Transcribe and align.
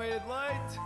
made 0.00 0.14
it 0.14 0.26
late. 0.26 0.80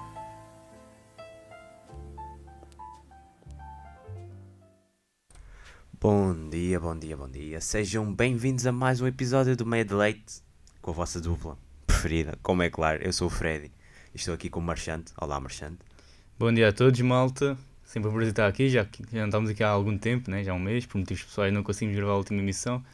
Bom 6.01 6.51
dia, 6.51 6.80
bom 6.80 6.98
dia, 6.98 7.16
bom 7.16 7.29
dia. 7.29 7.61
Sejam 7.61 8.12
bem-vindos 8.12 8.66
a 8.66 8.73
mais 8.73 9.01
um 9.01 9.07
episódio 9.07 9.57
do 9.57 9.65
Meio 9.65 9.85
de 9.85 9.95
Leite 9.95 10.43
com 10.83 10.91
a 10.91 10.95
vossa 10.95 11.21
dupla 11.21 11.57
preferida, 11.87 12.37
como 12.43 12.65
é 12.65 12.69
claro. 12.69 13.01
Eu 13.05 13.12
sou 13.12 13.29
o 13.29 13.30
Freddy 13.30 13.71
e 14.12 14.16
estou 14.16 14.35
aqui 14.35 14.51
com 14.51 14.59
o 14.59 14.62
Marchante. 14.65 15.12
Olá, 15.16 15.38
Marchante. 15.38 15.79
Bom 16.37 16.52
dia 16.52 16.71
a 16.71 16.73
todos, 16.73 17.01
malta. 17.01 17.57
Sempre 17.85 18.10
um 18.10 18.12
prazer 18.12 18.30
estar 18.30 18.49
aqui, 18.49 18.69
já 18.69 18.85
que 18.85 19.05
já 19.12 19.21
não 19.21 19.27
estamos 19.27 19.49
aqui 19.49 19.62
há 19.62 19.69
algum 19.69 19.96
tempo, 19.96 20.29
né? 20.29 20.43
já 20.43 20.51
há 20.51 20.57
um 20.57 20.59
mês, 20.59 20.87
por 20.87 20.99
motivos 20.99 21.23
pessoais 21.23 21.55
não 21.55 21.62
conseguimos 21.62 21.95
gravar 21.95 22.15
a 22.15 22.16
última 22.16 22.41
emissão. 22.41 22.85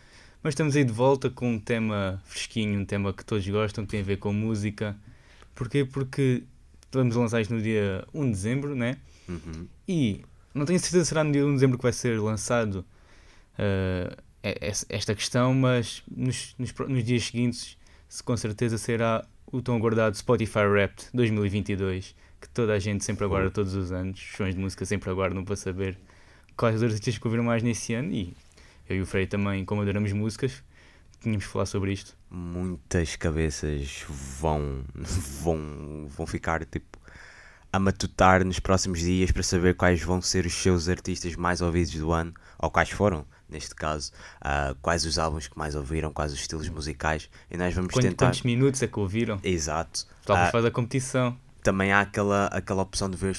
Mas 0.43 0.53
estamos 0.53 0.77
aí 0.77 0.85
de 0.85 0.93
volta 0.93 1.31
com 1.31 1.53
um 1.53 1.59
tema 1.59 2.21
fresquinho, 2.27 2.79
um 2.79 2.85
tema 2.85 3.11
que 3.11 3.25
todos 3.25 3.49
gostam, 3.49 3.87
que 3.87 3.93
tem 3.93 4.01
a 4.01 4.05
ver 4.05 4.19
com 4.19 4.35
música. 4.35 4.95
Porquê? 5.61 5.85
Porque 5.85 6.43
vamos 6.91 7.15
lançar 7.15 7.39
isto 7.39 7.53
no 7.53 7.61
dia 7.61 8.03
1 8.15 8.25
de 8.25 8.31
dezembro, 8.31 8.75
né? 8.75 8.97
Uhum. 9.29 9.69
E 9.87 10.23
não 10.55 10.65
tenho 10.65 10.81
certeza 10.81 11.05
se 11.05 11.11
será 11.11 11.23
no 11.23 11.31
dia 11.31 11.45
1 11.45 11.49
de 11.49 11.55
dezembro 11.57 11.77
que 11.77 11.83
vai 11.83 11.93
ser 11.93 12.19
lançado 12.19 12.77
uh, 13.59 14.17
esta 14.89 15.15
questão, 15.15 15.53
mas 15.53 16.03
nos, 16.11 16.55
nos, 16.59 16.73
nos, 16.89 17.05
dias 17.05 17.25
seguintes, 17.25 17.77
se 18.09 18.23
com 18.23 18.35
certeza 18.39 18.79
será 18.79 19.23
o 19.53 19.61
tão 19.61 19.77
aguardado 19.77 20.17
Spotify 20.17 20.61
Wrapped 20.61 21.11
2022, 21.13 22.17
que 22.41 22.49
toda 22.49 22.73
a 22.73 22.79
gente 22.79 23.05
sempre 23.05 23.27
aguarda 23.27 23.51
todos 23.51 23.75
os 23.75 23.93
anos, 23.93 24.19
os 24.19 24.29
fãs 24.29 24.55
de 24.55 24.61
música 24.63 24.87
sempre 24.87 25.11
aguardam 25.11 25.45
para 25.45 25.57
saber 25.57 25.99
quais 26.57 26.77
os 26.77 26.83
artistas 26.83 27.19
que 27.19 27.27
ouviram 27.27 27.45
mais 27.45 27.63
nesse 27.63 27.93
ano 27.93 28.11
e 28.15 28.35
eu 28.89 28.97
e 28.97 29.03
o 29.03 29.07
Frei 29.07 29.27
também, 29.27 29.63
como 29.67 29.83
adoramos 29.83 30.11
músicas, 30.15 30.63
tínhamos 31.21 31.47
que 31.47 31.53
falar 31.53 31.67
sobre 31.67 31.93
isto. 31.93 32.17
Muitas 32.31 33.17
cabeças 33.17 34.05
vão, 34.09 34.85
vão, 35.43 36.09
vão 36.09 36.27
ficar 36.27 36.65
tipo 36.65 36.99
a 37.73 37.79
matutar 37.79 38.45
nos 38.45 38.59
próximos 38.59 39.01
dias 39.01 39.31
para 39.31 39.43
saber 39.43 39.75
quais 39.77 40.03
vão 40.03 40.21
ser 40.21 40.45
os 40.45 40.55
seus 40.55 40.89
artistas 40.89 41.37
mais 41.37 41.61
ouvidos 41.61 41.95
do 41.95 42.13
ano, 42.13 42.35
ou 42.59 42.71
quais 42.71 42.91
foram, 42.91 43.25
neste 43.49 43.75
caso, 43.75 44.11
uh, 44.41 44.75
quais 44.83 45.05
os 45.05 45.19
álbuns 45.19 45.47
que 45.47 45.57
mais 45.57 45.75
ouviram, 45.75 46.13
quais 46.13 46.33
os 46.33 46.41
estilos 46.41 46.69
musicais, 46.69 47.31
e 47.51 47.57
nós 47.57 47.73
vamos 47.73 47.93
Quanto, 47.93 48.03
tentar... 48.03 48.27
Quantos 48.27 48.43
minutos 48.43 48.83
é 48.83 48.89
que 48.89 48.99
ouviram? 48.99 49.39
Exato. 49.43 50.07
Talvez 50.25 50.49
uh, 50.49 50.53
faz 50.53 50.65
a 50.65 50.71
competição. 50.71 51.37
Também 51.63 51.93
há 51.93 52.01
aquela, 52.01 52.47
aquela 52.47 52.83
opção 52.83 53.09
de 53.09 53.17
ver 53.17 53.37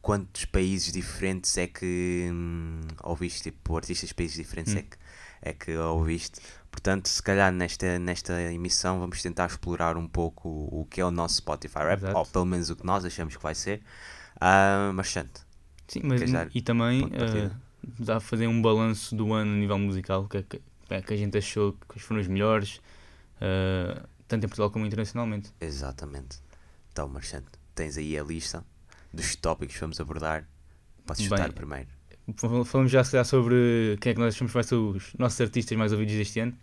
quantos 0.00 0.44
países 0.46 0.92
diferentes 0.92 1.56
é 1.58 1.66
que 1.66 2.30
hum, 2.32 2.80
ouviste, 3.02 3.42
tipo, 3.42 3.76
artistas 3.76 4.08
de 4.08 4.14
países 4.14 4.36
diferentes 4.36 4.74
hum. 4.74 4.78
é, 4.78 4.82
que, 4.82 4.96
é 5.42 5.52
que 5.52 5.76
ouviste. 5.76 6.40
Portanto, 6.82 7.08
se 7.08 7.22
calhar 7.22 7.52
nesta, 7.52 7.98
nesta 7.98 8.40
emissão 8.50 9.00
vamos 9.00 9.20
tentar 9.20 9.46
explorar 9.46 9.98
um 9.98 10.08
pouco 10.08 10.48
o, 10.48 10.80
o 10.80 10.86
que 10.86 10.98
é 10.98 11.04
o 11.04 11.10
nosso 11.10 11.36
Spotify 11.36 11.80
Rap, 11.80 12.04
ou 12.14 12.24
pelo 12.24 12.46
menos 12.46 12.70
o 12.70 12.76
que 12.76 12.86
nós 12.86 13.04
achamos 13.04 13.36
que 13.36 13.42
vai 13.42 13.54
ser. 13.54 13.82
Uh, 14.36 14.90
mas 14.94 15.10
Santo. 15.10 15.46
Sim, 15.86 16.00
mas 16.04 16.22
e 16.54 16.62
também 16.62 17.04
uh, 17.04 17.54
dá 17.98 18.16
a 18.16 18.20
fazer 18.20 18.46
um 18.46 18.62
balanço 18.62 19.14
do 19.14 19.34
ano 19.34 19.52
a 19.52 19.56
nível 19.56 19.78
musical, 19.78 20.26
que, 20.26 20.42
que, 20.42 20.62
é 20.88 21.02
que 21.02 21.12
a 21.12 21.16
gente 21.18 21.36
achou 21.36 21.76
que 21.86 22.00
foram 22.00 22.18
os 22.18 22.26
melhores, 22.26 22.80
uh, 23.36 24.02
tanto 24.26 24.46
em 24.46 24.48
Portugal 24.48 24.70
como 24.70 24.86
internacionalmente. 24.86 25.52
Exatamente. 25.60 26.38
Então, 26.90 27.06
Marchante, 27.08 27.48
tens 27.74 27.98
aí 27.98 28.18
a 28.18 28.24
lista 28.24 28.64
dos 29.12 29.36
tópicos 29.36 29.74
que 29.74 29.80
vamos 29.82 30.00
abordar. 30.00 30.48
Podes 31.04 31.24
chutar 31.24 31.42
Bem, 31.42 31.52
primeiro. 31.52 31.88
Falamos 32.64 32.90
já 32.90 33.04
sobre 33.22 33.98
quem 34.00 34.12
é 34.12 34.14
que 34.14 34.20
nós 34.20 34.34
achamos 34.34 34.50
que 34.50 34.54
vai 34.54 34.64
ser 34.64 34.76
os 34.76 35.12
nossos 35.18 35.38
artistas 35.42 35.76
mais 35.76 35.92
ouvidos 35.92 36.14
deste 36.14 36.40
ano. 36.40 36.56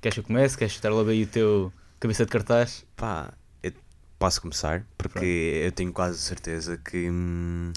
Queres 0.00 0.14
que 0.14 0.20
eu 0.20 0.24
comece? 0.24 0.56
Queres 0.56 0.74
chutar 0.74 0.92
logo 0.92 1.10
aí 1.10 1.22
o 1.22 1.26
teu 1.26 1.72
cabeça 1.98 2.24
de 2.24 2.30
cartaz? 2.30 2.84
Pá, 2.96 3.32
eu 3.62 3.72
posso 4.18 4.40
começar, 4.40 4.86
porque 4.96 5.12
Pronto. 5.18 5.24
eu 5.24 5.72
tenho 5.72 5.92
quase 5.92 6.18
certeza 6.18 6.76
que 6.76 7.10
hum, 7.10 7.72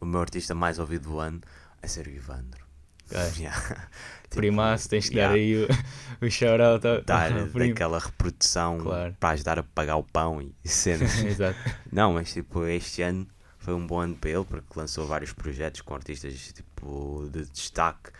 o 0.00 0.06
meu 0.06 0.20
artista 0.20 0.54
mais 0.54 0.78
ouvido 0.78 1.10
do 1.10 1.18
ano 1.18 1.40
vai 1.80 1.88
ser 1.88 2.06
o 2.06 2.10
Ivandro. 2.10 2.64
Okay. 3.10 3.44
Yeah. 3.44 3.60
tipo, 4.24 4.36
Primaço, 4.36 4.88
tens 4.88 5.10
de 5.10 5.16
yeah. 5.16 5.34
dar 5.34 5.38
aí 5.38 5.64
o, 5.64 5.68
o 6.24 6.30
shout-out. 6.30 7.04
Dar 7.04 7.30
daquela 7.30 7.98
reprodução 7.98 8.78
claro. 8.78 9.16
para 9.20 9.30
ajudar 9.30 9.58
a 9.58 9.62
pagar 9.62 9.96
o 9.96 10.02
pão 10.02 10.40
e 10.40 10.68
cenas. 10.68 11.22
Exato. 11.22 11.58
Não, 11.92 12.14
mas 12.14 12.32
tipo, 12.32 12.64
este 12.64 13.02
ano 13.02 13.26
foi 13.64 13.74
um 13.74 13.86
bom 13.86 14.00
ano 14.00 14.14
para 14.14 14.30
ele 14.30 14.44
porque 14.44 14.66
lançou 14.78 15.06
vários 15.06 15.32
projetos 15.32 15.80
com 15.80 15.94
artistas 15.94 16.52
tipo 16.52 17.28
de 17.32 17.46
destaque 17.46 18.10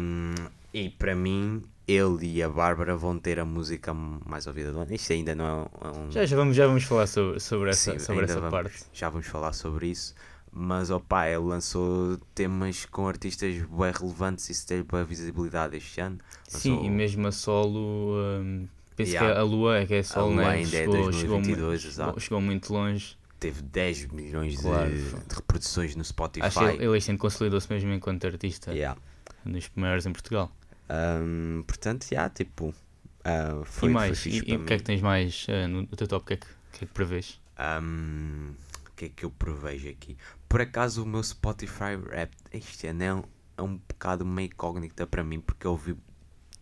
um, 0.00 0.34
e 0.72 0.90
para 0.90 1.14
mim 1.14 1.62
ele 1.86 2.26
e 2.26 2.42
a 2.42 2.48
Bárbara 2.48 2.96
vão 2.96 3.18
ter 3.18 3.38
a 3.38 3.44
música 3.44 3.92
mais 3.94 4.46
ouvida 4.46 4.72
do 4.72 4.80
ano. 4.80 4.94
Isto 4.94 5.12
ainda 5.12 5.34
não 5.34 5.70
é 5.80 5.88
um. 5.88 6.10
Já, 6.10 6.24
já, 6.24 6.36
vamos, 6.36 6.56
já 6.56 6.66
vamos 6.66 6.84
falar 6.84 7.06
sobre, 7.06 7.40
sobre 7.40 7.70
essa, 7.70 7.92
Sim, 7.92 7.98
sobre 7.98 8.24
essa 8.24 8.40
vamos, 8.40 8.50
parte. 8.50 8.84
Já 8.92 9.08
vamos 9.08 9.26
falar 9.26 9.52
sobre 9.52 9.88
isso. 9.88 10.14
Mas 10.50 10.88
opa, 10.88 11.26
ele 11.26 11.38
lançou 11.38 12.16
temas 12.34 12.86
com 12.86 13.08
artistas 13.08 13.56
bem 13.56 13.92
relevantes 13.92 14.48
e 14.48 14.52
isso 14.52 14.66
teve 14.66 14.84
boa 14.84 15.04
visibilidade 15.04 15.76
este 15.76 16.00
ano. 16.00 16.18
Lançou... 16.52 16.60
Sim, 16.60 16.86
e 16.86 16.90
mesmo 16.90 17.26
a 17.26 17.32
solo. 17.32 18.16
Um, 18.40 18.68
penso 18.96 19.12
yeah. 19.12 19.34
que 19.34 19.40
a 19.40 19.42
Lua 19.42 19.78
é 19.78 19.86
que 19.86 19.94
é 19.94 20.02
solo, 20.02 20.26
a 20.26 20.30
Lua 20.30 20.42
né? 20.44 20.50
ainda 20.50 20.68
chegou, 20.68 20.96
é 20.96 21.02
2022, 21.02 21.80
chegou, 21.80 21.96
chegou, 21.96 22.20
chegou 22.20 22.40
muito 22.40 22.72
longe 22.72 23.16
teve 23.40 23.60
10 23.60 24.06
milhões 24.06 24.58
claro. 24.58 24.90
de, 24.90 25.02
de, 25.02 25.34
reproduções 25.34 25.94
no 25.94 26.02
Spotify. 26.02 26.46
Acho 26.46 26.60
que 26.60 26.82
ele 26.82 26.96
ano 26.96 27.18
consolidou-se 27.18 27.70
mesmo 27.70 27.92
enquanto 27.92 28.26
artista 28.26 28.72
yeah. 28.72 28.98
nos 29.44 29.68
primeiros 29.68 30.06
em 30.06 30.12
Portugal. 30.12 30.50
Um, 30.90 31.62
portanto, 31.66 32.04
já, 32.04 32.10
yeah, 32.10 32.34
tipo. 32.34 32.74
Uh, 33.20 33.64
foi, 33.64 33.90
e 33.90 33.92
mais? 33.92 34.22
Foi 34.22 34.32
e, 34.32 34.40
o 34.56 34.64
que 34.64 34.74
é 34.74 34.76
que 34.76 34.82
tens 34.82 35.00
mais 35.00 35.46
uh, 35.48 35.68
no, 35.68 35.82
no, 35.82 35.88
teu 35.88 36.06
top? 36.06 36.22
O 36.22 36.26
que 36.26 36.34
é 36.34 36.36
que, 36.36 36.46
que, 36.72 36.84
é 36.84 36.86
que 36.86 36.92
prevês? 36.92 37.40
Um, 37.58 38.54
o 38.86 38.90
que 38.94 39.06
é 39.06 39.08
que 39.08 39.24
eu 39.24 39.30
prevejo 39.30 39.88
aqui? 39.88 40.16
Por 40.48 40.60
acaso, 40.60 41.02
o 41.02 41.06
meu 41.06 41.22
Spotify 41.22 41.96
Rap 42.10 42.32
este 42.52 42.86
ano 42.86 43.02
é 43.02 43.14
um, 43.14 43.22
é 43.56 43.62
um 43.62 43.76
bocado 43.76 44.24
uma 44.24 44.42
incógnita 44.42 45.06
para 45.06 45.24
mim, 45.24 45.40
porque 45.40 45.66
eu 45.66 45.72
ouvi 45.72 45.96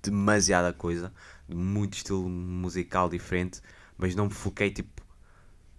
demasiada 0.02 0.72
coisa, 0.72 1.12
de 1.48 1.54
muito 1.54 1.94
estilo 1.94 2.28
musical 2.28 3.08
diferente, 3.08 3.60
mas 3.96 4.14
não 4.14 4.26
me 4.26 4.32
foquei 4.32 4.70
tipo 4.70 5.02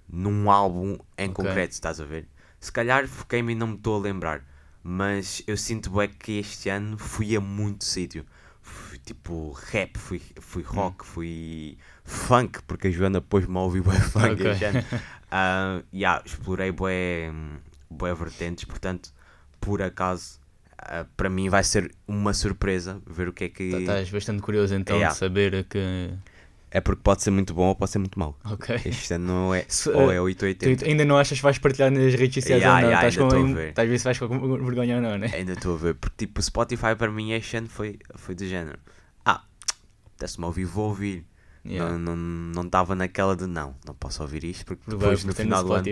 num 0.07 0.49
álbum 0.49 0.97
em 1.17 1.29
okay. 1.29 1.33
concreto, 1.33 1.73
estás 1.73 1.99
a 1.99 2.05
ver? 2.05 2.27
Se 2.59 2.71
calhar 2.71 3.07
foquei-me 3.07 3.53
e 3.53 3.55
não 3.55 3.67
me 3.67 3.75
estou 3.75 3.97
a 3.97 3.99
lembrar, 3.99 4.45
mas 4.83 5.41
eu 5.47 5.55
sinto 5.55 6.01
é 6.01 6.07
que 6.07 6.39
este 6.39 6.69
ano 6.69 6.97
fui 6.97 7.35
a 7.35 7.39
muito 7.41 7.85
sítio. 7.85 8.25
Fui, 8.61 8.97
tipo 8.97 9.51
rap, 9.71 9.97
fui, 9.97 10.21
fui 10.39 10.63
hum. 10.63 10.75
rock, 10.75 11.05
fui 11.05 11.77
funk, 12.03 12.61
porque 12.67 12.87
a 12.87 12.91
Joana 12.91 13.21
pôs-me 13.21 13.57
a 13.57 13.61
ouvir 13.61 13.81
bué 13.81 13.99
funk 13.99 14.33
okay. 14.33 14.51
este 14.51 14.65
ano. 14.65 14.79
Uh, 14.79 15.83
yeah, 15.95 16.21
explorei 16.25 16.71
bué, 16.71 17.31
bué 17.89 18.13
vertentes, 18.13 18.65
portanto, 18.65 19.13
por 19.59 19.81
acaso, 19.81 20.39
uh, 20.81 21.05
para 21.15 21.29
mim 21.29 21.49
vai 21.49 21.63
ser 21.63 21.93
uma 22.07 22.33
surpresa 22.33 23.01
ver 23.07 23.29
o 23.29 23.33
que 23.33 23.45
é 23.45 23.49
que... 23.49 23.71
Tá, 23.71 23.79
estás 23.79 24.09
bastante 24.09 24.41
curioso 24.41 24.75
então 24.75 24.97
yeah. 24.97 25.13
de 25.13 25.19
saber 25.19 25.65
que 25.65 26.13
é 26.75 26.81
porque 26.81 27.03
pode 27.03 27.21
ser 27.21 27.29
muito 27.29 27.53
bom 27.53 27.67
ou 27.67 27.75
pode 27.75 27.91
ser 27.91 27.99
muito 27.99 28.17
mau. 28.17 28.35
Ok. 28.45 28.75
Ano 29.11 29.25
não 29.25 29.53
é. 29.53 29.63
Ou 29.93 30.11
é 30.11 30.19
880. 30.19 30.83
Tu 30.83 30.89
ainda 30.89 31.05
não 31.05 31.19
achas 31.19 31.37
que 31.37 31.43
vais 31.43 31.59
partilhar 31.59 31.91
nas 31.91 32.15
redes 32.15 32.43
sociais 32.43 32.63
yeah, 32.63 32.75
ou 32.75 32.81
não? 32.81 32.89
Yeah, 32.89 33.07
estás 33.07 33.17
com, 33.17 33.51
a 33.51 33.53
ver. 33.53 33.69
Estás 33.69 33.87
a 33.87 33.91
ver 33.91 33.97
se 33.99 34.03
vais 34.03 34.17
com 34.17 34.57
vergonha 34.65 34.95
ou 34.95 35.01
não, 35.03 35.17
né? 35.19 35.29
Ainda 35.35 35.53
estou 35.53 35.75
a 35.75 35.77
ver. 35.77 35.93
Porque 35.93 36.25
tipo, 36.25 36.39
o 36.39 36.43
Spotify 36.43 36.95
para 36.97 37.11
mim 37.11 37.31
este 37.31 37.57
ano 37.57 37.69
foi, 37.69 37.99
foi 38.15 38.33
do 38.33 38.43
género. 38.47 38.79
Ah, 39.23 39.43
apetece-me 40.07 40.45
ouvir, 40.45 40.65
vou 40.65 40.87
ouvir. 40.87 41.27
Yeah. 41.63 41.95
Não 41.95 42.63
estava 42.63 42.95
não, 42.95 42.95
não 42.95 43.05
naquela 43.05 43.35
de 43.35 43.45
não, 43.45 43.75
não 43.85 43.93
posso 43.93 44.23
ouvir 44.23 44.43
isto 44.43 44.65
porque 44.65 44.83
depois 44.89 45.21
vai 45.21 45.29
no 45.29 45.35
final 45.35 45.61
no 45.61 45.69
do 45.69 45.73
ano 45.75 45.85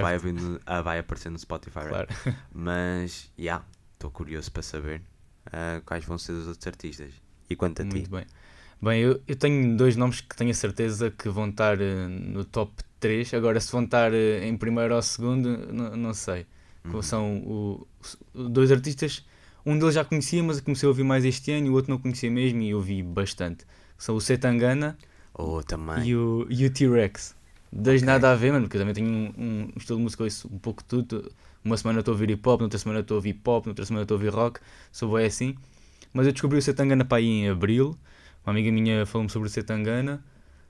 vai, 0.00 0.18
ah, 0.64 0.80
vai 0.82 0.98
aparecer 1.00 1.30
no 1.30 1.38
Spotify 1.38 1.86
claro. 1.86 2.08
Mas, 2.54 3.30
já, 3.36 3.42
yeah, 3.42 3.64
estou 3.92 4.10
curioso 4.10 4.50
para 4.52 4.62
saber 4.62 5.02
uh, 5.48 5.82
quais 5.84 6.04
vão 6.04 6.16
ser 6.16 6.32
os 6.32 6.46
outros 6.46 6.66
artistas. 6.66 7.12
E 7.50 7.56
quanto 7.56 7.82
a 7.82 7.84
Muito 7.84 7.94
ti? 7.94 8.10
Muito 8.10 8.24
bem. 8.24 8.47
Bem, 8.80 9.00
eu, 9.00 9.20
eu 9.26 9.34
tenho 9.34 9.76
dois 9.76 9.96
nomes 9.96 10.20
que 10.20 10.36
tenho 10.36 10.50
a 10.50 10.54
certeza 10.54 11.10
que 11.10 11.28
vão 11.28 11.48
estar 11.48 11.78
uh, 11.78 12.08
no 12.08 12.44
top 12.44 12.72
3. 13.00 13.34
Agora, 13.34 13.58
se 13.60 13.72
vão 13.72 13.82
estar 13.82 14.12
uh, 14.12 14.44
em 14.44 14.56
primeiro 14.56 14.94
ou 14.94 15.02
segundo, 15.02 15.72
não 15.72 16.14
sei. 16.14 16.46
Uhum. 16.84 17.02
São 17.02 17.36
o, 17.38 17.86
o, 18.32 18.48
dois 18.48 18.70
artistas. 18.70 19.26
Um 19.66 19.76
deles 19.76 19.96
já 19.96 20.04
conhecia, 20.04 20.42
mas 20.44 20.60
comecei 20.60 20.86
a 20.86 20.90
ouvir 20.90 21.02
mais 21.02 21.24
este 21.24 21.50
ano, 21.50 21.66
e 21.66 21.70
o 21.70 21.74
outro 21.74 21.90
não 21.90 21.98
conhecia 21.98 22.30
mesmo 22.30 22.62
e 22.62 22.72
ouvi 22.72 23.02
bastante. 23.02 23.66
São 23.98 24.14
o 24.14 24.20
Setangana 24.20 24.96
oh, 25.34 25.60
também. 25.62 26.06
e 26.06 26.16
o, 26.16 26.46
e 26.48 26.64
o 26.64 26.70
T-Rex. 26.70 27.36
Dois 27.70 28.00
okay. 28.00 28.06
nada 28.06 28.30
a 28.30 28.34
ver, 28.36 28.52
mano, 28.52 28.64
porque 28.64 28.76
eu 28.76 28.80
também 28.80 28.94
tenho 28.94 29.10
um, 29.10 29.34
um, 29.36 29.72
estilo 29.76 29.98
de 29.98 30.04
música, 30.04 30.26
isso 30.26 30.48
um 30.50 30.58
pouco 30.58 30.84
tudo. 30.84 31.30
Uma 31.64 31.76
semana 31.76 31.98
estou 31.98 32.12
a 32.12 32.14
ouvir 32.14 32.30
hip 32.30 32.48
hop, 32.48 32.60
noutra 32.60 32.78
semana 32.78 33.00
estou 33.00 33.16
a 33.16 33.18
ouvir 33.18 33.34
pop, 33.34 33.66
noutra 33.66 33.84
semana 33.84 34.04
estou 34.04 34.14
a 34.14 34.18
ouvir 34.18 34.32
rock. 34.32 34.60
Sou 34.92 35.12
bem 35.14 35.26
assim. 35.26 35.56
Mas 36.12 36.26
eu 36.26 36.32
descobri 36.32 36.56
o 36.56 36.62
Setangana 36.62 37.04
para 37.04 37.18
aí 37.18 37.26
em 37.26 37.50
abril 37.50 37.98
uma 38.48 38.52
amiga 38.52 38.72
minha 38.72 39.04
falou-me 39.04 39.30
sobre 39.30 39.48
o 39.48 39.50
Setangana. 39.50 40.24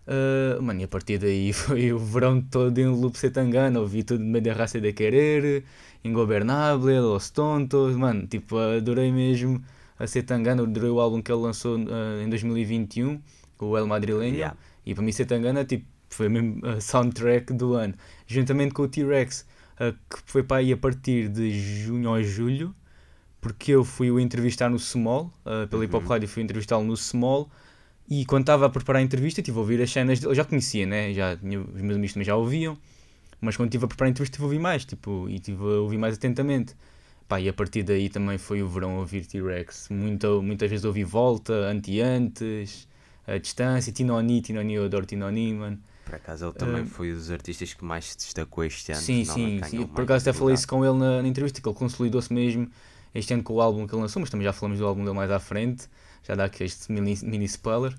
Uh, 0.05 0.61
mano, 0.61 0.81
e 0.81 0.85
a 0.85 0.89
partir 0.89 1.19
daí 1.19 1.53
foi 1.55 1.93
o 1.93 1.99
verão 1.99 2.41
todo 2.41 2.77
em 2.77 2.87
loop 2.87 3.17
Setangana. 3.17 3.79
Ouvi 3.79 4.03
tudo 4.03 4.25
de 4.25 4.29
meio 4.29 4.43
da 4.43 4.53
raça 4.53 4.81
de 4.81 4.93
querer, 4.93 5.65
Ingobernable, 6.03 6.99
Los 6.99 7.31
Tontos. 7.31 7.95
Mano, 7.97 8.27
tipo, 8.27 8.59
adorei 8.59 9.13
mesmo 9.13 9.63
a 9.97 10.09
Setangana. 10.09 10.65
Adorei 10.65 10.91
o 10.91 10.99
álbum 10.99 11.23
que 11.23 11.31
ele 11.31 11.41
lançou 11.41 11.79
uh, 11.79 12.21
em 12.21 12.29
2021, 12.29 13.21
o 13.61 13.79
El 13.79 13.87
Madrileño. 13.87 14.35
Yeah. 14.35 14.57
E 14.85 14.93
para 14.93 15.05
mim, 15.05 15.13
Setangana, 15.13 15.65
tipo, 15.65 15.87
foi 16.11 16.29
mesmo 16.29 16.67
a 16.67 16.81
soundtrack 16.81 17.53
do 17.53 17.75
ano. 17.75 17.95
Juntamente 18.27 18.75
com 18.75 18.83
o 18.83 18.89
T-Rex, 18.89 19.47
uh, 19.75 19.93
que 19.93 20.21
foi 20.27 20.43
para 20.43 20.57
aí 20.57 20.73
a 20.73 20.77
partir 20.77 21.29
de 21.29 21.51
junho 21.53 22.11
ou 22.11 22.21
julho, 22.25 22.75
porque 23.41 23.71
eu 23.71 23.85
fui 23.85 24.11
o 24.11 24.19
entrevistar 24.19 24.69
no 24.69 24.81
Small, 24.81 25.33
uh, 25.47 25.69
pela 25.69 25.85
Hip 25.85 25.95
Hop 25.95 26.03
Uhum. 26.03 26.09
Rádio, 26.09 26.29
fui 26.29 26.43
entrevistá-lo 26.43 26.83
no 26.83 26.97
Small. 26.97 27.49
E 28.11 28.25
quando 28.25 28.43
estava 28.43 28.67
a 28.67 28.71
preparar 28.71 29.01
a 29.01 29.05
entrevista, 29.05 29.41
estive 29.41 29.57
a 29.59 29.61
ouvir 29.61 29.83
as 29.83 29.91
cenas. 29.91 30.23
Eu 30.23 30.35
já 30.35 30.45
conhecia, 30.45 30.87
né? 30.87 31.13
Já, 31.13 31.37
tinha, 31.37 31.61
os 31.61 31.81
meus 31.81 31.97
amigos 31.97 32.15
também 32.15 32.25
já 32.25 32.37
ouviam. 32.37 32.77
Mas 33.41 33.57
quando 33.57 33.69
estive 33.69 33.85
a 33.85 33.89
preparar 33.89 34.09
a 34.09 34.11
entrevista, 34.11 34.35
estive 34.35 34.45
a 34.45 34.47
ouvir 34.47 34.59
mais. 34.59 34.85
Tipo, 34.85 35.29
e 35.29 35.35
estive 35.37 35.63
a 35.63 35.81
ouvir 35.81 35.99
mais 35.99 36.15
atentamente. 36.15 36.75
Pá, 37.29 37.39
e 37.41 37.49
a 37.49 37.53
partir 37.53 37.83
daí 37.83 38.09
também 38.09 38.39
foi 38.39 38.63
o 38.63 38.69
verão 38.69 38.97
a 38.97 39.01
ouvir 39.01 39.27
T-Rex. 39.27 39.89
Muito, 39.91 40.43
muitas 40.43 40.71
vezes 40.71 40.85
ouvi 40.87 41.05
Volta, 41.05 41.53
Anti-Antes, 41.53 42.89
a 43.27 43.37
Distância, 43.37 43.93
Tinoni, 43.93 44.41
Tinoni, 44.41 44.75
eu 44.75 44.85
adoro 44.87 45.05
Tinoni, 45.05 45.53
mano. 45.53 45.79
Por 46.07 46.15
acaso 46.15 46.47
ele 46.47 46.55
também 46.55 46.83
Ah, 46.83 46.87
foi 46.87 47.13
um 47.13 47.15
dos 47.17 47.31
artistas 47.31 47.75
que 47.75 47.85
mais 47.85 48.07
se 48.07 48.17
destacou 48.17 48.65
este 48.65 48.93
ano. 48.93 49.01
Sim, 49.03 49.27
sim, 49.27 49.61
sim. 49.63 49.87
Por 49.87 50.05
acaso 50.05 50.29
até 50.29 50.37
falei 50.37 50.55
isso 50.55 50.67
com 50.67 50.83
ele 50.83 50.97
na, 50.97 51.21
na 51.21 51.29
entrevista, 51.29 51.61
que 51.61 51.69
ele 51.69 51.77
consolidou-se 51.77 52.33
mesmo 52.33 52.71
este 53.15 53.35
ano 53.35 53.43
com 53.43 53.53
o 53.53 53.61
álbum 53.61 53.87
que 53.87 53.95
ele 53.95 54.01
lançou, 54.01 54.21
mas 54.21 54.31
também 54.31 54.45
já 54.45 54.53
falamos 54.55 54.79
do 54.79 54.87
álbum 54.87 55.05
dele 55.05 55.15
mais 55.15 55.31
à 55.31 55.39
frente. 55.39 55.87
Já 56.27 56.35
dá 56.35 56.45
aqui 56.45 56.65
este 56.65 56.91
mini, 56.93 57.19
mini 57.23 57.45
spoiler. 57.47 57.95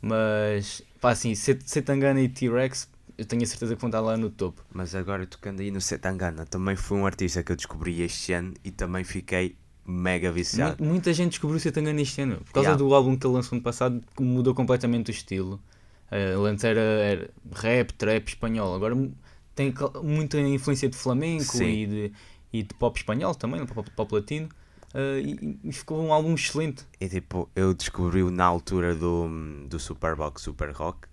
Mas, 0.00 0.82
pá, 1.00 1.10
assim, 1.10 1.34
Set- 1.34 1.62
Setangana 1.68 2.20
e 2.20 2.28
T-Rex, 2.28 2.88
eu 3.16 3.24
tenho 3.24 3.42
a 3.42 3.46
certeza 3.46 3.74
que 3.74 3.80
vão 3.80 3.88
estar 3.88 4.00
lá 4.00 4.16
no 4.16 4.30
topo. 4.30 4.62
Mas 4.72 4.94
agora 4.94 5.26
tocando 5.26 5.60
aí 5.60 5.70
no 5.70 5.80
Setangana, 5.80 6.46
também 6.46 6.76
foi 6.76 6.98
um 6.98 7.06
artista 7.06 7.42
que 7.42 7.50
eu 7.52 7.56
descobri 7.56 8.00
este 8.02 8.32
ano 8.32 8.54
e 8.64 8.70
também 8.70 9.02
fiquei 9.04 9.56
mega 9.84 10.30
viciado. 10.30 10.82
Mu- 10.82 10.90
Muita 10.90 11.12
gente 11.12 11.30
descobriu 11.30 11.56
o 11.56 11.60
Setangana 11.60 12.00
este 12.00 12.20
ano. 12.20 12.36
Por 12.44 12.52
causa 12.52 12.68
Yeah. 12.70 12.78
do 12.84 12.94
álbum 12.94 13.16
que 13.16 13.26
ele 13.26 13.34
lançou 13.34 13.56
no 13.56 13.62
passado, 13.62 14.02
que 14.16 14.22
mudou 14.22 14.54
completamente 14.54 15.10
o 15.10 15.12
estilo. 15.12 15.60
Ele 16.10 16.48
antes 16.48 16.64
era, 16.64 16.80
era 16.80 17.30
rap, 17.54 17.92
trap 17.94 18.28
espanhol. 18.28 18.74
Agora 18.74 18.94
tem 19.54 19.74
muita 20.02 20.38
influência 20.40 20.88
de 20.88 20.96
flamenco 20.96 21.44
Sim. 21.56 21.64
e 21.68 21.86
de, 21.86 22.12
e 22.52 22.62
de 22.62 22.74
pop 22.74 22.96
espanhol 22.98 23.34
também, 23.34 23.66
pop, 23.66 23.90
pop 23.90 24.14
latino. 24.14 24.48
Eh, 24.94 25.20
e, 25.20 25.58
e 25.64 25.72
ficou 25.72 26.02
um 26.02 26.12
álbum 26.12 26.34
excelente. 26.34 26.84
E 27.00 27.08
tipo, 27.08 27.48
eu 27.54 27.74
descobri-o 27.74 28.30
na 28.30 28.44
altura 28.44 28.94
do, 28.94 29.28
do 29.68 29.78
Superbox 29.78 30.42
Super 30.42 30.70
Rock, 30.72 31.08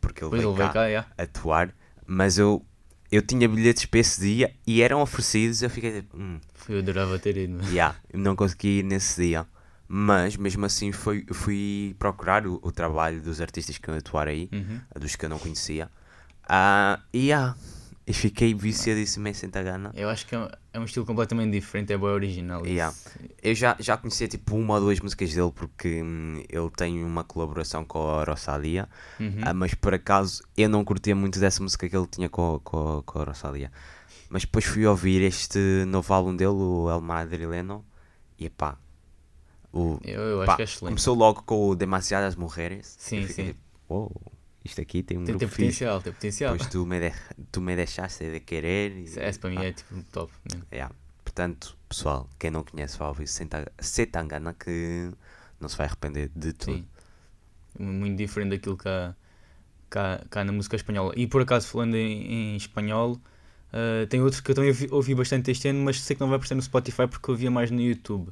porque 0.00 0.24
ele 0.24 0.30
veio 0.30 0.50
ele 0.50 0.58
cá 0.58 0.68
cá, 0.70 0.86
yeah. 0.86 1.08
atuar, 1.16 1.74
mas 2.06 2.38
eu, 2.38 2.64
eu 3.10 3.22
tinha 3.22 3.48
bilhetes 3.48 3.86
para 3.86 4.00
esse 4.00 4.20
dia 4.20 4.52
e 4.66 4.82
eram 4.82 5.00
oferecidos, 5.00 5.62
eu 5.62 5.70
fiquei 5.70 6.02
tipo, 6.02 6.16
hum, 6.16 6.40
eu 6.68 6.78
adorava 6.78 7.18
ter 7.18 7.36
ido. 7.36 7.62
yeah, 7.70 7.96
não 8.12 8.34
consegui 8.34 8.78
ir 8.80 8.82
nesse 8.82 9.22
dia. 9.22 9.46
Mas 9.94 10.36
mesmo 10.38 10.64
assim 10.64 10.90
foi, 10.90 11.26
fui 11.32 11.94
procurar 11.98 12.46
o, 12.46 12.58
o 12.62 12.72
trabalho 12.72 13.20
dos 13.20 13.42
artistas 13.42 13.76
que 13.76 13.90
iam 13.90 13.98
atuar 13.98 14.26
aí, 14.26 14.48
Uhum. 14.50 14.80
dos 14.98 15.16
que 15.16 15.26
eu 15.26 15.28
não 15.28 15.38
conhecia. 15.38 15.90
Ah, 16.48 16.98
e 17.12 17.28
yeah, 17.28 17.54
e 18.06 18.12
fiquei 18.12 18.52
viciadíssimo 18.54 19.28
em 19.28 19.34
Santagana. 19.34 19.92
Eu 19.94 20.08
acho 20.08 20.26
que 20.26 20.34
é 20.34 20.38
um, 20.38 20.48
é 20.72 20.80
um 20.80 20.84
estilo 20.84 21.06
completamente 21.06 21.52
diferente, 21.52 21.92
é 21.92 21.96
bem 21.98 22.08
original. 22.08 22.66
Yeah. 22.66 22.94
Eu 23.42 23.54
já, 23.54 23.76
já 23.78 23.96
conhecia 23.96 24.26
tipo 24.26 24.56
uma 24.56 24.74
ou 24.74 24.80
duas 24.80 24.98
músicas 25.00 25.32
dele 25.34 25.52
porque 25.54 26.02
hum, 26.02 26.42
ele 26.48 26.70
tem 26.76 27.02
uma 27.04 27.22
colaboração 27.24 27.84
com 27.84 28.08
a 28.08 28.24
Rosalia, 28.24 28.88
Uhum. 29.20 29.38
ah, 29.42 29.54
mas 29.54 29.74
por 29.74 29.94
acaso 29.94 30.42
eu 30.56 30.68
não 30.68 30.84
curtia 30.84 31.14
muito 31.14 31.38
dessa 31.38 31.62
música 31.62 31.88
que 31.88 31.96
ele 31.96 32.06
tinha 32.08 32.28
com, 32.28 32.58
com, 32.64 33.02
com 33.06 33.18
a 33.20 33.24
Rosalia. 33.24 33.70
Mas 34.28 34.42
depois 34.42 34.64
fui 34.64 34.84
ouvir 34.86 35.20
este 35.22 35.58
novo 35.86 36.12
álbum 36.12 36.34
dele, 36.34 36.50
o 36.50 36.90
El 36.90 37.00
Madrileno, 37.02 37.84
e 38.38 38.48
pá, 38.50 38.76
o, 39.72 39.98
Eu, 40.04 40.20
eu 40.22 40.38
acho 40.42 40.46
pá, 40.46 40.56
que 40.56 40.62
é 40.62 40.64
excelente. 40.64 40.90
começou 40.92 41.14
logo 41.14 41.42
com 41.42 41.68
o 41.68 41.74
Demasiadas 41.76 42.34
Mulheres. 42.34 42.96
Sim, 42.98 43.26
sim. 43.28 43.44
tipo, 43.48 43.60
"Uou, 43.88 44.10
isto 44.64 44.80
aqui 44.80 45.02
tem 45.02 45.18
um 45.18 45.24
Tem, 45.24 45.34
tem 45.34 45.38
grupo 45.38 45.54
fixe. 45.54 45.62
potencial, 45.84 46.02
tem 46.02 46.12
potencial. 46.12 46.52
Depois 46.52 46.70
tu 46.70 46.86
me, 46.86 47.00
de, 47.00 47.12
tu 47.50 47.60
me 47.60 47.76
deixaste 47.76 48.30
de 48.30 48.40
querer. 48.40 48.96
E, 48.96 49.18
Essa 49.18 49.38
para 49.38 49.50
mim 49.50 49.56
pá, 49.56 49.64
é 49.64 49.72
tipo 49.72 49.94
um 49.94 50.02
top. 50.02 50.32
né? 50.54 50.60
Yeah. 50.72 50.94
Portanto, 51.24 51.76
pessoal, 51.88 52.28
quem 52.38 52.50
não 52.50 52.62
conhece 52.64 52.98
Senta- 53.26 53.70
Setangana 53.78 54.54
que 54.54 55.10
não 55.60 55.68
se 55.68 55.76
vai 55.76 55.86
arrepender 55.86 56.30
de 56.34 56.52
tudo. 56.52 56.74
Sim. 56.76 56.86
Muito 57.78 58.16
diferente 58.18 58.50
daquilo 58.50 58.76
que 58.76 58.88
há, 58.88 59.14
que 59.90 59.98
há, 59.98 60.24
que 60.30 60.38
há 60.38 60.44
na 60.44 60.52
música 60.52 60.76
espanhola. 60.76 61.12
E 61.16 61.26
por 61.26 61.40
acaso, 61.42 61.68
falando 61.68 61.94
em, 61.94 62.52
em 62.52 62.56
espanhol, 62.56 63.18
ah, 63.72 64.06
tem 64.08 64.20
outro 64.20 64.42
que 64.42 64.50
eu 64.50 64.54
também 64.54 64.70
ouvi, 64.70 64.88
ouvi 64.90 65.14
bastante 65.14 65.50
este 65.50 65.68
ano, 65.68 65.80
mas 65.82 66.00
sei 66.00 66.14
que 66.14 66.20
não 66.20 66.28
vai 66.28 66.36
aparecer 66.36 66.54
no 66.54 66.62
Spotify 66.62 67.06
porque 67.08 67.30
eu 67.30 67.32
ouvia 67.32 67.50
mais 67.50 67.70
no 67.70 67.80
YouTube. 67.80 68.30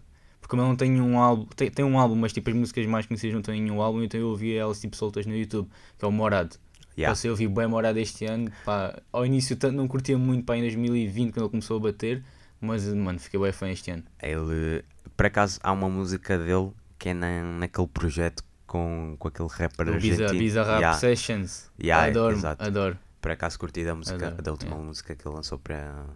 Como 0.51 0.63
eu 0.63 0.67
não 0.67 0.75
tenho 0.75 1.05
um 1.05 1.17
álbum, 1.17 1.47
tem, 1.55 1.71
tem 1.71 1.85
um 1.85 1.97
álbum, 1.97 2.17
mas 2.17 2.33
tipo 2.33 2.51
as 2.51 2.57
músicas 2.57 2.85
mais 2.85 3.07
conhecidas 3.07 3.37
não 3.37 3.41
têm 3.41 3.63
nenhum 3.63 3.81
álbum, 3.81 4.03
então 4.03 4.19
eu 4.19 4.27
ouvia 4.31 4.63
elas 4.63 4.81
tipo 4.81 4.97
soltas 4.97 5.25
no 5.25 5.33
YouTube, 5.33 5.69
que 5.97 6.05
é 6.05 6.09
o 6.09 6.11
Morado. 6.11 6.57
Yeah. 6.99 7.13
Passei 7.13 7.31
a 7.31 7.33
ouvir 7.33 7.47
bem 7.47 7.69
Morado 7.69 8.01
este 8.01 8.25
ano, 8.27 8.51
pá, 8.65 9.01
ao 9.13 9.25
início 9.25 9.55
tanto 9.57 9.77
não 9.77 9.87
curtia 9.87 10.19
muito 10.19 10.45
pá, 10.45 10.57
em 10.57 10.63
2020 10.63 11.31
quando 11.33 11.45
ele 11.45 11.51
começou 11.51 11.77
a 11.77 11.81
bater, 11.81 12.25
mas 12.61 12.85
mano, 12.93 13.21
fiquei 13.21 13.39
bem 13.39 13.53
fã 13.53 13.71
este 13.71 13.93
ano. 13.93 14.03
Ele, 14.21 14.83
por 15.17 15.27
acaso, 15.27 15.61
há 15.63 15.71
uma 15.71 15.89
música 15.89 16.37
dele 16.37 16.73
que 16.99 17.11
é 17.11 17.15
na, 17.15 17.45
naquele 17.45 17.87
projeto 17.87 18.43
com, 18.67 19.15
com 19.21 19.29
aquele 19.29 19.49
rapper 19.53 19.89
O 19.89 19.95
argentino. 19.95 20.37
Biza 20.37 20.65
Rap 20.65 20.79
Yeah. 20.81 20.99
Sessions, 20.99 21.71
Yeah, 21.81 22.09
adoro, 22.09 22.35
exato. 22.37 22.65
adoro. 22.65 22.99
Por 23.21 23.31
acaso 23.31 23.57
curti 23.57 23.85
da, 23.85 23.95
música, 23.95 24.27
Adoro, 24.27 24.43
da 24.43 24.51
última 24.51 24.71
yeah. 24.73 24.87
música 24.89 25.15
que 25.15 25.29
ele 25.29 25.35
lançou 25.37 25.59
para, 25.61 26.07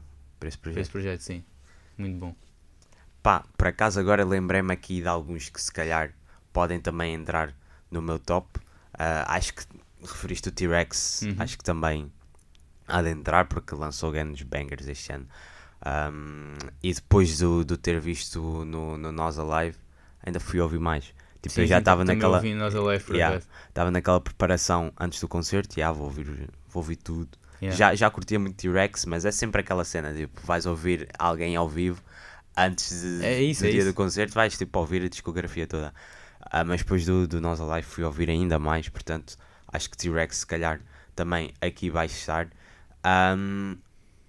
para 0.41 0.49
esse 0.49 0.59
Para 0.59 0.63
projeto. 0.73 0.81
esse 0.83 0.91
projeto, 0.91 1.21
sim. 1.21 1.45
Muito 1.97 2.19
bom. 2.19 2.35
Pá, 3.25 3.43
por 3.57 3.69
acaso 3.69 3.99
agora 3.99 4.23
lembrei-me 4.23 4.71
aqui 4.71 5.01
de 5.01 5.09
alguns 5.09 5.49
que 5.49 5.59
se 5.61 5.73
calhar 5.73 6.13
podem 6.53 6.79
também 6.79 7.15
entrar 7.15 7.55
no 7.91 8.03
meu 8.03 8.19
top. 8.19 8.61
Ah, 8.93 9.25
acho 9.35 9.55
que 9.55 9.65
referiste 10.03 10.51
o 10.51 10.53
T-Rex, 10.53 11.23
Uhum. 11.23 11.37
acho 11.39 11.57
que 11.57 11.65
também 11.65 12.13
há 12.87 13.01
de 13.01 13.09
entrar 13.09 13.47
porque 13.47 13.75
lançou 13.75 14.13
grandes 14.13 14.43
bangers 14.43 14.87
este 14.87 15.11
ano. 15.15 15.27
Ahm, 15.81 16.55
e 16.83 16.93
depois 16.93 17.39
do, 17.39 17.65
do 17.65 17.79
ter 17.79 17.99
visto 17.99 18.63
no, 18.67 18.99
no 18.99 19.11
Nós 19.11 19.39
Alive, 19.39 19.79
ainda 20.23 20.39
fui 20.39 20.61
ouvir 20.61 20.79
mais. 20.79 21.07
Tipo, 21.41 21.55
Sim, 21.55 21.61
eu 21.63 21.67
já 21.67 21.79
estava 21.79 22.05
naquela, 22.05 22.41
por 23.07 23.17
Yeah. 23.17 23.41
estava 23.69 23.91
naquela 23.91 24.21
preparação 24.21 24.93
antes 25.01 25.19
do 25.19 25.29
concerto, 25.29 25.77
já 25.81 25.91
vou 25.91 26.05
ouvir, 26.05 26.27
vou 26.69 26.83
ouvir 26.83 26.97
tudo. 26.97 27.39
Yeah. 27.63 27.75
Já, 27.77 27.95
já 27.95 28.11
curtia 28.11 28.39
muito 28.39 28.57
T-Rex, 28.57 29.07
mas 29.07 29.25
é 29.25 29.31
sempre 29.31 29.63
aquela 29.63 29.85
cena, 29.85 30.13
tipo, 30.13 30.41
vais 30.47 30.67
ouvir 30.67 31.09
alguém 31.19 31.57
ao 31.57 31.67
vivo 31.67 32.03
antes 32.57 33.01
de, 33.03 33.27
É 33.27 33.43
isso, 33.43 33.63
do 33.63 33.67
é 33.67 33.71
dia 33.71 33.79
isso. 33.79 33.89
do 33.89 33.95
concerto, 33.95 34.35
vais 34.35 34.57
tipo 34.57 34.79
ouvir 34.79 35.03
a 35.05 35.09
discografia 35.09 35.67
toda. 35.67 35.95
Ah, 36.41 36.65
mas 36.65 36.83
depois 36.83 37.05
do, 37.07 37.27
do 37.27 37.41
Nós 37.41 37.61
Alive 37.61 37.87
fui 37.87 38.05
ouvir 38.05 38.29
ainda 38.31 38.59
mais, 38.59 38.89
portanto, 38.89 39.37
acho 39.73 39.91
que 39.91 39.97
T-Rex 39.97 40.39
se 40.39 40.47
calhar 40.47 40.81
também 41.15 41.53
aqui 41.61 41.91
vai 41.91 42.07
estar. 42.07 42.49
Ahm, 43.03 43.77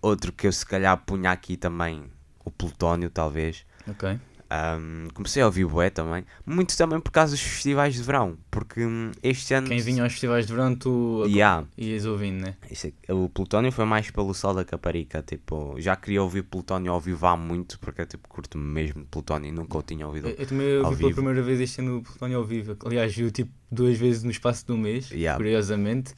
outro 0.02 0.32
que 0.32 0.48
eu 0.48 0.52
se 0.52 0.66
calhar 0.66 0.98
punha 1.06 1.32
aqui 1.32 1.58
também, 1.58 2.10
o 2.44 2.52
Plutónio 2.52 3.10
talvez. 3.10 3.66
Ok. 3.88 4.20
Ahm, 4.50 5.08
comecei 5.14 5.42
a 5.42 5.48
ouvir 5.48 5.66
Bué 5.66 5.90
também, 5.90 6.24
muito 6.46 6.78
também 6.78 7.00
por 7.00 7.12
causa 7.12 7.32
dos 7.34 7.42
festivais 7.42 7.96
de 7.96 8.04
verão, 8.04 8.38
porque 8.52 8.86
hum, 8.86 9.12
este 9.24 9.54
ano... 9.56 9.68
Quem 9.68 9.80
vinha 9.80 10.04
aos 10.04 10.12
festivais 10.14 10.46
de 10.46 10.54
verão, 10.54 10.76
tu 10.76 11.26
Yeah, 11.28 11.66
ias 11.78 12.06
ouvindo, 12.06 12.42
né? 12.42 12.56
isso 12.70 12.88
é- 12.88 13.14
o 13.14 13.28
Plutónio 13.28 13.72
foi 13.72 13.86
mais 13.86 14.12
pelo 14.12 14.34
Sol 14.34 14.54
da 14.54 14.64
Caparica, 14.64 15.24
tipo, 15.24 15.76
já 15.80 15.96
queria 15.96 16.22
ouvir 16.22 16.44
Plutónio 16.44 16.92
ao 16.92 17.00
vivo 17.02 17.26
há 17.26 17.36
muito, 17.36 17.80
porque 17.80 18.02
eu 18.02 18.06
tipo, 18.06 18.30
curto 18.30 18.58
mesmo 18.58 19.04
Plutónio 19.06 19.50
e 19.50 19.52
nunca 19.52 19.78
o 19.78 19.82
tinha 19.82 20.06
ouvido. 20.06 20.28
Eu, 20.28 20.36
eu 20.36 20.46
também 20.46 20.78
ouvi 20.78 20.96
pela 20.98 21.12
primeira 21.14 21.42
vez 21.42 21.60
este 21.60 21.82
ano 21.82 21.98
o 21.98 22.04
Plutónio 22.04 22.38
ao 22.38 22.44
vivo. 22.46 22.78
Aliás, 22.86 23.16
vi-o 23.16 23.32
tipo 23.32 23.52
duas 23.72 23.98
vezes 23.98 24.22
no 24.24 24.30
espaço 24.30 24.66
de 24.66 24.72
um 24.72 24.78
mês, 24.78 25.10
Yeah. 25.10 25.38
curiosamente. 25.38 26.14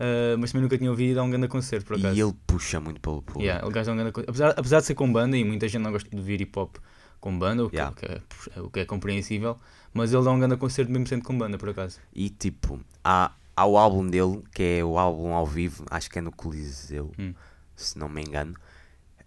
Ah, 0.00 0.36
mas 0.38 0.52
também 0.52 0.62
nunca 0.62 0.78
tinha 0.78 0.90
ouvido 0.90 1.18
a 1.18 1.22
um 1.22 1.30
grande 1.30 1.48
concerto, 1.48 1.86
por 1.86 1.96
acaso. 1.96 2.16
E 2.16 2.20
ele 2.20 2.34
puxa 2.46 2.80
muito 2.80 3.00
pelo 3.00 3.22
público. 3.22 3.42
Yeah, 3.42 3.64
ele 3.64 3.72
gasta 3.74 3.92
um 3.92 3.96
grande... 3.96 4.12
apesar, 4.26 4.50
apesar 4.56 4.80
de 4.80 4.86
ser 4.86 4.94
com 4.94 5.12
banda, 5.12 5.36
e 5.36 5.44
muita 5.44 5.66
gente 5.68 5.82
não 5.82 5.92
gosta 5.92 6.08
de 6.08 6.16
ouvir 6.16 6.40
hip 6.40 6.58
hop 6.58 6.76
com 7.20 7.38
banda, 7.38 7.64
o 7.64 7.70
que, 7.70 7.76
Yeah. 7.76 7.92
o 7.92 7.96
que 7.96 8.06
é, 8.06 8.60
o 8.62 8.70
que 8.70 8.80
é 8.80 8.84
compreensível, 8.84 9.58
mas 9.92 10.12
ele 10.12 10.22
dá 10.24 10.30
um 10.30 10.38
grande 10.38 10.56
concerto 10.56 10.90
mesmo 10.92 11.06
sendo 11.06 11.24
com 11.24 11.36
banda, 11.36 11.58
por 11.58 11.68
acaso. 11.70 11.98
E 12.14 12.30
tipo, 12.30 12.80
há, 13.04 13.32
há 13.56 13.66
o 13.66 13.76
álbum 13.76 14.06
dele, 14.06 14.42
que 14.52 14.78
é 14.78 14.84
o 14.84 14.98
álbum 14.98 15.32
ao 15.34 15.46
vivo, 15.46 15.84
acho 15.90 16.08
que 16.10 16.18
é 16.18 16.22
no 16.22 16.30
Coliseu, 16.32 17.12
Hum. 17.18 17.34
se 17.76 17.98
não 17.98 18.08
me 18.08 18.22
engano, 18.22 18.54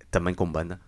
também 0.09 0.33
com 0.33 0.49
banda. 0.49 0.79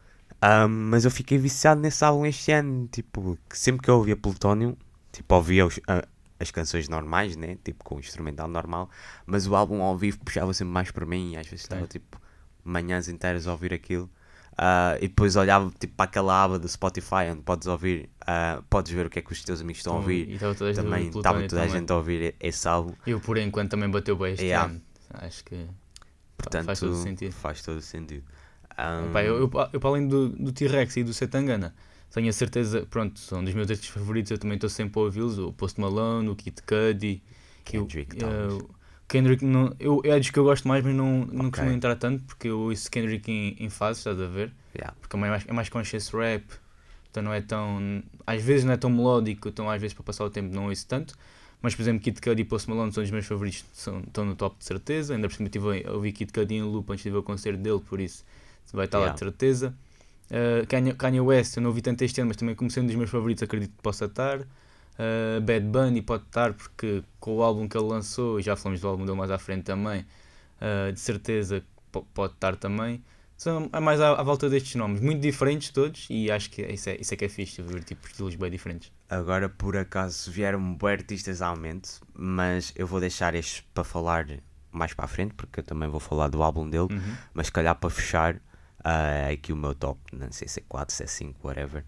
Ahm, 0.42 0.68
mas 0.90 1.06
eu 1.06 1.12
fiquei 1.12 1.38
viciado 1.38 1.80
nesse 1.82 2.04
álbum 2.04 2.26
este 2.26 2.52
ano, 2.52 2.88
tipo, 2.88 3.38
que 3.50 3.58
sempre 3.58 3.82
que 3.82 3.90
eu 3.90 3.96
ouvia 3.96 4.16
Plutónio, 4.18 4.78
tipo, 5.12 5.34
ouvia 5.36 5.66
os- 5.66 5.80
a- 5.88 6.06
as 6.40 6.52
canções 6.52 6.90
normais, 6.90 7.36
né, 7.38 7.58
tipo, 7.64 7.84
com 7.84 7.96
o 7.96 8.00
instrumental 8.00 8.48
normal, 8.50 8.90
mas 9.26 9.48
o 9.48 9.56
álbum 9.56 9.82
ao 9.82 9.98
vivo 9.98 10.20
puxava 10.20 10.54
sempre 10.54 10.74
mais 10.74 10.92
para 10.92 11.06
mim 11.06 11.32
e 11.34 11.38
às 11.38 11.48
vezes 11.48 11.62
estava, 11.62 11.88
tipo, 11.88 12.20
manhãs 12.64 13.08
inteiras 13.08 13.48
a 13.48 13.52
ouvir 13.54 13.74
aquilo. 13.74 14.10
Ah, 14.58 14.96
e 15.02 15.08
depois 15.08 15.36
olhava 15.36 15.72
tipo 15.80 15.96
para 15.96 16.06
aquela 16.06 16.44
aba 16.44 16.60
do 16.60 16.68
Spotify 16.68 17.30
onde 17.32 17.42
podes 17.42 17.68
ouvir, 17.68 18.10
ah, 18.22 18.62
podes 18.70 18.92
ver 18.92 19.08
o 19.08 19.10
que 19.10 19.18
é 19.20 19.22
que 19.22 19.32
os 19.32 19.44
teus 19.44 19.62
amigos 19.62 19.80
estão 19.80 19.94
a 19.94 19.98
ouvir. 19.98 20.30
E 20.30 20.34
estava 20.36 20.54
toda 20.54 20.70
a 20.70 20.74
gente 20.74 20.80
a 20.80 20.84
Também 20.84 21.06
ouvir 21.08 21.18
estava 21.18 21.48
toda 21.48 21.62
a 21.64 21.68
gente 21.68 21.92
a 21.92 21.96
ouvir 21.96 22.36
esse 22.40 22.68
álbum. 22.68 22.94
Eu, 23.08 23.20
por 23.20 23.38
enquanto, 23.38 23.72
também 23.72 23.90
bateu 23.90 24.16
bem 24.16 24.34
este 24.34 24.46
Yeah. 24.46 24.70
ano. 24.72 24.82
Acho 25.16 25.44
que 25.44 25.66
Portanto, 26.38 26.66
faz 26.66 26.80
todo 26.80 26.96
sentido. 26.96 27.32
faz 27.34 27.62
todo 27.64 27.82
sentido. 27.82 28.24
Pá, 29.12 29.24
eu, 29.24 29.36
eu, 29.38 29.52
eu, 29.74 29.80
para 29.80 29.90
além 29.90 30.08
do, 30.08 30.30
do 30.30 30.52
T-Rex 30.52 30.98
e 30.98 31.04
do 31.04 31.14
Setangana, 31.14 31.74
tenho 32.12 32.30
a 32.30 32.34
certeza, 32.34 32.86
pronto, 32.90 33.20
são 33.20 33.44
dos 33.44 33.54
meus 33.54 33.70
artistas 33.70 33.94
favoritos, 33.94 34.32
eu 34.32 34.38
também 34.38 34.56
estou 34.56 34.70
sempre 34.70 35.00
a 35.00 35.04
ouvi-los, 35.04 35.38
o 35.40 35.52
Post 35.54 35.80
Malone, 35.80 36.30
o 36.30 36.36
Kid 36.36 36.58
Cudi, 36.64 37.22
o- 37.26 37.64
Kendrick, 37.64 38.18
o 38.24 38.70
Kendrick 39.14 39.46
não, 39.46 39.76
eu, 39.80 40.02
é 40.04 40.18
dos 40.18 40.30
que 40.32 40.40
eu 40.40 40.44
gosto 40.44 40.68
mais, 40.68 40.84
mas 40.84 40.96
não, 40.96 41.20
não 41.26 41.48
Ok. 41.48 41.52
costumo 41.52 41.72
entrar 41.72 41.96
tanto 41.96 42.24
porque 42.24 42.48
eu 42.48 42.60
ouço 42.60 42.90
Kendrick 42.90 43.32
em, 43.32 43.56
em 43.60 43.70
fases, 43.70 44.00
estás 44.00 44.20
a 44.20 44.26
ver? 44.26 44.52
Yeah. 44.76 44.96
Porque 45.00 45.16
é 45.16 45.20
mais, 45.20 45.46
é 45.48 45.54
mais 45.54 45.70
conscious 45.70 46.10
rap, 46.10 46.44
então 47.12 47.22
não 47.22 47.32
é 47.34 47.40
tão. 47.42 48.02
Às 48.26 48.42
vezes 48.42 48.66
não 48.66 48.74
é 48.74 48.78
tão 48.78 48.90
melódico, 48.90 49.50
então 49.50 49.70
às 49.70 49.80
vezes 49.80 49.94
para 49.94 50.04
passar 50.04 50.26
o 50.26 50.30
tempo 50.32 50.54
não 50.54 50.66
ouço 50.68 50.88
tanto. 50.88 51.16
Mas, 51.62 51.76
por 51.76 51.82
exemplo, 51.84 52.02
Kid 52.02 52.20
Cudi 52.20 52.42
e 52.42 52.46
Post 52.46 52.70
Malone 52.70 52.92
são 52.92 53.02
os 53.04 53.10
meus 53.12 53.26
favoritos, 53.26 53.64
são, 53.72 54.00
estão 54.00 54.26
no 54.26 54.36
top 54.36 54.58
de 54.58 54.66
certeza. 54.66 55.14
Ainda 55.16 55.30
por 55.30 55.36
cima 55.36 55.48
estive 55.48 55.86
a 55.86 55.92
ouvir 55.94 56.12
Kid 56.12 56.34
Cudi 56.34 56.56
em 56.56 56.64
loop 56.64 56.92
antes 56.92 57.04
de 57.04 57.10
ver 57.10 57.18
o 57.18 57.24
concerto 57.24 57.62
dele, 57.62 57.80
por 57.88 58.02
isso 58.02 58.26
vai 58.74 58.86
estar 58.86 58.98
lá 58.98 59.06
Yeah. 59.06 59.14
de 59.14 59.20
certeza. 59.20 59.74
Uh, 60.32 60.66
Kanye, 60.68 60.94
Kanye 60.96 61.22
West, 61.22 61.56
eu 61.56 61.62
não 61.62 61.70
ouvi 61.70 61.82
tanto 61.82 62.02
este 62.04 62.20
ano, 62.20 62.30
mas 62.30 62.38
também 62.38 62.56
como 62.56 62.72
sendo 62.72 62.86
um 62.86 62.88
dos 62.88 62.96
meus 62.96 63.10
favoritos, 63.12 63.44
acredito 63.44 63.70
que 63.76 63.82
possa 63.84 64.06
estar. 64.06 64.40
Uh, 64.94 65.42
Bad 65.42 65.66
Bunny 65.66 66.02
pode 66.02 66.24
estar, 66.24 66.54
porque 66.54 67.04
com 67.20 67.38
o 67.38 67.44
álbum 67.44 67.68
que 67.68 67.78
ele 67.78 67.88
lançou, 67.88 68.40
e 68.40 68.44
já 68.44 68.56
falamos 68.56 68.82
do 68.82 68.88
álbum 68.88 69.06
dele 69.06 69.18
mais 69.18 69.32
à 69.32 69.38
frente 69.38 69.64
também, 69.64 70.06
uh, 70.62 70.92
de 70.92 71.00
certeza 71.00 71.64
pode 72.14 72.34
estar 72.34 72.56
também. 72.56 73.04
São 73.36 73.70
é 73.74 73.80
mais 73.80 74.00
à, 74.00 74.14
à 74.14 74.24
volta 74.24 74.50
destes 74.50 74.76
nomes, 74.76 75.02
muito 75.02 75.20
diferentes 75.20 75.70
todos, 75.70 76.08
e 76.10 76.32
acho 76.32 76.50
que 76.50 76.62
isso 76.62 76.90
é, 76.90 76.98
isso 77.00 77.14
é 77.14 77.18
que 77.18 77.26
é 77.26 77.30
fixe, 77.30 77.62
ver 77.62 77.84
tipo 77.84 78.06
estilos 78.08 78.36
bem 78.36 78.50
diferentes. 78.50 78.92
Agora, 79.10 79.50
por 79.50 79.76
acaso, 79.76 80.32
vieram 80.32 80.76
bem 80.76 80.92
artistas 80.92 81.42
à 81.42 81.56
mente, 81.56 82.00
mas 82.14 82.72
eu 82.76 82.88
vou 82.88 83.00
deixar 83.00 83.36
estes 83.36 83.62
para 83.74 83.84
falar 83.84 84.28
mais 84.72 84.94
para 84.94 85.06
a 85.06 85.08
frente, 85.08 85.34
porque 85.34 85.60
eu 85.60 85.64
também 85.64 85.88
vou 85.88 86.00
falar 86.00 86.30
do 86.30 86.42
álbum 86.42 86.70
dele. 86.70 86.88
Uhum. 86.92 87.16
Mas 87.34 87.48
se 87.48 87.52
calhar 87.52 87.76
para 87.76 87.90
fechar, 87.90 88.42
ah, 88.84 89.30
aqui 89.32 89.54
o 89.54 89.56
meu 89.56 89.74
top, 89.76 90.00
não 90.12 90.32
sei 90.32 90.48
se 90.48 90.60
é 90.60 90.64
4, 90.68 90.94
se 90.94 91.04
é 91.04 91.08
5, 91.08 91.48
whatever, 91.48 91.86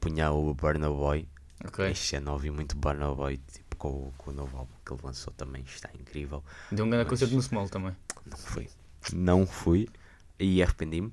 punha 0.00 0.30
o 0.30 0.54
Burna 0.54 0.88
Boy. 0.88 1.26
Ok. 1.66 1.90
Este 1.90 2.16
ano 2.16 2.32
ouvi 2.32 2.50
muito 2.50 2.76
Burna 2.76 3.12
Boy, 3.14 3.36
tipo, 3.52 3.76
com, 3.76 3.88
o- 3.88 4.14
com 4.16 4.30
o 4.30 4.34
novo 4.34 4.56
álbum 4.58 4.72
que 4.84 4.92
ele 4.92 5.00
lançou 5.02 5.32
também, 5.34 5.62
está 5.66 5.90
incrível. 5.98 6.42
Deu 6.70 6.84
um 6.84 6.90
grande 6.90 7.04
Mas- 7.04 7.10
concerto 7.10 7.34
no 7.34 7.42
Small 7.42 7.68
também. 7.68 7.96
Não 8.26 8.36
fui. 8.36 8.68
Não 9.12 9.46
fui 9.46 9.88
e 10.38 10.62
arrependi-me, 10.62 11.10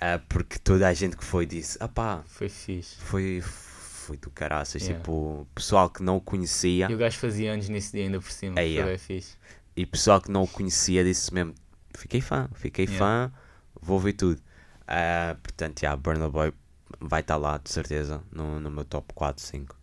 ah, 0.00 0.20
porque 0.28 0.58
toda 0.58 0.88
a 0.88 0.92
gente 0.94 1.16
que 1.16 1.24
foi 1.24 1.46
disse, 1.46 1.76
ah 1.80 1.88
pá, 1.88 2.22
Foi 2.26 2.48
fixe. 2.48 2.96
foi, 2.96 3.40
foi 3.42 4.16
do 4.16 4.30
caraças, 4.30 4.82
Yeah. 4.82 4.98
tipo, 5.00 5.46
pessoal 5.54 5.88
que 5.90 6.02
não 6.02 6.16
o 6.16 6.20
conhecia 6.20 6.88
E 6.90 6.94
o 6.94 6.98
gajo 6.98 7.18
fazia 7.18 7.52
anos 7.52 7.68
nesse 7.68 7.92
dia 7.92 8.04
ainda 8.04 8.20
por 8.20 8.30
cima. 8.30 8.58
É. 8.60 8.98
fixe. 8.98 9.36
e 9.76 9.84
pessoal 9.86 10.20
que 10.20 10.30
não 10.30 10.42
o 10.44 10.48
conhecia 10.48 11.04
disse 11.04 11.32
mesmo, 11.34 11.54
fiquei 11.94 12.20
fã, 12.20 12.48
fiquei 12.54 12.86
Yeah. 12.86 13.30
fã, 13.30 13.32
vou 13.80 14.00
ver 14.00 14.14
tudo. 14.14 14.40
Ah, 14.88 15.36
portanto, 15.42 15.82
yeah, 15.82 16.00
Burna 16.00 16.28
Boy 16.30 16.52
vai 17.00 17.20
estar 17.20 17.36
lá, 17.36 17.58
de 17.58 17.70
certeza, 17.70 18.22
no, 18.32 18.58
no 18.60 18.70
meu 18.70 18.84
top 18.84 19.12
4, 19.14 19.44
5. 19.44 19.75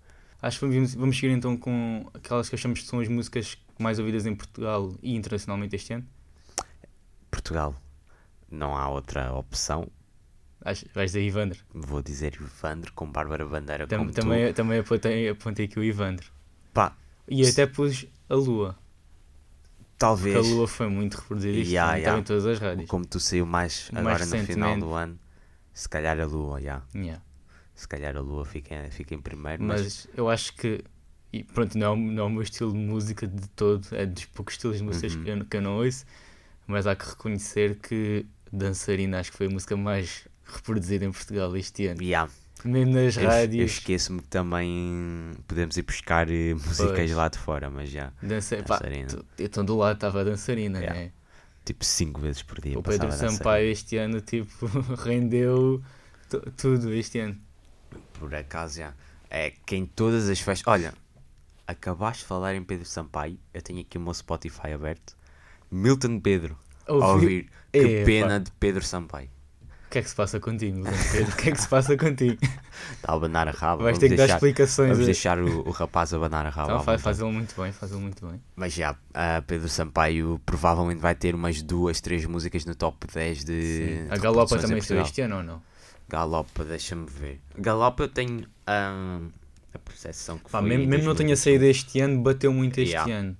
Acho 0.43 0.59
que 0.59 0.65
vamos, 0.67 0.93
vamos 0.93 1.15
seguir 1.15 1.31
então 1.31 1.55
com 1.55 2.05
aquelas 2.13 2.49
que 2.49 2.55
achamos 2.55 2.81
que 2.81 2.85
são 2.85 2.99
as 2.99 3.07
músicas 3.07 3.57
mais 3.79 3.97
ouvidas 3.97 4.25
em 4.25 4.35
Portugal 4.35 4.93
e 5.01 5.15
internacionalmente 5.15 5.75
este 5.75 5.93
ano. 5.93 6.05
Portugal, 7.31 7.75
não 8.51 8.75
há 8.77 8.89
outra 8.89 9.33
opção. 9.33 9.87
Acho, 10.63 10.85
vais 10.93 11.11
dizer 11.11 11.23
Ivandro. 11.25 11.59
Vou 11.73 12.01
dizer 12.01 12.35
Ivandro 12.35 12.91
com 12.93 13.09
Bárbara 13.09 13.45
Bandeira 13.45 13.87
Tam- 13.87 13.99
como 13.99 14.11
tu. 14.11 14.21
também 14.21 14.53
também 14.53 14.79
apontei, 14.79 15.29
apontei 15.29 15.65
aqui 15.65 15.79
o 15.79 15.83
Ivandro. 15.83 16.29
Pá, 16.73 16.95
E 17.27 17.45
até 17.47 17.65
pus 17.65 18.05
a 18.29 18.35
Lua. 18.35 18.77
Porque 19.77 19.93
talvez, 19.97 20.35
a 20.35 20.39
Lua 20.41 20.67
foi 20.67 20.89
muito 20.89 21.15
reproduzida 21.15 21.57
este 21.57 21.71
Yeah, 21.71 21.95
yeah. 21.95 22.19
em 22.19 22.23
todas 22.23 22.45
as 22.45 22.59
rádios. 22.59 22.89
como 22.89 23.05
tu 23.05 23.19
saiu 23.19 23.45
mais 23.45 23.89
Mais 23.91 24.05
agora 24.05 24.25
no 24.25 24.45
final 24.45 24.77
do 24.79 24.93
ano, 24.93 25.17
se 25.73 25.87
calhar 25.87 26.19
a 26.19 26.25
Lua, 26.25 26.59
já. 26.61 26.81
Yeah. 26.93 27.21
Se 27.75 27.87
calhar 27.87 28.15
a 28.15 28.19
Lua 28.19 28.45
fica, 28.45 28.87
fica 28.91 29.15
em 29.15 29.19
primeiro, 29.21 29.63
mas, 29.63 29.81
Mas 29.81 30.07
eu 30.15 30.29
acho 30.29 30.55
que. 30.55 30.83
E 31.31 31.43
pronto, 31.43 31.75
não 31.77 31.87
é, 31.87 31.89
o- 31.89 31.95
não 31.95 32.23
é 32.23 32.27
o 32.27 32.29
meu 32.29 32.41
estilo 32.43 32.71
de 32.71 32.77
música 32.77 33.25
de 33.27 33.47
todo, 33.49 33.87
é 33.91 34.05
dos 34.05 34.25
poucos 34.25 34.53
estilos 34.53 34.77
de 34.77 34.83
músicas 34.83 35.15
Uhum. 35.15 35.23
que, 35.23 35.29
eu, 35.31 35.45
que 35.45 35.57
eu 35.57 35.61
não 35.61 35.77
ouço, 35.77 36.05
mas 36.67 36.85
há 36.85 36.95
que 36.95 37.05
reconhecer 37.09 37.79
que 37.79 38.25
Dançarina 38.51 39.19
acho 39.19 39.31
que 39.31 39.37
foi 39.37 39.47
a 39.47 39.49
música 39.49 39.75
mais 39.75 40.27
reproduzida 40.45 41.05
em 41.05 41.11
Portugal 41.11 41.55
este 41.57 41.87
ano. 41.87 42.01
yeah. 42.03 42.31
Mesmo 42.63 42.93
nas 42.93 43.17
Eu, 43.17 43.23
eu 43.23 43.29
rádios. 43.29 43.71
esqueço-me 43.71 44.21
que 44.21 44.27
também 44.27 45.31
podemos 45.47 45.75
ir 45.75 45.81
buscar 45.81 46.29
eh, 46.29 46.53
músicas 46.67 46.95
Pois. 46.95 47.11
lá 47.11 47.27
de 47.27 47.37
fora, 47.39 47.69
mas 47.69 47.89
já. 47.89 48.13
Dança, 48.21 48.57
pá, 48.57 48.75
Dançarina. 48.77 49.07
eu 49.39 49.45
estou 49.47 49.63
do 49.63 49.75
lado, 49.75 49.95
estava 49.95 50.21
a 50.21 50.23
dançarina, 50.23 50.77
Yeah. 50.79 50.99
né? 50.99 51.11
Tipo 51.65 51.83
5 51.83 52.21
vezes 52.21 52.43
por 52.43 52.61
dia. 52.61 52.77
O 52.77 52.83
Pedro. 52.83 53.11
Sampaio 53.11 53.71
este 53.71 53.97
ano, 53.97 54.21
tipo, 54.21 54.67
rendeu 55.03 55.81
tu- 56.29 56.51
tudo 56.55 56.93
este 56.93 57.19
ano. 57.19 57.37
Por 58.27 58.35
acaso, 58.35 58.77
já. 58.79 58.93
É 59.29 59.51
que 59.65 59.75
em 59.75 59.85
todas 59.85 60.29
as 60.29 60.39
festas. 60.39 60.67
Olha, 60.71 60.93
acabaste 61.67 62.23
de 62.23 62.27
falar 62.27 62.55
em 62.55 62.63
Pedro 62.63 62.85
Sampaio. 62.85 63.37
Eu 63.53 63.61
tenho 63.61 63.81
aqui 63.81 63.97
o 63.97 64.01
meu 64.01 64.13
Spotify 64.13 64.73
aberto. 64.73 65.15
Milton 65.71 66.19
Pedro. 66.19 66.57
A 66.87 66.93
Ouvi- 66.93 67.13
ouvir. 67.25 67.49
Que 67.71 68.03
pena 68.05 68.39
de 68.39 68.51
Pedro 68.51 68.83
Sampaio. 68.83 69.29
O 69.87 69.89
que 69.93 69.99
é 69.99 70.01
que 70.01 70.09
se 70.09 70.15
passa 70.15 70.39
contigo, 70.39 70.75
Milton 70.77 70.91
Pedro? 71.11 71.31
O 71.31 71.35
que 71.35 71.49
é 71.49 71.51
que 71.51 71.61
se 71.61 71.67
passa 71.67 71.95
contigo? 71.97 72.37
Está 72.95 73.11
a 73.11 73.15
abanar 73.15 73.47
a 73.47 73.51
raba. 73.51 73.83
Vais 73.83 73.97
ter 73.99 74.09
que 74.09 74.15
dar 74.15 74.27
explicações. 74.29 74.89
vamos 74.89 75.03
a- 75.03 75.05
deixar 75.05 75.39
o, 75.39 75.67
o 75.67 75.71
rapaz 75.71 76.13
abanar 76.13 76.45
a 76.45 76.49
raba. 76.49 76.71
Então, 76.73 76.83
faz, 76.83 77.01
faz 77.01 77.19
ele 77.19 77.31
muito 77.31 77.59
bem, 77.61 77.71
faz 77.71 77.91
ele 77.91 78.01
muito 78.01 78.25
bem. 78.27 78.41
Mas 78.55 78.73
já, 78.73 78.95
a 79.13 79.41
Pedro 79.45 79.69
Sampaio 79.69 80.39
provavelmente 80.45 80.99
vai 80.99 81.13
ter 81.15 81.35
umas 81.35 81.61
duas, 81.61 82.01
três 82.01 82.25
músicas 82.25 82.65
no 82.65 82.73
top 82.75 83.05
10 83.13 83.43
de. 83.43 83.61
Sim. 83.61 84.07
A 84.09 84.17
Galopa 84.17 84.57
também 84.57 84.77
Portugal. 84.77 85.03
este 85.03 85.21
ano 85.21 85.37
ou 85.37 85.43
não? 85.43 85.61
Galopa, 86.17 86.63
deixa-me 86.63 87.07
ver. 87.09 87.41
Galopa 87.57 88.03
eu 88.03 88.07
tenho 88.07 88.45
ah, 88.67 89.19
a 89.73 89.79
percepção 89.79 90.37
que 90.37 90.47
Pá, 90.51 90.59
foi. 90.59 90.69
mesmo, 90.69 90.85
mesmo 90.85 91.05
não 91.07 91.15
tenha 91.15 91.33
2021. 91.35 91.35
saído 91.37 91.65
este 91.65 91.99
ano, 92.01 92.21
bateu 92.21 92.53
muito 92.53 92.77
este 92.79 92.91
Yeah. 92.93 93.13
ano. 93.19 93.37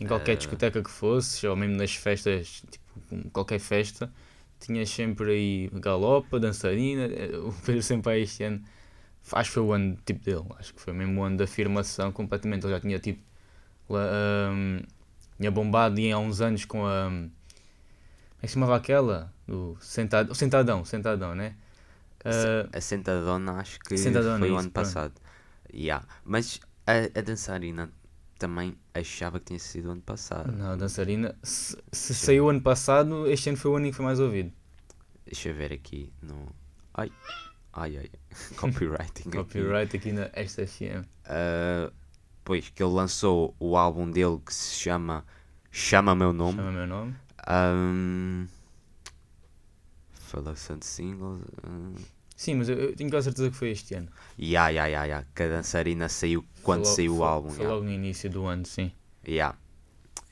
Em 0.00 0.06
qualquer 0.08 0.32
Eh. 0.32 0.36
discoteca 0.36 0.82
que 0.82 0.90
fosse, 0.90 1.46
ou 1.46 1.54
mesmo 1.54 1.76
nas 1.76 1.94
festas, 1.94 2.64
tipo, 2.68 3.30
qualquer 3.30 3.60
festa, 3.60 4.12
tinhas 4.58 4.90
sempre 4.90 5.30
aí 5.30 5.70
galopa, 5.80 6.40
dançarina. 6.40 7.04
eh, 7.04 7.36
O 7.38 7.52
Pedro 7.64 7.80
Sampaio 7.84 8.24
este 8.24 8.42
ano, 8.42 8.62
acho 9.32 9.50
que 9.50 9.54
foi 9.54 9.62
o 9.62 9.72
ano 9.72 9.96
tipo 10.04 10.24
dele, 10.24 10.44
acho 10.58 10.74
que 10.74 10.80
foi 10.80 10.92
mesmo 10.92 11.20
o 11.20 11.24
ano 11.24 11.36
de 11.36 11.44
afirmação 11.44 12.10
completamente. 12.10 12.64
Ele 12.64 12.72
já 12.72 12.80
tinha 12.80 12.98
tipo, 12.98 13.22
ahm, 13.90 14.80
tinha 15.38 15.52
bombado 15.52 16.00
e 16.00 16.10
há 16.10 16.18
uns 16.18 16.40
anos 16.40 16.64
com 16.64 16.84
a. 16.84 17.06
Como 17.08 17.30
é 18.42 18.42
que 18.42 18.48
se 18.48 18.54
chamava 18.54 18.74
aquela? 18.76 19.32
O, 19.48 19.76
sentado, 19.80 20.32
o 20.32 20.34
Sentadão, 20.34 20.84
Sentadão, 20.84 21.32
né? 21.34 21.54
Ah, 22.28 22.68
A 22.78 22.80
Sentadona 22.80 23.52
acho 23.54 23.78
que 23.80 23.96
Sentadona, 23.96 24.38
foi 24.38 24.50
o 24.50 24.56
ano 24.56 24.70
pronto. 24.70 24.72
passado. 24.72 25.14
Yeah. 25.72 26.06
Mas 26.24 26.60
a, 26.86 27.18
a 27.18 27.22
dançarina 27.22 27.90
também 28.38 28.76
achava 28.94 29.38
que 29.38 29.46
tinha 29.46 29.58
sido 29.58 29.88
o 29.88 29.92
ano 29.92 30.02
passado. 30.02 30.52
Não, 30.52 30.72
a 30.72 30.76
dançarina. 30.76 31.34
Se, 31.42 31.76
se 31.92 32.14
saiu 32.14 32.48
ano 32.48 32.60
passado, 32.60 33.26
este 33.26 33.48
ano 33.48 33.58
foi 33.58 33.70
o 33.70 33.76
ano 33.76 33.86
em 33.86 33.90
que 33.90 33.96
foi 33.96 34.04
mais 34.04 34.20
ouvido. 34.20 34.52
Deixa 35.24 35.48
eu 35.48 35.54
ver 35.54 35.72
aqui 35.72 36.12
no. 36.22 36.54
Ai, 36.94 37.10
ai, 37.72 37.96
ai. 37.98 38.10
Copywriting. 38.56 39.28
aqui. 39.28 39.38
Copyright 39.38 39.96
aqui 39.96 40.12
na 40.12 40.26
SFM. 40.34 41.04
Ah, 41.24 41.90
pois, 42.44 42.68
que 42.68 42.82
ele 42.82 42.92
lançou 42.92 43.54
o 43.58 43.76
álbum 43.76 44.10
dele 44.10 44.38
que 44.44 44.54
se 44.54 44.74
chama 44.76 45.24
Chama 45.70 46.14
Meu 46.14 46.32
Nome. 46.32 46.56
Chama 46.56 46.72
meu 46.72 46.86
nome. 46.86 47.14
Um, 47.48 48.46
Falação 50.12 50.78
de 50.78 50.86
singles. 50.86 51.40
Um, 51.66 51.94
Sim, 52.36 52.56
mas 52.56 52.68
eu, 52.68 52.76
eu 52.78 52.94
tenho 52.96 53.08
quase 53.10 53.24
certeza 53.24 53.50
que 53.50 53.56
foi 53.56 53.70
este 53.70 53.94
ano. 53.94 54.08
ya, 54.38 54.68
ya, 54.68 54.86
ya, 54.86 55.04
ya. 55.06 55.24
Que 55.34 55.44
a 55.44 55.48
dançarina 55.48 56.08
saiu 56.08 56.44
quando 56.62 56.84
logo- 56.84 56.94
saiu 56.94 57.14
o 57.14 57.16
foi- 57.18 57.26
álbum. 57.26 57.50
Foi 57.50 57.64
ya. 57.64 57.70
logo 57.70 57.84
no 57.84 57.90
início 57.90 58.28
do 58.30 58.44
ano, 58.46 58.66
sim. 58.66 58.92
Ya. 59.26 59.54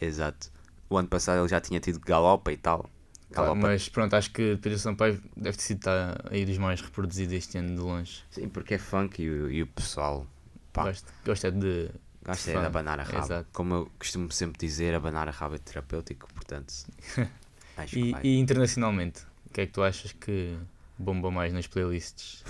Exato. 0.01 0.51
O 0.91 0.97
ano 0.99 1.09
passado 1.09 1.41
ele 1.41 1.49
já 1.49 1.61
tinha 1.61 1.81
tido 1.81 1.99
Galopa 2.01 2.53
e 2.53 2.57
tal. 2.57 2.89
Galopa. 3.31 3.55
Mas 3.57 3.89
pronto, 3.89 4.15
acho 4.15 4.31
que 4.31 4.57
Pedro 4.63 4.79
Sampaio 4.79 5.21
deve 5.37 5.57
ter 5.57 5.63
sido 5.63 5.81
tá, 5.81 6.17
aí 6.31 6.45
dos 6.45 6.59
mais 6.59 6.81
reproduzidos 6.81 7.33
este 7.35 7.57
ano 7.59 7.75
de 7.75 7.81
longe. 7.81 8.23
Sim, 8.31 8.49
porque 8.49 8.75
é 8.75 8.79
funk 8.79 9.23
e, 9.23 9.29
o- 9.31 9.51
e 9.51 9.63
o 9.63 9.67
pessoal 9.67 10.27
Pá. 10.73 10.89
É 10.91 10.93
de. 10.93 11.01
gosta 11.25 12.51
é 12.51 12.53
Funk, 12.55 12.61
de 12.61 12.67
abanar 12.67 13.01
a 13.01 13.03
raba. 13.03 13.19
exato. 13.25 13.49
Como 13.53 13.75
eu 13.75 13.91
costumo 13.99 14.31
sempre 14.31 14.59
dizer, 14.59 14.95
abanar 14.95 15.27
a 15.29 15.33
raba 15.33 15.55
é 15.57 15.59
terapêutico, 15.59 16.29
portanto. 16.35 16.73
E, 17.93 18.15
e 18.23 18.39
internacionalmente, 18.39 19.23
o 19.47 19.53
que 19.53 19.63
é 19.63 19.67
que 19.67 19.73
tu 19.73 19.83
achas 19.83 20.13
que 20.13 20.57
bomba 20.99 21.31
mais 21.31 21.53
nas 21.53 21.67
playlists? 21.67 22.45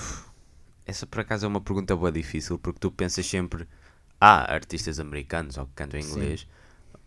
Essa 0.86 1.06
por 1.06 1.20
acaso 1.20 1.46
é 1.46 1.48
uma 1.48 1.60
pergunta 1.60 1.96
boa 1.96 2.12
difícil 2.12 2.58
porque 2.58 2.78
tu 2.78 2.90
pensas 2.90 3.24
sempre, 3.26 3.66
ah, 4.20 4.52
artistas 4.52 5.00
americanos 5.00 5.56
ou 5.56 5.66
que 5.66 5.72
cantam 5.74 5.98
em 5.98 6.04
inglês. 6.04 6.46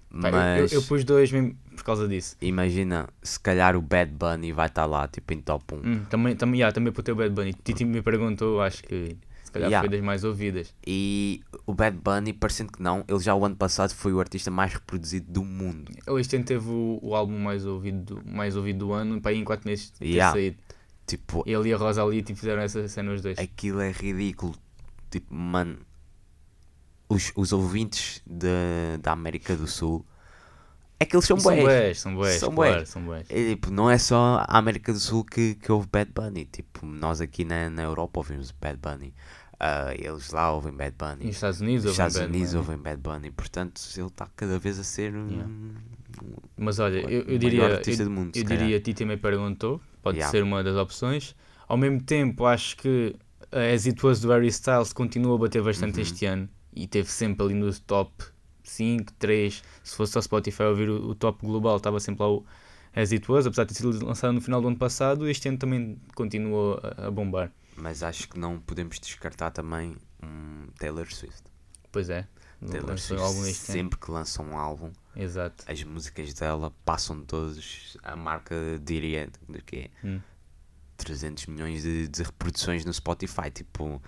Mas 0.10 0.72
eu, 0.72 0.80
eu 0.80 0.84
pus 0.84 1.04
dois 1.04 1.32
mesmo 1.32 1.56
por 1.76 1.84
causa 1.84 2.08
disso. 2.08 2.36
imagina, 2.42 3.08
se 3.22 3.40
calhar 3.40 3.76
o 3.76 3.82
Bad 3.82 4.12
Bunny 4.12 4.52
vai 4.52 4.68
estar 4.68 4.86
lá, 4.86 5.08
tipo 5.08 5.34
em 5.34 5.42
top 5.42 5.76
1. 5.76 5.78
Hum, 5.78 6.06
também, 6.10 6.36
também, 6.36 6.60
yeah, 6.62 6.74
também 6.74 6.90
apontei 6.90 7.14
o 7.14 7.18
Bad 7.18 7.30
Bunny. 7.36 7.54
Titi 7.54 7.84
me 7.86 8.02
perguntou, 8.02 8.62
acho 8.62 8.84
que 8.84 9.16
se 9.44 9.52
calhar 9.52 9.70
Yeah. 9.70 9.88
foi 9.88 9.96
das 9.98 10.04
mais 10.06 10.24
ouvidas. 10.24 10.74
E 10.88 11.42
o 11.68 11.74
Bad 11.74 11.98
Bunny, 11.98 12.34
parecendo 12.34 12.72
que 12.72 12.82
não, 12.82 13.04
ele 13.08 13.20
já 13.20 13.36
o 13.36 13.46
ano 13.46 13.56
passado 13.58 13.94
foi 13.94 14.12
o 14.14 14.20
artista 14.20 14.50
mais 14.50 14.74
reproduzido 14.74 15.30
do 15.32 15.44
mundo. 15.44 15.92
Ele 16.08 16.22
este 16.22 16.36
ano 16.38 16.46
teve 16.46 16.68
o, 16.70 17.00
o 17.02 17.14
álbum 17.14 17.38
mais 17.38 17.66
ouvido, 17.66 18.16
do- 18.16 18.28
mais 18.28 18.56
ouvido 18.56 18.80
do 18.88 18.94
ano, 18.94 19.22
para 19.22 19.32
aí 19.32 19.38
em 19.38 19.44
4 19.44 19.68
meses 19.70 19.92
ter 19.92 20.06
Yeah. 20.06 20.32
saído. 20.34 20.58
Tipo, 21.08 21.42
Ele 21.48 21.70
e 21.70 21.74
a 21.74 21.78
Rosalie 21.78 22.22
tipo, 22.22 22.38
fizeram 22.38 22.62
essa 22.62 22.86
cena 22.88 23.14
os 23.14 23.22
dois. 23.22 23.40
aquilo 23.40 23.80
é 23.82 23.92
ridículo. 23.92 24.54
Tipo, 25.10 25.34
mano, 25.34 25.78
os, 27.10 27.32
os 27.36 27.54
ouvintes 27.54 28.22
da 28.26 28.98
da 29.02 29.12
América 29.14 29.56
do 29.56 29.68
Sul 29.68 30.06
é 31.00 31.06
que 31.06 31.16
eles 31.16 31.26
são 31.26 31.38
bués, 31.38 32.00
são 32.00 32.16
bués, 32.16 32.40
São 32.40 32.52
claro, 32.54 32.74
bués. 32.74 32.90
são 32.90 33.02
bués. 33.04 33.26
É, 33.30 33.50
tipo, 33.50 33.70
não 33.72 33.88
é 33.90 33.98
só 34.00 34.44
a 34.48 34.58
América 34.58 34.92
do 34.92 35.00
Sul 35.00 35.24
que, 35.24 35.54
que 35.56 35.72
ouve 35.72 35.88
Bad 35.92 36.12
Bunny. 36.12 36.46
Tipo, 36.46 36.88
nós 36.88 37.22
aqui 37.22 37.46
na, 37.46 37.70
na 37.70 37.84
Europa 37.84 38.20
ouvimos 38.20 38.50
Bad 38.52 38.80
Bunny. 38.82 39.14
Ah, 39.60 39.94
eles 39.96 40.32
lá 40.32 40.52
ouvem 40.52 40.74
Bad 40.74 40.96
Bunny. 40.98 41.26
nos 41.28 41.36
Estados 41.36 41.62
Unidos, 41.62 41.86
Os 41.86 41.92
ouvem 41.92 42.08
Estados 42.08 42.18
Bad 42.18 42.30
Unidos 42.32 42.54
Bunny. 42.54 42.58
ouvem 42.66 42.78
Bad 42.80 43.02
Bunny. 43.02 43.32
Portanto, 43.32 43.80
ele 43.96 44.08
está 44.08 44.28
cada 44.36 44.58
vez 44.60 44.80
a 44.80 44.84
ser 44.84 45.14
um, 45.16 45.28
Yeah. 45.30 45.48
um 45.48 45.74
Mas 46.58 46.80
olha, 46.80 47.00
eu, 47.02 47.22
eu 47.26 47.38
diria, 47.38 47.62
eu, 47.86 47.98
do 48.06 48.10
mundo. 48.10 48.36
eu 48.36 48.44
diria, 48.44 48.78
a 48.78 48.82
ti 48.82 48.96
também 48.96 49.20
perguntou, 49.20 49.80
pode 50.08 50.18
Yeah. 50.18 50.32
ser 50.32 50.44
uma 50.44 50.64
das 50.64 50.76
opções. 50.76 51.36
Ao 51.68 51.78
mesmo 51.78 52.02
tempo, 52.02 52.46
acho 52.46 52.78
que 52.78 53.16
a 53.52 53.74
As 53.74 53.86
It 53.86 54.06
Was 54.06 54.20
do 54.22 54.30
Harry 54.30 54.48
Styles 54.48 54.94
continua 54.94 55.36
a 55.36 55.38
bater 55.38 55.62
bastante 55.62 55.96
Uhum. 55.98 56.02
este 56.02 56.26
ano 56.26 56.50
e 56.74 56.88
teve 56.88 57.10
sempre 57.10 57.44
ali 57.46 57.54
no 57.54 57.72
top 57.82 58.12
5, 58.64 59.14
3. 59.14 59.64
Se 59.84 59.96
fosse 59.96 60.14
só 60.14 60.22
Spotify 60.22 60.64
ouvir 60.64 60.90
o, 60.90 61.10
o 61.10 61.16
top 61.16 61.46
global, 61.46 61.78
estava 61.78 62.00
sempre 62.00 62.24
lá 62.24 62.30
o 62.32 62.46
As 62.96 63.12
It 63.12 63.30
Was, 63.32 63.46
apesar 63.46 63.64
de 63.66 63.74
ter 63.74 63.82
sido 63.82 64.06
lançado 64.06 64.34
no 64.34 64.42
final 64.42 64.62
do 64.62 64.68
ano 64.68 64.78
passado, 64.78 65.28
este 65.28 65.48
ano 65.50 65.58
também 65.58 65.98
continuou 66.16 66.80
a, 66.84 67.08
a 67.08 67.12
bombar. 67.12 67.52
Mas 67.76 68.02
acho 68.04 68.28
que 68.30 68.40
não 68.40 68.60
podemos 68.60 69.00
descartar 69.00 69.52
também 69.52 69.96
um 70.24 70.68
Taylor 70.80 71.06
Swift. 71.14 71.44
Pois 71.92 72.10
é, 72.10 72.28
lançou 72.62 72.98
Swift, 72.98 73.22
um 73.22 73.26
álbum 73.26 73.46
este 73.48 73.72
ano. 73.72 73.80
sempre 73.80 74.00
que 74.00 74.12
lança 74.12 74.42
um 74.42 74.58
álbum, 74.58 74.92
Exato. 75.16 75.64
as 75.68 75.84
músicas 75.84 76.34
dela 76.34 76.74
passam 76.84 77.22
todos. 77.22 77.98
A 78.04 78.16
marca 78.16 78.56
diria 78.84 79.30
de 79.50 79.62
que 79.62 79.90
Hum. 80.04 80.20
300 80.98 81.46
milhões 81.46 81.84
de, 81.84 82.08
de 82.08 82.24
reproduções 82.24 82.84
no 82.84 82.92
Spotify. 82.94 83.52
Tipo, 83.54 84.02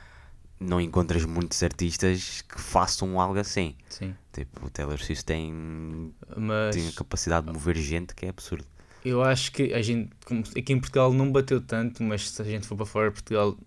não 0.59 0.81
encontras 0.81 1.23
muitos 1.23 1.61
artistas 1.61 2.41
que 2.41 2.59
façam 2.59 3.19
algo 3.21 3.39
assim. 3.39 3.75
Sim. 3.89 4.15
Tipo, 4.33 4.65
o 4.65 4.69
Taylor 4.69 4.97
Swift 4.97 5.23
tem, 5.23 6.13
Mas 6.35 6.75
tem 6.75 6.87
a 6.87 6.91
capacidade 6.91 7.45
de 7.47 7.53
mover 7.53 7.77
gente 7.77 8.15
que 8.15 8.25
é 8.25 8.29
absurdo. 8.29 8.65
Eu 9.05 9.23
acho 9.23 9.51
que 9.53 9.73
a 9.73 9.81
gente, 9.81 10.09
aqui 10.57 10.73
em 10.73 10.79
Portugal 10.79 11.13
não 11.13 11.31
bateu 11.31 11.61
tanto, 11.61 12.03
mas 12.03 12.29
se 12.31 12.41
a 12.41 12.45
gente 12.45 12.67
for 12.67 12.75
para 12.75 12.85
fora 12.85 13.07
de 13.09 13.13
Portugal, 13.13 13.57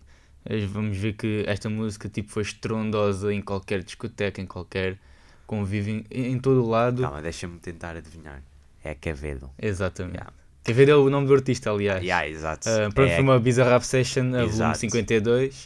vamos 0.69 0.97
ver 0.97 1.13
que 1.15 1.45
esta 1.47 1.69
música 1.69 2.09
tipo, 2.09 2.31
foi 2.31 2.43
estrondosa 2.43 3.33
em 3.33 3.41
qualquer 3.41 3.83
discoteca, 3.83 4.41
em 4.41 4.47
qualquer 4.47 4.99
convívio, 5.47 6.05
em, 6.11 6.33
em 6.33 6.39
todo 6.39 6.65
o 6.65 6.69
lado. 6.69 7.03
Calma, 7.03 7.23
deixa-me 7.23 7.59
tentar 7.59 7.97
adivinhar. 7.97 8.43
É 8.85 8.95
Quevedo. 8.95 9.51
Exatamente. 9.61 10.15
Yeah. 10.17 10.33
Quer 10.65 10.73
ver 10.75 10.89
é 10.89 10.95
o 10.95 11.11
nome 11.11 11.27
do 11.27 11.35
artista, 11.35 11.71
aliás. 11.71 12.03
Yeah, 12.03 12.29
exato. 12.29 12.69
Uh, 12.69 12.93
para 12.93 13.09
É- 13.09 13.15
foi 13.17 13.23
uma 13.25 13.39
Bizarre 13.39 13.71
Rap 13.71 13.83
Session, 13.83 14.27
a 14.29 14.31
volume 14.39 14.47
Exato. 14.49 14.79
52, 14.79 15.65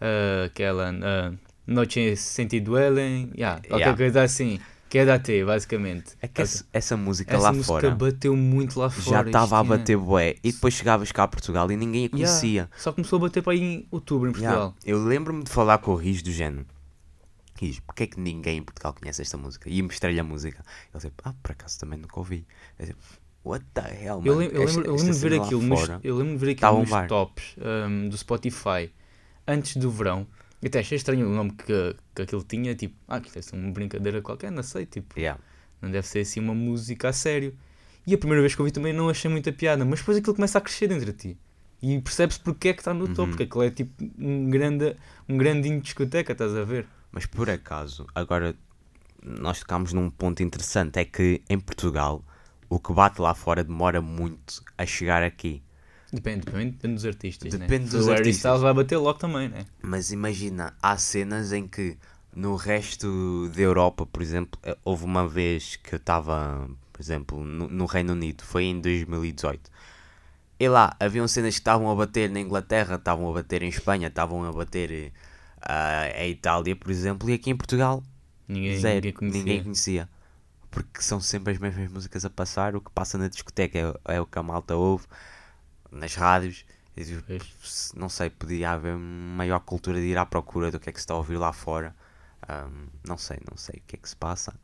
uh, 0.00 0.44
aquela 0.46 0.92
uh, 0.92 1.36
Noche 1.66 2.16
Senti 2.16 2.60
Duelen, 2.60 3.30
yeah, 3.36 3.60
qualquer 3.60 3.76
Yeah. 3.78 3.96
coisa 3.96 4.22
assim, 4.22 4.60
quédate, 4.88 5.44
basicamente. 5.44 6.16
É 6.20 6.28
que 6.28 6.42
essa, 6.42 6.64
essa 6.72 6.96
música 6.96 7.34
Essa 7.34 7.42
lá 7.44 7.52
música 7.52 7.66
fora 7.66 7.90
bateu 7.94 8.36
muito 8.36 8.78
lá 8.78 8.88
fora. 8.90 9.22
já 9.22 9.22
estava 9.28 9.58
a 9.58 9.64
bater 9.64 9.96
bué. 9.96 10.36
E 10.42 10.52
depois 10.52 10.74
chegavas 10.74 11.10
cá 11.12 11.24
a 11.24 11.28
Portugal 11.28 11.70
e 11.70 11.76
ninguém 11.76 12.06
a 12.06 12.16
Yeah. 12.16 12.32
conhecia. 12.40 12.70
Só 12.76 12.92
começou 12.92 13.18
a 13.18 13.20
bater 13.22 13.42
para 13.42 13.52
aí 13.52 13.60
em 13.62 13.86
outubro 13.90 14.30
em 14.30 14.34
Yeah. 14.34 14.56
Portugal. 14.56 14.76
Eu 14.84 15.04
lembro-me 15.04 15.42
de 15.44 15.50
falar 15.50 15.78
com 15.78 15.92
o 15.92 15.96
Riz 15.96 16.22
do 16.22 16.30
género. 16.32 16.66
Riz, 17.58 17.80
porque 17.80 18.02
é 18.02 18.06
que 18.06 18.20
ninguém 18.20 18.58
em 18.58 18.62
Portugal 18.62 18.92
conhece 18.92 19.22
esta 19.22 19.36
música? 19.38 19.68
E 19.70 19.80
mostrei-lhe 19.82 20.20
a 20.20 20.24
música. 20.24 20.62
Ele 20.92 21.02
disse, 21.02 21.12
ah, 21.24 21.34
por 21.42 21.52
acaso 21.52 21.78
também 21.78 21.98
nunca 21.98 22.18
ouvi. 22.20 22.46
Eu 22.78 22.86
disse, 22.86 22.98
what 23.42 23.64
the 23.72 23.80
hell, 24.04 24.20
Eu, 24.24 24.34
mano? 24.34 24.36
lem- 24.38 24.50
eu 24.52 24.62
Esta- 24.62 24.76
lembro, 24.76 24.90
eu 24.90 24.94
esta 24.94 25.06
lembro 25.06 25.14
de 25.22 25.28
ver 25.28 25.38
lá 25.38 25.44
aquilo, 25.46 25.62
nos, 25.62 25.88
eu 26.04 26.16
lembro 26.16 26.38
ver 26.38 26.54
tá 26.54 26.68
aquilo 26.68 26.82
nos 26.84 27.08
tops 27.08 27.56
um, 27.88 28.08
do 28.10 28.18
Spotify 28.18 28.90
antes 29.48 29.76
do 29.76 29.90
verão. 29.90 30.26
E 30.66 30.68
até 30.68 30.80
achei 30.80 30.96
estranho 30.96 31.28
o 31.28 31.32
nome 31.32 31.52
que, 31.52 31.94
que 32.12 32.22
aquilo 32.22 32.42
tinha, 32.42 32.74
tipo, 32.74 32.96
ah, 33.06 33.20
que 33.20 33.30
deve 33.30 33.42
ser 33.46 33.54
uma 33.54 33.70
brincadeira 33.70 34.20
qualquer, 34.20 34.50
não 34.50 34.64
sei, 34.64 34.84
tipo, 34.84 35.16
Yeah. 35.16 35.40
não 35.80 35.88
deve 35.92 36.04
ser 36.08 36.18
assim 36.20 36.40
uma 36.40 36.54
música 36.56 37.08
a 37.08 37.12
sério. 37.12 37.56
E 38.04 38.12
a 38.12 38.18
primeira 38.18 38.42
vez 38.42 38.52
que 38.52 38.60
ouvi 38.60 38.72
também 38.72 38.92
não 38.92 39.08
achei 39.08 39.30
muita 39.30 39.52
piada, 39.52 39.84
mas 39.84 40.00
depois 40.00 40.18
aquilo 40.18 40.34
começa 40.34 40.58
a 40.58 40.60
crescer 40.60 40.88
dentro 40.88 41.06
de 41.06 41.12
ti. 41.12 41.38
E 41.80 42.00
percebes 42.00 42.36
porque 42.36 42.70
é 42.70 42.72
que 42.72 42.80
está 42.80 42.92
no 42.92 43.06
topo, 43.06 43.20
Uhum. 43.22 43.28
porque 43.28 43.44
aquilo 43.44 43.62
é 43.62 43.70
tipo 43.70 43.92
um 44.18 44.50
grande, 44.50 44.96
um 45.28 45.36
grandinho 45.36 45.76
de 45.76 45.82
discoteca, 45.82 46.32
estás 46.32 46.52
a 46.56 46.64
ver? 46.64 46.84
Mas 47.12 47.26
por 47.26 47.48
acaso, 47.48 48.04
agora 48.12 48.56
nós 49.22 49.60
tocámos 49.60 49.92
num 49.92 50.10
ponto 50.10 50.42
interessante: 50.42 50.98
é 50.98 51.04
que 51.04 51.42
em 51.48 51.60
Portugal 51.60 52.24
o 52.68 52.80
que 52.80 52.92
bate 52.92 53.20
lá 53.20 53.34
fora 53.34 53.62
demora 53.62 54.00
muito 54.00 54.64
a 54.76 54.84
chegar 54.84 55.22
aqui. 55.22 55.62
Depende, 56.16 56.44
depende, 56.46 56.70
depende 56.72 56.94
dos 56.94 57.04
artistas, 57.06 57.50
Depende 57.52 57.84
né? 57.84 57.90
dos 57.90 58.06
o 58.06 58.10
artistas. 58.10 58.36
Styles 58.36 58.60
vai 58.62 58.74
bater 58.74 58.96
logo 58.98 59.18
também, 59.18 59.48
né? 59.48 59.66
Mas 59.82 60.10
imagina, 60.12 60.74
há 60.82 60.96
cenas 60.96 61.52
em 61.52 61.66
que 61.68 61.96
no 62.34 62.56
resto 62.56 63.48
da 63.54 63.60
Europa, 63.62 64.06
por 64.06 64.22
exemplo, 64.22 64.58
eh, 64.62 64.76
houve 64.84 65.04
uma 65.04 65.26
vez 65.28 65.76
que 65.76 65.94
eu 65.94 65.98
estava, 65.98 66.68
por 66.92 67.00
exemplo, 67.00 67.44
no, 67.44 67.68
no 67.68 67.86
Reino 67.86 68.12
Unido, 68.12 68.42
foi 68.44 68.64
em 68.64 68.80
2018. 68.80 69.70
E 70.58 70.68
lá 70.68 70.96
haviam 71.00 71.28
cenas 71.28 71.54
que 71.54 71.60
estavam 71.60 71.90
a 71.90 71.94
bater 71.94 72.30
na 72.30 72.40
Inglaterra, 72.40 72.96
estavam 72.96 73.28
a 73.30 73.32
bater 73.32 73.62
em 73.62 73.68
Espanha, 73.68 74.08
estavam 74.08 74.44
a 74.44 74.52
bater 74.52 74.90
eh, 74.92 75.12
ah, 75.62 76.08
em 76.24 76.30
Itália, 76.30 76.74
por 76.76 76.90
exemplo, 76.90 77.28
e 77.30 77.34
aqui 77.34 77.50
em 77.50 77.56
Portugal, 77.56 78.02
Ninguém, 78.48 78.78
zero, 78.78 78.96
ninguém 78.96 79.12
conhecia. 79.12 79.38
ninguém 79.44 79.62
conhecia. 79.62 80.08
Porque 80.70 81.02
são 81.02 81.20
sempre 81.20 81.52
as 81.54 81.58
mesmas 81.58 81.90
músicas 81.90 82.24
a 82.24 82.30
passar, 82.30 82.76
o 82.76 82.80
que 82.80 82.90
passa 82.90 83.16
na 83.18 83.28
discoteca 83.28 83.78
é, 84.06 84.16
é 84.16 84.20
o 84.20 84.26
que 84.26 84.38
a 84.38 84.42
malta 84.42 84.74
ouve, 84.76 85.06
nas 85.96 86.14
rádios. 86.14 86.64
E, 86.96 87.04
tipo, 87.04 87.24
não 87.94 88.08
sei, 88.08 88.30
podia 88.30 88.70
haver 88.72 88.96
maior 88.96 89.60
cultura 89.60 90.00
de 90.00 90.06
ir 90.06 90.16
à 90.16 90.24
procura 90.24 90.70
do 90.70 90.80
que 90.80 90.88
é 90.88 90.92
que 90.92 90.98
se 90.98 91.02
está 91.04 91.12
a 91.14 91.18
ouvir 91.18 91.36
lá 91.36 91.52
fora. 91.52 91.94
Ahm, 92.48 92.86
não 93.06 93.18
sei, 93.18 93.38
não 93.50 93.56
sei 93.56 93.80
o 93.80 93.82
que 93.86 93.96
é 93.96 93.98
que 93.98 94.08
se 94.08 94.16
passa, 94.16 94.54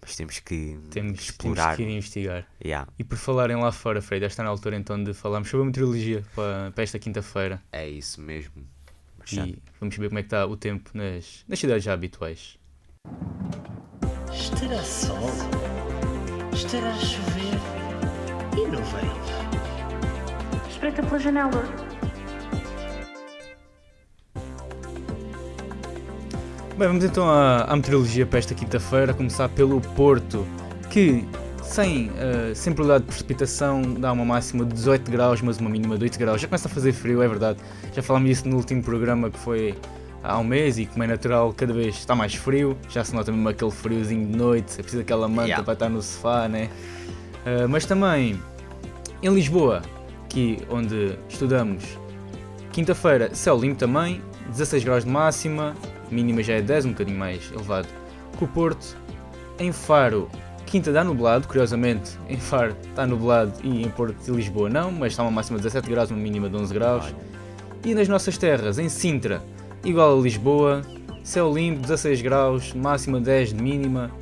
mas 0.00 0.14
temos 0.16 0.40
que 0.40 0.78
Temos, 0.90 1.20
explorar. 1.20 1.62
temos 1.62 1.76
que 1.76 1.82
ir 1.82 1.96
investigar. 1.96 2.46
Yeah, 2.62 2.86
E 2.98 3.04
por 3.04 3.16
falarem 3.16 3.56
lá 3.56 3.72
fora, 3.72 4.02
Freire, 4.02 4.26
está 4.26 4.42
na 4.42 4.50
altura 4.50 4.76
então 4.76 5.02
de 5.02 5.14
falarmos 5.14 5.48
sobre 5.48 5.62
a 5.62 5.66
meteorologia 5.68 6.22
para, 6.34 6.70
para 6.72 6.82
esta 6.84 6.98
quinta-feira. 6.98 7.62
é 7.72 7.88
isso 7.88 8.20
mesmo. 8.20 8.66
E 9.32 9.58
vamos 9.78 9.96
ver 9.96 10.08
como 10.08 10.18
é 10.18 10.22
que 10.22 10.26
está 10.26 10.44
o 10.44 10.56
tempo 10.56 10.90
nas, 10.92 11.44
nas 11.48 11.58
cidades 11.58 11.84
já 11.84 11.92
habituais. 11.94 12.58
Estará 14.32 14.82
sol? 14.82 15.28
Estará 16.52 16.90
a 16.90 16.98
chover? 16.98 17.54
E 18.58 18.66
nuvens? 18.66 19.39
Espreita 20.80 21.02
pela 21.02 21.18
janela. 21.18 21.62
Bem, 26.78 26.88
vamos 26.88 27.04
então 27.04 27.28
à, 27.28 27.64
à 27.64 27.76
meteorologia 27.76 28.24
para 28.24 28.38
esta 28.38 28.54
quinta-feira, 28.54 29.12
a 29.12 29.14
começar 29.14 29.50
pelo 29.50 29.78
Porto, 29.82 30.46
que 30.88 31.22
sem, 31.62 32.10
eh, 32.16 32.54
sem 32.54 32.72
probabilidade 32.72 33.04
de 33.04 33.08
precipitação 33.08 33.82
dá 33.92 34.10
uma 34.10 34.24
máxima 34.24 34.64
de 34.64 34.72
18 34.72 35.10
graus, 35.10 35.42
mas 35.42 35.58
uma 35.58 35.68
mínima 35.68 35.98
de 35.98 36.04
8 36.04 36.18
graus. 36.18 36.40
Já 36.40 36.48
começa 36.48 36.66
a 36.66 36.70
fazer 36.70 36.94
frio, 36.94 37.20
é 37.22 37.28
verdade. 37.28 37.58
Já 37.92 38.02
falámos 38.02 38.30
disso 38.30 38.48
no 38.48 38.56
último 38.56 38.82
programa 38.82 39.28
que 39.28 39.38
foi 39.38 39.74
há 40.22 40.38
um 40.38 40.44
mês 40.44 40.78
e 40.78 40.86
como 40.86 41.04
é 41.04 41.06
natural, 41.06 41.52
cada 41.52 41.74
vez 41.74 41.94
está 41.94 42.14
mais 42.14 42.34
frio. 42.34 42.74
Já 42.88 43.04
se 43.04 43.14
nota 43.14 43.30
mesmo 43.30 43.46
aquele 43.50 43.70
friozinho 43.70 44.26
de 44.26 44.34
noite, 44.34 44.72
é 44.78 44.82
preciso 44.82 45.02
aquela 45.02 45.28
manta 45.28 45.48
Yeah. 45.48 45.62
para 45.62 45.74
estar 45.74 45.90
no 45.90 46.00
sofá, 46.00 46.48
né? 46.48 46.70
Eh, 47.44 47.66
mas 47.66 47.84
também 47.84 48.40
em 49.22 49.34
Lisboa, 49.34 49.82
aqui 50.30 50.58
onde 50.70 51.18
estudamos, 51.28 51.98
quinta-feira, 52.70 53.34
céu 53.34 53.58
limpo 53.58 53.80
também, 53.80 54.22
16 54.50 54.84
graus 54.84 55.04
de 55.04 55.10
máxima, 55.10 55.74
mínima 56.08 56.40
já 56.40 56.54
é 56.54 56.62
10, 56.62 56.86
um 56.86 56.90
bocadinho 56.90 57.18
mais 57.18 57.50
elevado 57.52 57.88
que 58.38 58.44
o 58.44 58.46
Porto. 58.46 58.96
Em 59.58 59.72
Faro, 59.72 60.30
quinta 60.64 60.92
dá 60.92 61.02
nublado, 61.02 61.48
curiosamente, 61.48 62.16
em 62.30 62.36
Faro 62.36 62.76
está 62.88 63.04
nublado 63.08 63.52
e 63.64 63.82
em 63.82 63.90
Porto 63.90 64.16
e 64.28 64.30
Lisboa 64.30 64.70
não, 64.70 64.92
mas 64.92 65.12
está 65.12 65.24
uma 65.24 65.32
máxima 65.32 65.58
de 65.58 65.64
17 65.64 65.90
graus, 65.90 66.10
uma 66.12 66.20
mínima 66.20 66.48
de 66.48 66.56
11 66.56 66.74
graus. 66.74 67.14
E 67.84 67.92
nas 67.92 68.06
nossas 68.06 68.38
terras, 68.38 68.78
em 68.78 68.88
Sintra, 68.88 69.42
igual 69.84 70.16
a 70.16 70.22
Lisboa, 70.22 70.82
céu 71.24 71.52
limpo, 71.52 71.80
16 71.80 72.22
graus, 72.22 72.72
máxima 72.72 73.20
10 73.20 73.52
de 73.52 73.60
mínima. 73.60 74.12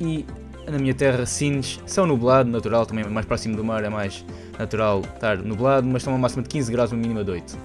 E 0.00 0.24
na 0.70 0.78
minha 0.78 0.94
terra, 0.94 1.26
Sines, 1.26 1.80
céu 1.86 2.06
nublado, 2.06 2.48
natural, 2.48 2.86
também 2.86 3.04
mais 3.04 3.26
próximo 3.26 3.56
do 3.56 3.64
mar 3.64 3.82
é 3.84 3.88
mais 3.88 4.24
natural 4.58 5.00
estar 5.00 5.38
nublado, 5.38 5.86
mas 5.86 6.02
está 6.02 6.10
uma 6.10 6.18
máxima 6.18 6.42
de 6.42 6.48
15 6.48 6.72
graus, 6.72 6.92
uma 6.92 7.00
mínima 7.00 7.24
de 7.24 7.30
8. 7.30 7.58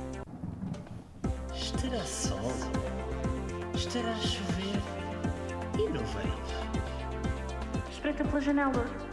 Estará 1.54 2.04
sol? 2.04 2.52
Estará 3.76 4.12
a 4.12 4.16
chover? 4.16 4.82
E 5.78 5.90
nuvens? 5.90 6.34
Espreita 7.92 8.24
pela 8.24 8.42
janela. 8.42 9.05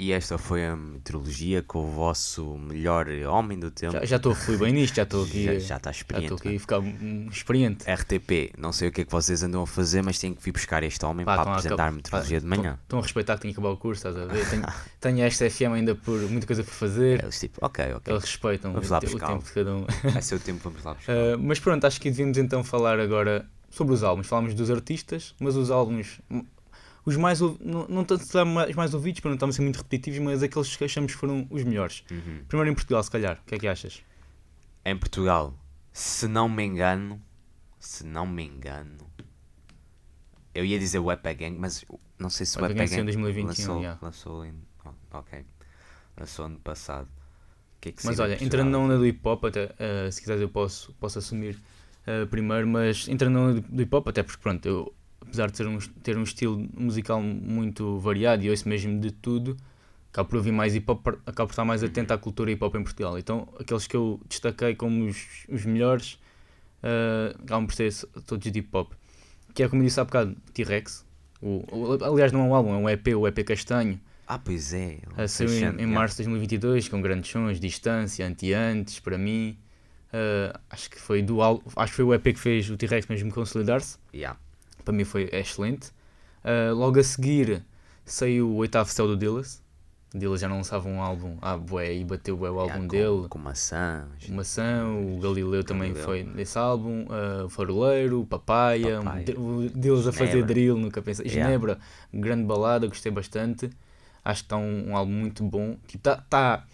E 0.00 0.12
esta 0.12 0.38
foi 0.38 0.64
a 0.64 0.76
meteorologia 0.76 1.60
com 1.60 1.80
o 1.84 1.90
vosso 1.90 2.56
melhor 2.56 3.08
homem 3.28 3.58
do 3.58 3.68
tempo. 3.68 3.94
Já- 3.94 4.04
Já 4.04 4.16
estou 4.16 4.30
a 4.30 4.34
fluir 4.36 4.60
bem 4.60 4.72
nisto, 4.72 4.94
já 4.94 5.02
estou 5.02 5.24
aqui, 5.24 5.42
Já- 5.44 5.52
já, 5.54 5.58
já 5.58 5.76
está 5.76 5.90
estou 5.90 5.90
experiente. 5.90 6.34
aqui 6.34 6.56
a 6.56 6.60
ficar 6.60 6.78
hum, 6.78 7.28
experiente. 7.32 7.84
RTP, 7.90 8.52
não 8.56 8.72
sei 8.72 8.88
o 8.88 8.92
que 8.92 9.00
é 9.00 9.04
que 9.04 9.10
vocês 9.10 9.42
andam 9.42 9.60
a 9.62 9.66
fazer, 9.66 10.00
mas 10.02 10.16
tenho 10.16 10.36
que 10.36 10.42
vir 10.44 10.52
buscar 10.52 10.84
este 10.84 11.04
homem 11.04 11.26
Pá, 11.26 11.38
para 11.38 11.50
apresentar 11.50 11.88
a 11.88 11.90
meteorologia 11.90 12.40
de 12.40 12.46
pá, 12.48 12.56
manhã. 12.56 12.78
Estão, 12.80 13.00
a 13.00 13.02
respeitar 13.02 13.34
que 13.34 13.40
tenho 13.42 13.54
que 13.54 13.58
acabar 13.58 13.74
o 13.74 13.76
curso, 13.76 14.06
estás 14.08 14.16
a 14.16 14.32
ver? 14.32 14.48
Tenho, 14.48 14.62
tenho 15.00 15.20
esta 15.26 15.50
FM 15.50 15.72
ainda 15.74 15.96
por 15.96 16.16
muita 16.30 16.46
coisa 16.46 16.62
por 16.62 16.72
fazer. 16.72 17.20
Eles 17.24 17.40
tipo, 17.40 17.58
ok, 17.60 17.94
ok, 17.94 18.12
Eles 18.14 18.22
respeitam 18.24 18.72
Vamos 18.74 18.88
o, 18.88 18.92
lá 18.92 18.98
o 18.98 19.00
buscar. 19.00 19.26
tempo 19.26 19.44
de 19.44 19.52
cada 19.52 19.74
um. 19.74 19.84
é 20.16 20.20
seu 20.20 20.38
tempo, 20.38 20.60
vamos 20.62 20.84
lá 20.84 20.94
buscar. 20.94 21.12
Uh, 21.12 21.38
mas 21.40 21.58
pronto, 21.58 21.84
acho 21.84 22.00
que 22.00 22.08
devíamos 22.08 22.38
então 22.38 22.62
falar 22.62 23.00
agora 23.00 23.44
sobre 23.68 23.94
os 23.94 24.04
álbuns. 24.04 24.28
Falámos 24.28 24.54
dos 24.54 24.70
artistas, 24.70 25.34
mas 25.40 25.56
os 25.56 25.72
álbuns, 25.72 26.20
os 27.08 27.16
mais, 27.16 27.40
não, 27.40 27.88
não 27.88 28.04
tanto 28.04 28.26
calhar 28.26 28.44
mais, 28.44 28.92
ouvidos, 28.92 29.20
para 29.20 29.30
não 29.30 29.36
estarmos 29.36 29.54
a 29.54 29.56
ser 29.56 29.62
muito 29.62 29.76
repetitivos, 29.76 30.18
mas 30.18 30.42
aqueles 30.42 30.76
que 30.76 30.84
achamos 30.84 31.12
que 31.12 31.18
foram 31.18 31.46
os 31.48 31.64
melhores. 31.64 32.04
Uhum. 32.10 32.44
Primeiro 32.46 32.70
em 32.70 32.74
Portugal, 32.74 33.02
se 33.02 33.10
calhar, 33.10 33.40
o 33.42 33.46
que 33.46 33.54
é 33.54 33.58
que 33.58 33.66
achas? 33.66 34.02
Em 34.84 34.94
Portugal, 34.94 35.54
se 35.90 36.28
não 36.28 36.50
me 36.50 36.62
engano, 36.62 37.18
se 37.78 38.04
não 38.04 38.26
me 38.26 38.44
engano, 38.44 39.10
eu 40.54 40.66
ia 40.66 40.78
dizer 40.78 40.98
o 40.98 41.06
Gang, 41.06 41.56
mas 41.58 41.82
não 42.18 42.28
sei 42.28 42.44
se 42.44 42.58
o 42.58 42.60
Gang 42.60 42.74
em 42.74 42.86
Gang 42.86 43.04
2021, 43.04 43.46
lançou, 43.46 43.78
yeah. 43.78 43.98
lançou 44.02 44.44
em, 44.44 44.54
oh, 44.84 45.18
ok, 45.18 45.46
lançou 46.14 46.44
ano 46.44 46.58
passado. 46.58 47.08
Que 47.80 47.88
é 47.88 47.92
que 47.92 48.04
Mas 48.04 48.18
olha, 48.18 48.42
entrando 48.44 48.68
na 48.68 48.78
onda 48.78 48.98
do 48.98 49.06
hip 49.06 49.20
hop, 49.26 49.46
até, 49.46 49.74
eh, 49.78 50.10
se 50.10 50.20
quiseres 50.20 50.42
eu 50.42 50.48
posso, 50.50 50.92
posso 50.94 51.18
assumir 51.20 51.58
eh, 52.06 52.26
primeiro, 52.26 52.66
mas 52.66 53.08
entrando 53.08 53.32
na 53.32 53.40
onda 53.40 53.60
do 53.62 53.82
hip 53.82 53.94
hop, 53.94 54.08
até 54.08 54.22
porque 54.22 54.42
pronto, 54.42 54.66
eu, 54.66 54.94
apesar 55.20 55.46
de 55.50 55.52
ter 55.54 55.66
um, 55.66 55.78
ter 56.02 56.16
um 56.16 56.22
estilo 56.22 56.66
musical 56.76 57.20
muito 57.22 57.98
variado 57.98 58.42
e 58.44 58.50
ouço 58.50 58.68
mesmo 58.68 58.98
de 59.00 59.10
tudo, 59.10 59.56
acabo 60.12 60.28
por 60.30 60.36
ouvir 60.36 60.52
mais 60.52 60.74
hip 60.74 60.90
hop, 60.90 61.06
acabo 61.26 61.48
por 61.48 61.52
estar 61.52 61.64
mais 61.64 61.82
atento 61.82 62.12
à 62.12 62.18
cultura 62.18 62.50
hip 62.50 62.62
hop 62.64 62.74
em 62.76 62.82
Portugal. 62.82 63.18
Então, 63.18 63.48
aqueles 63.58 63.86
que 63.86 63.96
eu 63.96 64.20
destaquei 64.28 64.74
como 64.74 65.06
os, 65.06 65.44
os 65.48 65.64
melhores, 65.64 66.18
eh, 66.82 67.34
acabam 67.42 67.66
por 67.66 67.74
ser 67.74 67.92
todos 68.26 68.50
de 68.50 68.58
hip 68.58 68.68
hop. 68.76 68.92
Que 69.54 69.62
é 69.64 69.68
como 69.68 69.82
eu 69.82 69.86
disse 69.86 69.98
há 70.00 70.04
bocado, 70.04 70.36
T-Rex. 70.54 71.04
O, 71.40 71.64
o- 71.70 72.04
aliás, 72.04 72.32
não 72.32 72.40
é 72.40 72.44
um 72.44 72.54
álbum, 72.54 72.72
é 72.74 72.76
um 72.76 72.88
EP, 72.88 73.08
o 73.16 73.26
EP 73.26 73.44
Castanho. 73.44 74.00
Ah, 74.26 74.38
pois 74.38 74.72
é. 74.74 74.98
Uh, 75.16 75.26
saiu 75.26 75.50
em, 75.50 75.82
em 75.82 75.86
março 75.86 76.16
de 76.16 76.24
2022 76.24 76.88
com 76.88 77.00
grandes 77.00 77.30
sons, 77.30 77.58
Distância, 77.58 78.26
Anti-Antes, 78.26 79.00
para 79.00 79.16
mim. 79.16 79.56
Uh, 80.12 80.58
acho 80.70 80.90
que 80.90 80.98
foi 81.00 81.22
do 81.22 81.38
acho 81.42 81.92
que 81.92 81.96
foi 81.96 82.04
o 82.04 82.14
EP 82.14 82.22
que 82.24 82.38
fez 82.38 82.68
o 82.70 82.76
T-Rex 82.76 83.06
mesmo 83.06 83.32
consolidar-se. 83.32 83.98
Yeah. 84.14 84.38
Para 84.88 84.96
mim 84.96 85.04
foi 85.04 85.28
é 85.30 85.40
excelente. 85.40 85.90
Uh, 86.42 86.74
logo 86.74 86.98
a 86.98 87.04
seguir 87.04 87.62
saiu 88.06 88.48
o 88.48 88.54
oitavo 88.54 88.88
céu 88.88 89.06
do 89.06 89.18
Dillas. 89.18 89.62
Dillas 90.14 90.40
já 90.40 90.48
não 90.48 90.56
lançava 90.56 90.88
um 90.88 91.02
álbum 91.02 91.36
ah, 91.42 91.58
bué, 91.58 91.94
e 91.94 92.02
bateu 92.06 92.38
bué 92.38 92.50
o 92.50 92.58
álbum 92.58 92.86
Yeah, 92.86 92.88
dele. 92.88 93.22
Com, 93.24 93.28
com 93.28 93.38
maçãs. 93.38 94.08
O 94.26 94.32
Maçã, 94.32 94.86
o 94.86 95.20
Galileu 95.20 95.62
também 95.62 95.92
Galileu. 95.92 96.06
foi 96.06 96.22
nesse 96.24 96.56
álbum, 96.56 97.02
uh, 97.02 97.44
o 97.44 97.50
Faroleiro, 97.50 98.22
o 98.22 98.26
Papaya, 98.26 99.02
Papaya. 99.02 99.38
um, 99.38 99.58
o 99.58 99.68
Deus 99.68 100.06
a 100.06 100.12
fazer 100.12 100.42
drill, 100.42 100.78
nunca 100.78 101.02
pensei. 101.02 101.26
Yeah. 101.26 101.44
Genebra, 101.44 101.78
grande 102.10 102.44
balada, 102.44 102.86
gostei 102.86 103.12
bastante. 103.12 103.68
Acho 104.24 104.40
que 104.40 104.46
está 104.46 104.56
um, 104.56 104.88
um 104.88 104.96
álbum 104.96 105.12
muito 105.12 105.44
bom. 105.44 105.76
Tipo, 105.86 106.02
tá, 106.02 106.24
tá, 106.30 106.64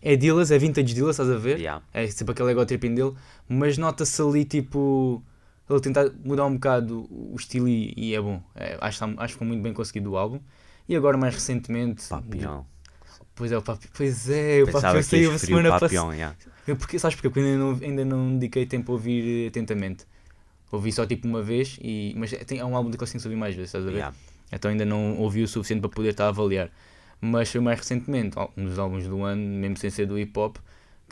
é 0.00 0.14
Dillas, 0.14 0.52
é 0.52 0.58
vintage 0.60 0.94
Dillas, 0.94 1.18
estás 1.18 1.28
a 1.28 1.38
ver? 1.38 1.58
Yeah. 1.58 1.84
É 1.92 2.06
sempre 2.06 2.30
aquele 2.30 2.52
ego 2.52 2.64
tripping 2.64 2.94
dele, 2.94 3.14
mas 3.48 3.76
nota-se 3.76 4.22
ali 4.22 4.44
tipo 4.44 5.20
ele 5.68 5.80
tentar 5.80 6.10
mudar 6.24 6.44
um 6.46 6.54
bocado 6.54 7.06
o 7.10 7.34
estilo 7.36 7.68
e, 7.68 7.92
e 7.96 8.14
é 8.14 8.20
bom. 8.20 8.42
É, 8.54 8.76
acho, 8.80 9.04
acho 9.16 9.34
que 9.34 9.38
foi 9.38 9.46
muito 9.46 9.62
bem 9.62 9.72
conseguido 9.72 10.10
o 10.12 10.16
álbum. 10.16 10.40
E 10.88 10.94
agora 10.94 11.16
mais 11.16 11.34
recentemente. 11.34 12.06
Papião. 12.08 12.66
Pois 13.34 13.50
é, 13.50 13.58
o 13.58 13.62
Papi, 13.62 13.88
pois 13.96 14.30
é, 14.30 14.62
o 14.62 14.66
Pensava 14.66 14.86
Papião 14.86 15.02
saiu 15.02 15.32
a 15.32 15.38
semana 15.38 15.70
passada. 15.70 15.86
Papião, 15.86 16.12
yeah. 16.12 16.36
Eu 16.66 16.76
porque, 16.76 16.98
sabes 16.98 17.16
porque? 17.20 17.38
Eu 17.38 17.44
ainda 17.44 17.58
não, 17.58 17.78
ainda 17.82 18.04
não 18.04 18.34
dediquei 18.34 18.64
tempo 18.64 18.92
a 18.92 18.94
ouvir 18.94 19.46
eh, 19.46 19.48
atentamente. 19.48 20.06
Ouvi 20.70 20.92
só 20.92 21.04
tipo 21.04 21.26
uma 21.26 21.42
vez, 21.42 21.78
e, 21.80 22.14
mas 22.16 22.32
é, 22.32 22.38
tem, 22.38 22.58
é 22.58 22.64
um 22.64 22.76
álbum 22.76 22.90
que 22.90 22.96
eu 22.96 23.00
consigo 23.00 23.22
ouvir 23.24 23.36
mais 23.36 23.54
vezes, 23.54 23.70
estás 23.70 23.84
a 23.84 23.90
ver? 23.90 23.96
Yeah. 23.96 24.16
Então 24.52 24.70
ainda 24.70 24.84
não 24.84 25.18
ouvi 25.18 25.42
o 25.42 25.48
suficiente 25.48 25.80
para 25.80 25.90
poder 25.90 26.10
estar 26.10 26.26
a 26.26 26.28
avaliar. 26.28 26.70
Mas 27.20 27.50
foi 27.50 27.60
mais 27.60 27.78
recentemente, 27.78 28.36
um 28.56 28.64
dos 28.64 28.78
álbuns 28.78 29.06
do 29.06 29.22
ano, 29.22 29.42
mesmo 29.42 29.76
sem 29.76 29.90
ser 29.90 30.06
do 30.06 30.18
hip 30.18 30.38
hop, 30.38 30.56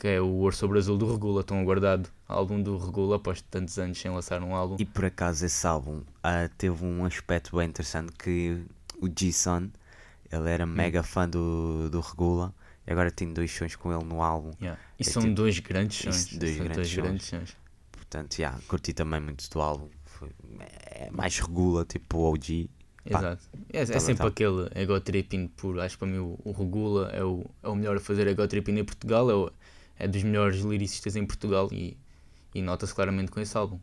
que 0.03 0.07
é 0.09 0.19
o 0.19 0.27
Ouro 0.27 0.53
sobre 0.53 0.77
Azul 0.79 0.97
do 0.97 1.09
Regula, 1.09 1.45
tão 1.45 1.57
aguardado. 1.61 2.09
Álbum 2.27 2.61
do 2.61 2.77
Regula 2.77 3.15
após 3.15 3.41
tantos 3.41 3.79
anos 3.79 3.97
sem 3.97 4.11
lançar 4.11 4.43
um 4.43 4.53
álbum. 4.53 4.75
E 4.77 4.83
por 4.83 5.05
acaso 5.05 5.45
esse 5.45 5.65
álbum 5.65 6.01
ah, 6.21 6.49
teve 6.57 6.83
um 6.83 7.05
aspecto 7.05 7.55
bem 7.55 7.69
interessante 7.69 8.11
que 8.11 8.65
o 9.01 9.07
G-Son, 9.07 9.69
ele 10.29 10.49
era 10.49 10.65
Hum. 10.65 10.67
mega 10.67 11.03
fã 11.03 11.25
do, 11.29 11.89
do 11.89 12.01
Regula 12.01 12.53
e 12.85 12.91
agora 12.91 13.09
tem 13.11 13.31
dois 13.31 13.49
sons 13.49 13.77
com 13.77 13.93
ele 13.93 14.03
no 14.03 14.21
álbum. 14.21 14.51
Yeah. 14.61 14.77
E 14.99 15.03
É 15.03 15.05
são 15.05 15.21
tipo- 15.21 15.35
dois 15.35 15.57
grandes 15.59 15.97
sons. 15.99 16.37
dois 16.37 16.57
são 16.57 16.65
grandes 16.65 16.75
dois 16.75 16.89
sons. 16.89 17.03
grandes 17.05 17.25
sons. 17.27 17.57
Portanto, 17.93 18.39
yeah, 18.39 18.59
curti 18.67 18.91
também 18.91 19.21
muito 19.21 19.49
do 19.49 19.61
álbum. 19.61 19.87
Foi, 20.03 20.29
é 20.59 21.09
mais 21.11 21.39
Regula, 21.39 21.85
tipo 21.85 22.17
o 22.17 22.33
OG. 22.33 22.69
Exato. 23.05 23.43
É, 23.71 23.81
é 23.81 23.85
tá 23.85 23.99
sempre 24.01 24.25
brutal. 24.29 24.65
aquele 24.65 24.69
ego 24.83 24.99
tripping 24.99 25.47
puro. 25.47 25.81
Acho 25.81 25.95
que 25.95 25.99
para 25.99 26.07
mim 26.09 26.17
o, 26.17 26.37
o 26.43 26.51
Regula 26.51 27.09
é 27.13 27.23
o, 27.23 27.45
é 27.63 27.69
o 27.69 27.75
melhor 27.75 27.95
a 27.95 27.99
fazer 28.01 28.27
ego 28.27 28.45
tripping 28.45 28.79
em 28.79 28.83
Portugal. 28.83 29.29
É, 29.31 29.33
o- 29.33 29.51
é 29.97 30.07
dos 30.07 30.23
melhores 30.23 30.61
lyricistas 30.61 31.15
em 31.15 31.25
Portugal 31.25 31.69
e, 31.71 31.97
e 32.53 32.61
nota-se 32.61 32.93
claramente 32.93 33.31
com 33.31 33.39
esse 33.39 33.57
álbum. 33.57 33.79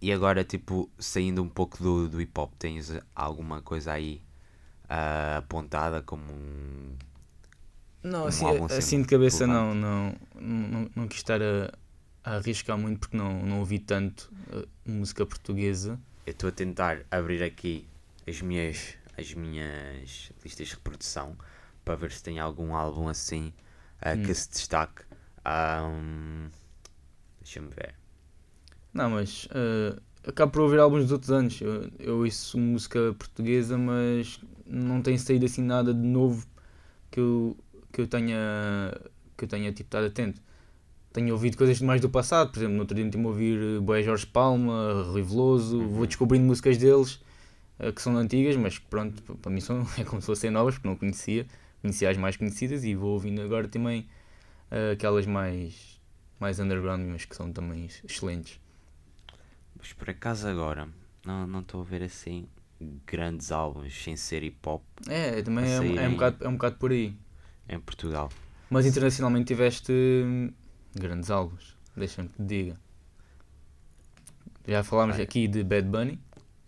E 0.00 0.12
agora, 0.12 0.42
tipo, 0.42 0.90
saindo 0.98 1.42
um 1.42 1.48
pouco 1.48 1.80
do, 1.80 2.08
do 2.08 2.20
hip 2.20 2.32
hop, 2.38 2.52
tens 2.58 2.92
alguma 3.14 3.62
coisa 3.62 3.92
aí 3.92 4.20
ah, 4.88 5.38
apontada 5.38 6.02
como 6.02 6.24
um. 6.32 6.96
Não, 8.02 8.24
Um 8.24 8.26
assim, 8.26 8.46
assim 8.76 9.02
de 9.02 9.08
cabeça 9.08 9.46
não, 9.46 9.72
não, 9.72 10.14
não, 10.34 10.90
não 10.94 11.08
quis 11.08 11.18
estar 11.18 11.40
a, 11.40 11.72
a 12.24 12.36
arriscar 12.36 12.76
muito 12.76 12.98
porque 12.98 13.16
não, 13.16 13.42
não 13.44 13.60
ouvi 13.60 13.78
tanto 13.78 14.30
uh, 14.52 14.68
música 14.84 15.24
portuguesa. 15.24 16.00
Eu 16.26 16.32
estou 16.32 16.48
a 16.48 16.52
tentar 16.52 17.06
abrir 17.10 17.44
aqui 17.44 17.86
as 18.26 18.42
minhas, 18.42 18.94
as 19.16 19.32
minhas 19.34 20.32
listas 20.42 20.66
de 20.66 20.74
reprodução 20.74 21.36
para 21.84 21.94
ver 21.94 22.10
se 22.10 22.22
tem 22.22 22.40
algum 22.40 22.74
álbum 22.74 23.06
assim 23.06 23.52
ah, 24.02 24.14
Hum. 24.14 24.22
que 24.22 24.34
se 24.34 24.50
destaque. 24.50 25.02
Ahm, 25.44 26.48
Deixa-me 27.40 27.68
ver. 27.70 27.94
Não, 28.94 29.10
mas 29.10 29.46
uh, 29.46 30.00
acabo 30.26 30.52
por 30.52 30.62
ouvir 30.62 30.78
álbuns 30.78 31.02
dos 31.04 31.12
outros 31.12 31.30
anos. 31.30 31.60
Eu, 31.60 31.90
eu 31.98 32.18
ouço 32.18 32.58
música 32.58 33.14
portuguesa, 33.18 33.76
mas 33.78 34.38
não 34.66 35.02
tem 35.02 35.16
saído 35.18 35.44
assim 35.46 35.62
nada 35.62 35.92
de 35.92 36.06
novo 36.06 36.46
que 37.10 37.18
eu, 37.20 37.56
que 37.92 38.00
eu 38.02 38.06
tenha 38.06 38.36
que 39.36 39.44
eu 39.44 39.48
tenha 39.48 39.72
tipo, 39.72 39.88
estado 39.88 40.06
atento. 40.06 40.40
Tenho 41.12 41.32
ouvido 41.34 41.56
coisas 41.58 41.80
mais 41.80 42.00
do 42.00 42.08
passado, 42.08 42.52
por 42.52 42.58
exemplo, 42.58 42.74
no 42.74 42.80
outro 42.80 42.94
dia 42.94 43.04
estive 43.04 43.24
a 43.24 43.26
ouvir 43.28 43.80
Boé 43.80 44.02
Jorge 44.02 44.26
Palma, 44.26 45.02
Rui 45.10 45.22
Veloso, 45.22 45.78
Uhum. 45.78 45.88
vou 45.88 46.06
descobrindo 46.06 46.46
músicas 46.46 46.78
deles 46.78 47.20
uh, 47.80 47.92
que 47.94 48.00
são 48.00 48.16
antigas, 48.16 48.56
mas 48.56 48.78
pronto, 48.78 49.20
para 49.36 49.50
mim 49.50 49.60
são, 49.60 49.86
é 49.98 50.04
como 50.04 50.20
se 50.22 50.26
fossem 50.26 50.50
novas, 50.50 50.74
porque 50.74 50.88
não 50.88 50.96
conhecia, 50.96 51.46
conhecia 51.82 52.08
as 52.08 52.16
mais 52.16 52.36
conhecidas 52.36 52.84
e 52.84 52.94
vou 52.94 53.10
ouvindo 53.10 53.42
agora 53.42 53.68
também 53.68 54.08
uh, 54.70 54.92
aquelas 54.92 55.26
mais, 55.26 56.00
mais 56.40 56.58
underground, 56.58 57.02
mas 57.06 57.24
que 57.24 57.36
são 57.36 57.52
também 57.52 57.86
excelentes. 58.04 58.58
Mas 59.78 59.92
por 59.92 60.08
acaso 60.08 60.48
agora 60.48 60.88
não 61.26 61.46
não 61.46 61.60
estou 61.60 61.82
a 61.82 61.84
ver 61.84 62.02
assim 62.02 62.46
grandes 63.06 63.52
álbuns 63.52 63.94
sem 64.02 64.16
ser 64.16 64.42
hip 64.42 64.58
hop 64.66 64.82
É, 65.08 65.42
também 65.42 65.64
a 65.64 65.68
é, 65.68 66.04
é, 66.04 66.08
um 66.08 66.12
bocado, 66.12 66.44
é 66.44 66.48
um 66.48 66.52
bocado 66.52 66.76
por 66.76 66.90
aí. 66.90 67.14
em 67.68 67.78
Portugal. 67.80 68.30
Mas 68.70 68.86
internacionalmente 68.86 69.46
tiveste 69.48 69.92
hum, 69.92 70.50
grandes 70.94 71.30
álbuns, 71.30 71.76
deixa-me 71.96 72.28
que 72.28 72.36
te 72.36 72.42
diga. 72.44 72.80
Já 74.66 74.82
falámos 74.84 75.18
aqui 75.18 75.48
de 75.48 75.64
Bad 75.64 75.88
Bunny, 75.88 76.18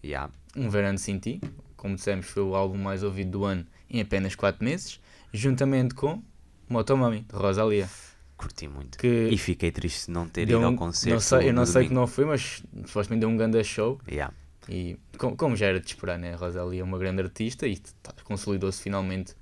Yeah. 0.05 0.31
Um 0.55 0.69
Verano 0.69 0.99
Sem 0.99 1.19
Ti, 1.19 1.41
como 1.77 1.95
dissemos 1.95 2.27
foi 2.27 2.43
o 2.43 2.55
álbum 2.55 2.77
mais 2.77 3.03
ouvido 3.03 3.31
do 3.31 3.45
ano 3.45 3.67
em 3.89 4.03
apenas 4.03 4.35
4 4.35 4.63
meses, 4.63 5.01
juntamente 5.35 5.95
com 5.95 6.23
Motomami, 6.69 7.21
de 7.29 7.35
Rosalia. 7.35 7.89
Curti 8.37 8.69
muito. 8.69 8.99
Que 8.99 9.29
E 9.31 9.37
fiquei 9.39 9.71
triste 9.71 10.07
de 10.07 10.13
não 10.13 10.27
ter 10.29 10.43
ido 10.49 10.57
ao 10.65 10.71
um- 10.73 10.77
concerto. 10.77 11.15
não 11.15 11.21
sei, 11.21 11.49
eu 11.49 11.53
não 11.53 11.67
sei 11.67 11.89
que 11.89 11.95
não 11.95 12.07
foi, 12.07 12.25
mas 12.25 12.63
supostamente 12.87 13.21
deu 13.21 13.29
um 13.29 13.37
grande 13.37 13.63
show. 13.65 14.01
Yeah. 14.09 14.33
E 14.69 14.97
com- 15.19 15.37
como 15.37 15.55
já 15.57 15.67
era 15.67 15.79
de 15.81 15.87
esperar, 15.87 16.19
né? 16.19 16.35
Rosalia 16.35 16.81
é 16.81 16.85
uma 16.85 16.99
grande 16.99 17.21
artista 17.23 17.67
e 17.67 17.77
tá- 18.03 18.15
consolidou-se 18.25 18.81
finalmente 18.83 19.35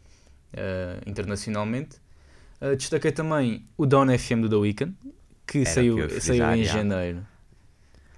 eh, 0.55 1.00
internacionalmente. 1.07 1.96
Eh, 2.61 2.76
destaquei 2.76 3.11
também 3.12 3.66
o 3.76 3.87
Down 3.87 4.09
FM 4.18 4.42
do 4.42 4.48
The 4.50 4.57
Weeknd, 4.57 4.94
que 5.46 5.59
Era 5.61 5.70
saiu, 5.70 6.09
que 6.09 6.20
saiu 6.20 6.44
em 6.55 6.64
já. 6.64 6.72
janeiro. 6.74 7.26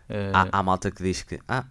Eh, 0.08 0.30
Há, 0.32 0.48
há 0.58 0.62
malta 0.62 0.90
que 0.90 1.00
diz 1.02 1.22
que 1.22 1.38
ah, 1.46 1.64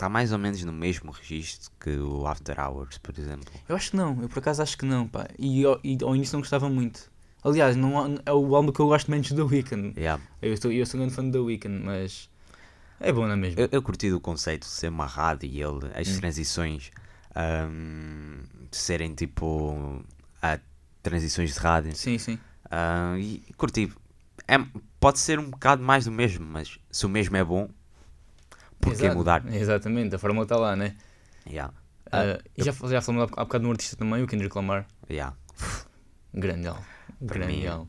está 0.00 0.08
mais 0.08 0.32
ou 0.32 0.38
menos 0.38 0.64
no 0.64 0.72
mesmo 0.72 1.10
registro 1.10 1.70
que 1.78 1.90
o 1.98 2.26
After 2.26 2.58
Hours, 2.58 2.96
por 2.96 3.16
exemplo. 3.18 3.52
Eu 3.68 3.76
acho 3.76 3.90
que 3.90 3.96
não, 3.98 4.20
eu 4.22 4.28
por 4.30 4.38
acaso 4.38 4.62
acho 4.62 4.78
que 4.78 4.86
não, 4.86 5.06
pá. 5.06 5.28
E, 5.38 5.62
ao- 5.64 5.78
e 5.84 5.98
ao 6.02 6.16
início 6.16 6.32
não 6.32 6.40
gostava 6.40 6.70
muito. 6.70 7.10
Aliás, 7.44 7.76
não, 7.76 8.18
é 8.24 8.32
o 8.32 8.56
álbum 8.56 8.72
que 8.72 8.80
eu 8.80 8.86
gosto 8.86 9.10
menos 9.10 9.30
do 9.32 9.46
Weeknd. 9.46 9.92
Yeah. 9.98 10.22
Eu 10.40 10.56
sou, 10.56 10.72
eu 10.72 10.86
sou 10.86 10.98
um 10.98 11.02
grande 11.02 11.14
fã 11.14 11.28
do 11.28 11.44
Weeknd, 11.44 11.84
mas 11.84 12.30
é 12.98 13.12
bom, 13.12 13.26
não 13.26 13.32
é 13.32 13.36
mesmo? 13.36 13.60
Eu, 13.60 13.68
eu 13.70 13.82
curti 13.82 14.10
do 14.10 14.18
conceito 14.20 14.62
de 14.62 14.68
ser 14.68 14.88
uma 14.88 15.04
rádio 15.06 15.46
e 15.46 15.60
ele, 15.62 15.90
as 15.94 16.08
Hum. 16.08 16.18
transições 16.20 16.90
ahm, 17.34 18.42
serem 18.70 19.14
tipo 19.14 20.02
ah, 20.42 20.58
transições 21.02 21.52
de 21.52 21.60
rádio. 21.60 21.94
Sim, 21.94 22.16
sim. 22.18 22.38
Ah, 22.70 23.16
e 23.18 23.42
curti. 23.56 23.92
É, 24.48 24.56
pode 24.98 25.18
ser 25.18 25.38
um 25.38 25.50
bocado 25.50 25.82
mais 25.82 26.06
do 26.06 26.10
mesmo, 26.10 26.44
mas 26.46 26.78
se 26.90 27.04
o 27.04 27.08
mesmo 27.08 27.36
é 27.36 27.44
bom, 27.44 27.68
por 28.80 28.90
que 28.94 29.04
Exato. 29.04 29.16
mudar? 29.16 29.54
Exatamente, 29.54 30.14
a 30.14 30.18
fórmula 30.18 30.44
está 30.44 30.56
lá, 30.56 30.74
né? 30.76 30.96
Yeah. 31.46 31.72
Ah, 32.12 32.38
Ah, 32.38 32.38
e 32.56 32.62
já, 32.64 32.72
já 32.72 33.00
falamos 33.00 33.30
há 33.36 33.44
bocado 33.44 33.62
de 33.62 33.68
um 33.68 33.70
artista 33.72 33.96
também, 33.96 34.22
o 34.22 34.26
Kendrick 34.26 34.56
Lamar. 34.56 34.86
Yeah. 35.08 35.36
Para 37.26 37.38
Grande 37.38 37.56
mim, 37.56 37.66
álbum. 37.66 37.88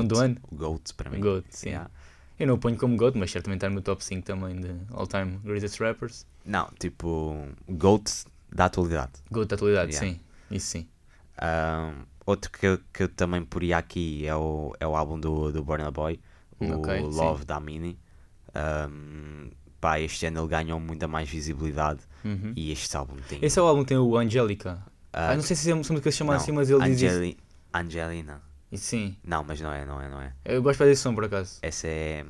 Um 0.00 0.04
do 0.06 0.18
ano? 0.18 0.36
O 0.50 0.56
GOAT 0.56 0.94
para 0.96 1.10
mim. 1.10 1.20
Goat, 1.20 1.46
sim. 1.50 1.68
Yeah. 1.70 1.90
Eu 2.38 2.46
não 2.46 2.54
o 2.54 2.58
ponho 2.58 2.76
como 2.76 2.96
GOAT, 2.96 3.16
mas 3.16 3.30
certamente 3.30 3.58
está 3.58 3.68
no 3.68 3.74
meu 3.74 3.82
top 3.82 4.04
5 4.04 4.24
também 4.24 4.60
de 4.60 4.70
all-time 4.90 5.38
greatest 5.44 5.78
rappers. 5.80 6.26
Não, 6.44 6.68
tipo, 6.78 7.48
GOAT 7.68 8.24
da 8.54 8.66
atualidade. 8.66 9.12
GOAT 9.30 9.48
da 9.48 9.54
atualidade, 9.56 9.92
Yeah. 9.92 10.14
sim. 10.14 10.20
Isso 10.50 10.66
sim. 10.68 10.88
Um, 11.42 12.04
outro 12.24 12.50
que 12.50 12.78
que 12.92 13.02
eu 13.02 13.08
também 13.08 13.44
poria 13.44 13.76
aqui 13.78 14.26
é 14.26 14.34
o, 14.34 14.74
é 14.80 14.86
o 14.86 14.96
álbum 14.96 15.18
do, 15.18 15.52
do 15.52 15.62
Burna 15.62 15.90
Boy, 15.90 16.18
o 16.60 16.66
Ok, 16.72 16.98
sim. 16.98 17.08
Love 17.08 17.44
da 17.44 17.60
Mini. 17.60 17.98
Um, 18.56 19.50
pá, 19.80 20.00
este 20.00 20.26
ano 20.26 20.40
ele 20.40 20.48
ganhou 20.48 20.80
muita 20.80 21.06
mais 21.06 21.28
visibilidade 21.28 22.00
Uhum. 22.24 22.52
e 22.56 22.72
este 22.72 22.96
álbum 22.96 23.16
tem. 23.28 23.38
Esse 23.42 23.58
é 23.58 23.62
o 23.62 23.66
álbum 23.66 23.82
que 23.82 23.88
tem 23.88 23.98
o 23.98 24.16
Angelica. 24.16 24.82
ah, 25.12 25.30
Ah, 25.30 25.34
não 25.36 25.42
sei 25.42 25.54
se 25.56 25.70
é 25.70 25.74
música 25.74 26.00
que 26.00 26.10
se 26.10 26.18
chama 26.18 26.32
não, 26.34 26.40
assim, 26.40 26.52
mas 26.52 26.68
ele 26.70 26.82
diz. 26.90 27.02
Angeli- 27.02 27.36
Angelina. 27.72 28.42
E 28.72 28.78
Sim, 28.78 29.16
Não, 29.22 29.44
mas 29.44 29.60
não 29.60 29.72
é, 29.72 29.84
não 29.84 30.00
é, 30.00 30.08
não 30.08 30.20
é. 30.20 30.32
eu 30.44 30.60
gosto 30.62 30.82
desse 30.84 31.00
som 31.02 31.14
por 31.14 31.24
acaso. 31.24 31.58
Esse 31.62 31.86
é, 31.86 32.26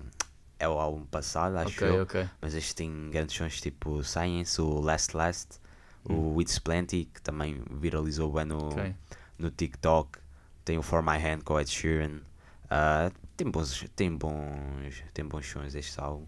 é 0.58 0.68
o 0.68 0.72
álbum 0.72 1.04
passado, 1.06 1.56
acho 1.56 1.68
Ok, 1.84 1.88
eu. 1.88 2.02
ok. 2.02 2.28
Mas 2.42 2.54
este 2.54 2.74
tem 2.74 3.10
grandes 3.10 3.34
sons 3.34 3.58
tipo 3.60 4.02
Science, 4.04 4.60
o 4.60 4.80
Last 4.80 5.16
Last, 5.16 5.58
o 6.04 6.38
It's 6.42 6.58
Plenty, 6.58 7.08
que 7.12 7.22
também 7.22 7.62
viralizou 7.70 8.30
bem 8.32 8.44
no, 8.44 8.58
Hum. 8.64 8.68
Ok. 8.68 8.94
no 9.38 9.50
TikTok. 9.50 10.18
Tem 10.64 10.76
o 10.76 10.82
For 10.82 11.02
My 11.02 11.16
Hand 11.16 11.40
com 11.42 11.54
o 11.54 11.60
Ed 11.60 11.70
Sheeran. 11.70 12.20
Ah, 12.68 13.10
tem, 13.37 13.51
bons, 13.51 13.85
tem, 13.94 14.16
bons, 14.16 15.05
tem 15.12 15.25
bons 15.25 15.46
sons 15.46 15.75
este 15.75 16.01
álbum. 16.01 16.27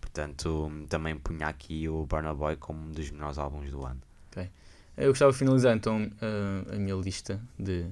Portanto, 0.00 0.70
também 0.88 1.16
punha 1.16 1.48
aqui 1.48 1.88
o 1.88 2.06
Burna 2.06 2.34
Boy 2.34 2.56
como 2.56 2.80
um 2.80 2.90
dos 2.90 3.10
melhores 3.10 3.38
álbuns 3.38 3.70
do 3.70 3.84
ano. 3.84 4.00
Eu 4.98 5.10
gostava 5.10 5.30
de 5.30 5.38
finalizar 5.38 5.76
então 5.76 6.10
a, 6.20 6.74
a 6.74 6.76
minha 6.76 6.96
lista 6.96 7.40
de, 7.56 7.86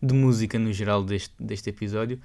de 0.00 0.14
música 0.14 0.56
no 0.56 0.72
geral 0.72 1.02
deste, 1.02 1.34
deste 1.38 1.68
episódio 1.68 2.20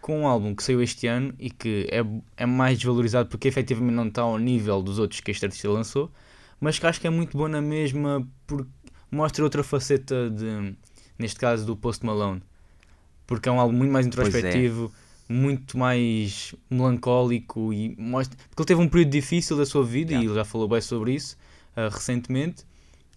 com 0.00 0.22
um 0.22 0.26
álbum 0.26 0.52
que 0.52 0.64
saiu 0.64 0.82
este 0.82 1.06
ano 1.06 1.32
e 1.38 1.48
que 1.48 1.86
é, 1.88 2.02
é 2.36 2.44
mais 2.44 2.76
desvalorizado 2.76 3.28
porque 3.28 3.46
efetivamente 3.46 3.94
não 3.94 4.08
está 4.08 4.22
ao 4.22 4.36
nível 4.36 4.82
dos 4.82 4.98
outros 4.98 5.20
que 5.20 5.30
este 5.30 5.44
artista 5.44 5.70
lançou, 5.70 6.10
mas 6.60 6.76
que 6.76 6.84
acho 6.84 7.00
que 7.00 7.06
é 7.06 7.10
muito 7.10 7.38
bom 7.38 7.46
na 7.46 7.62
mesma 7.62 8.26
porque 8.48 8.68
mostra 9.08 9.44
outra 9.44 9.62
faceta 9.62 10.28
de, 10.28 10.74
neste 11.16 11.38
caso 11.38 11.64
do 11.64 11.76
Post 11.76 12.04
Malone, 12.04 12.42
porque 13.28 13.48
é 13.48 13.52
um 13.52 13.60
álbum 13.60 13.76
muito 13.76 13.92
mais 13.92 14.04
é. 14.04 14.08
introspectivo, 14.08 14.92
muito 15.32 15.78
mais 15.78 16.54
melancólico 16.70 17.72
e 17.72 17.96
mostra 17.98 18.36
porque 18.48 18.62
ele 18.62 18.66
teve 18.66 18.80
um 18.80 18.88
período 18.88 19.10
difícil 19.10 19.56
da 19.56 19.66
sua 19.66 19.84
vida 19.84 20.12
Yeah. 20.12 20.24
e 20.24 20.28
ele 20.28 20.34
já 20.34 20.44
falou 20.44 20.68
bem 20.68 20.80
sobre 20.80 21.14
isso 21.14 21.36
ah, 21.76 21.88
recentemente 21.88 22.64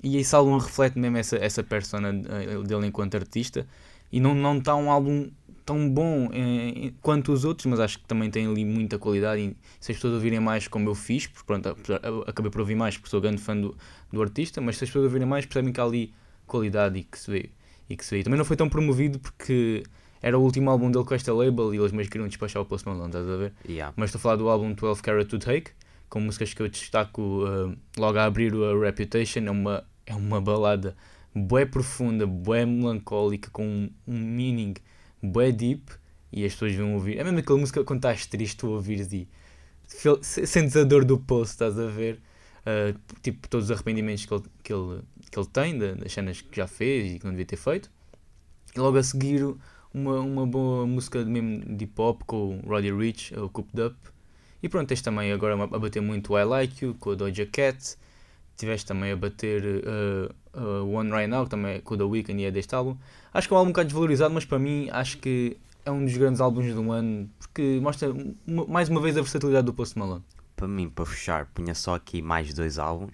e 0.04 0.18
esse 0.18 0.36
álbum 0.36 0.58
reflete 0.58 0.98
mesmo 0.98 1.18
essa, 1.18 1.36
essa 1.38 1.64
persona 1.64 2.10
eh, 2.10 2.64
dele 2.64 2.88
enquanto 2.88 3.16
artista 3.16 3.68
e 4.12 4.20
não 4.20 4.36
não 4.36 4.58
está 4.58 4.76
um 4.76 4.90
álbum 4.92 5.30
tão 5.66 5.90
bom 5.90 6.30
eh, 6.32 6.94
quanto 7.02 7.34
os 7.34 7.44
outros, 7.44 7.66
mas 7.66 7.80
acho 7.80 8.00
que 8.00 8.06
também 8.06 8.30
tem 8.30 8.46
ali 8.46 8.64
muita 8.64 9.00
qualidade 9.00 9.42
e 9.42 9.58
se 9.80 9.92
as 9.92 9.98
pessoas 9.98 10.14
ouvirem 10.14 10.40
mais 10.40 10.68
como 10.68 10.90
eu 10.90 10.96
fiz, 10.96 11.26
porque 11.26 11.46
pronto, 11.46 11.76
acabei 12.28 12.52
por 12.52 12.62
ouvir 12.62 12.76
mais 12.76 12.96
porque 12.98 13.10
sou 13.10 13.20
grande 13.20 13.42
fã 13.42 13.58
do, 13.58 13.76
do 14.14 14.22
artista, 14.22 14.62
mas 14.62 14.78
se 14.78 14.84
as 14.84 14.90
pessoas 14.90 15.06
ouvirem 15.06 15.28
mais 15.28 15.46
percebem 15.46 15.74
que 15.74 15.82
há 15.82 15.84
ali 15.84 16.14
qualidade 16.46 17.00
e 17.00 17.04
que 17.04 17.18
se 17.18 17.32
vê. 17.32 17.50
E 17.90 17.98
que 17.98 18.06
se 18.06 18.16
vê. 18.16 18.24
Também 18.24 18.38
não 18.38 18.46
foi 18.46 18.56
tão 18.56 18.70
promovido 18.70 19.20
porque 19.20 19.84
era 20.26 20.40
o 20.40 20.42
último 20.42 20.72
álbum 20.72 20.90
dele 20.90 21.06
com 21.06 21.14
esta 21.14 21.32
label 21.32 21.72
e 21.72 21.78
eles 21.78 21.92
mesmo 21.92 22.12
queriam 22.12 22.28
despachar 22.28 22.60
o 22.60 22.66
Post 22.66 22.88
Malone, 22.88 23.08
estás 23.10 23.30
a 23.30 23.36
ver? 23.38 23.54
Yeah. 23.70 23.94
Mas 23.96 24.10
estou 24.10 24.18
a 24.18 24.22
falar 24.24 24.36
do 24.38 24.50
álbum 24.50 24.74
12 24.74 25.00
Carat 25.04 25.28
to 25.30 25.38
Take, 25.38 25.70
com 26.10 26.20
músicas 26.20 26.52
que 26.52 26.62
eu 26.64 26.68
destaco 26.68 27.22
uh, 27.22 27.78
logo 27.96 28.18
a 28.18 28.26
abrir 28.26 28.56
o 28.56 28.66
a 28.66 28.86
Reputation. 28.86 29.42
É 29.46 29.52
uma, 29.52 29.84
é 30.04 30.16
uma 30.16 30.42
balada 30.42 30.96
bué 31.36 31.64
profunda, 31.66 32.26
bué 32.26 32.66
melancólica, 32.66 33.52
com 33.52 33.68
um, 33.68 33.90
um 34.08 34.18
meaning 34.18 34.74
bué 35.22 35.52
deep. 35.52 35.92
E 36.32 36.44
as 36.44 36.54
pessoas 36.54 36.74
vão 36.76 36.96
ouvir. 36.96 37.20
É 37.20 37.24
mesmo 37.24 37.38
aquela 37.40 37.60
música 37.60 37.84
quando 37.84 38.00
estás 38.00 38.26
triste, 38.26 38.58
tu 38.58 38.70
ouvires 38.70 39.14
e 39.14 39.28
sentes 40.22 40.76
a 40.76 40.84
dor 40.84 41.06
do 41.06 41.18
poço, 41.20 41.52
estás 41.52 41.80
a 41.80 41.86
ver? 41.86 42.20
Uh, 42.66 43.00
tipo, 43.22 43.48
todos 43.48 43.66
os 43.66 43.72
arrependimentos 43.72 44.26
que 44.26 44.34
ele, 44.34 44.44
que 44.64 44.74
ele, 44.74 45.02
que 45.32 45.40
ele 45.40 45.48
tem, 45.54 45.78
da- 45.78 45.94
das 45.94 46.12
cenas 46.12 46.42
que 46.42 46.56
já 46.56 46.66
fez 46.66 47.14
e 47.14 47.20
que 47.20 47.26
não 47.26 47.32
devia 47.32 47.46
ter 47.46 47.58
feito. 47.58 47.92
E 48.76 48.80
logo 48.80 48.98
a 48.98 49.04
seguir 49.04 49.46
uma, 49.96 50.20
uma 50.20 50.46
boa 50.46 50.86
música 50.86 51.24
de 51.24 51.30
mesmo 51.32 51.78
de 51.78 51.86
hip 51.86 52.02
hop 52.02 52.24
com 52.26 52.60
o 52.60 52.70
Roddy 52.70 52.92
Rich, 52.92 53.34
o 53.40 53.50
Cooped 53.50 53.82
Up. 53.82 53.96
E 54.62 54.68
pronto, 54.68 54.90
tens 54.90 55.02
também 55.02 55.32
agora 55.32 55.54
a 55.54 55.80
bater 55.80 56.02
muito 56.02 56.38
I 56.38 56.44
Like 56.44 56.84
You 56.84 56.96
com 57.00 57.12
a 57.12 57.16
Doja 57.16 57.46
Cat. 57.46 57.96
Tiveste 58.58 58.86
também 58.86 59.12
a 59.12 59.16
bater 59.16 59.64
uh, 59.64 60.60
uh, 60.60 60.96
One 60.96 61.12
Right 61.12 61.28
Now, 61.28 61.46
que 61.46 61.50
também 61.50 61.76
é 61.76 61.80
com 61.80 61.94
o 61.94 61.98
The 61.98 62.04
Weeknd 62.04 62.42
e 62.42 62.46
é 62.46 62.52
deste 62.52 62.76
álbum. 62.76 62.98
Acho 63.34 63.48
que 63.48 63.54
é 63.54 63.56
um 63.56 63.60
álbum 63.60 63.70
um 63.70 63.72
bocado 63.72 63.88
desvalorizado, 63.88 64.34
mas 64.34 64.44
para 64.44 64.60
mim 64.60 64.90
acho 64.92 65.18
que 65.18 65.58
é 65.86 65.92
um 65.92 66.04
dos 66.04 66.18
grandes 66.18 66.42
álbuns 66.42 66.74
do 66.74 66.92
ano 66.92 67.30
porque 67.38 67.80
mostra 67.82 68.10
mais 68.46 68.90
uma 68.90 69.00
vez 69.00 69.18
a 69.18 69.22
versatilidade 69.22 69.66
do 69.66 69.74
Post 69.74 69.98
Malone. 69.98 70.24
Para 70.56 70.68
mim, 70.68 70.90
para 70.90 71.06
fechar, 71.06 71.46
punha 71.48 71.76
só 71.76 71.96
aqui 71.96 72.22
mais 72.22 72.54
dois 72.54 72.80
álbuns. 72.80 73.14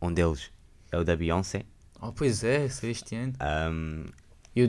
Um 0.00 0.12
deles 0.12 0.50
é 0.92 0.98
o 0.98 1.04
da 1.04 1.16
Beyoncé. 1.16 1.64
Oh, 2.00 2.12
pois 2.12 2.44
é, 2.44 2.66
este 2.66 3.16
ano. 3.16 3.32
Um, 3.40 4.04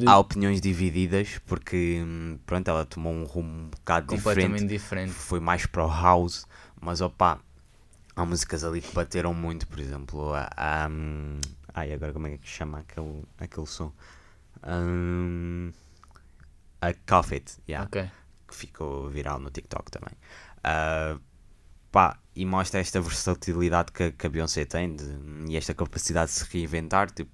Há 0.06 0.18
opiniões 0.18 0.62
divididas 0.62 1.40
porque 1.46 2.02
hum, 2.04 2.40
pronto, 2.46 2.68
ela 2.68 2.86
tomou 2.86 3.14
um 3.14 3.24
rumo 3.24 3.50
um 3.50 3.70
bocado 3.70 4.16
diferente. 4.16 4.66
diferente. 4.68 5.14
Foi 5.14 5.40
mais 5.40 5.66
para 5.66 5.86
o 5.86 5.90
house, 5.90 6.46
mas 6.82 7.02
opá, 7.02 7.40
há 8.16 8.26
músicas 8.26 8.64
ali 8.64 8.82
que 8.82 8.94
bateram 8.94 9.34
muito, 9.34 9.68
por 9.68 9.80
exemplo, 9.80 10.34
a, 10.34 10.50
a, 10.58 10.88
hum, 10.90 11.40
ai 11.74 11.94
agora 11.94 12.14
como 12.14 12.28
é 12.28 12.38
que 12.38 12.48
chama 12.48 12.80
aquele, 12.80 13.24
aquele 13.40 13.68
som? 13.68 13.92
Hum, 14.68 15.72
a 16.82 16.94
Cough 16.94 17.32
It, 17.34 17.58
yeah, 17.68 17.86
Ok. 17.86 18.10
que 18.48 18.56
ficou 18.56 19.10
viral 19.10 19.40
no 19.40 19.50
TikTok 19.50 19.92
também. 19.92 20.14
Ah, 20.64 21.18
pá, 21.92 22.20
e 22.36 22.46
mostra 22.46 22.80
esta 22.80 23.02
versatilidade 23.02 23.92
que, 23.92 24.04
a- 24.04 24.12
que 24.12 24.28
a 24.28 24.30
Beyoncé 24.30 24.66
tem 24.66 24.96
de- 24.96 25.06
e 25.52 25.58
esta 25.58 25.74
capacidade 25.74 26.32
de 26.32 26.38
se 26.38 26.46
reinventar. 26.52 27.12
Tipo, 27.12 27.32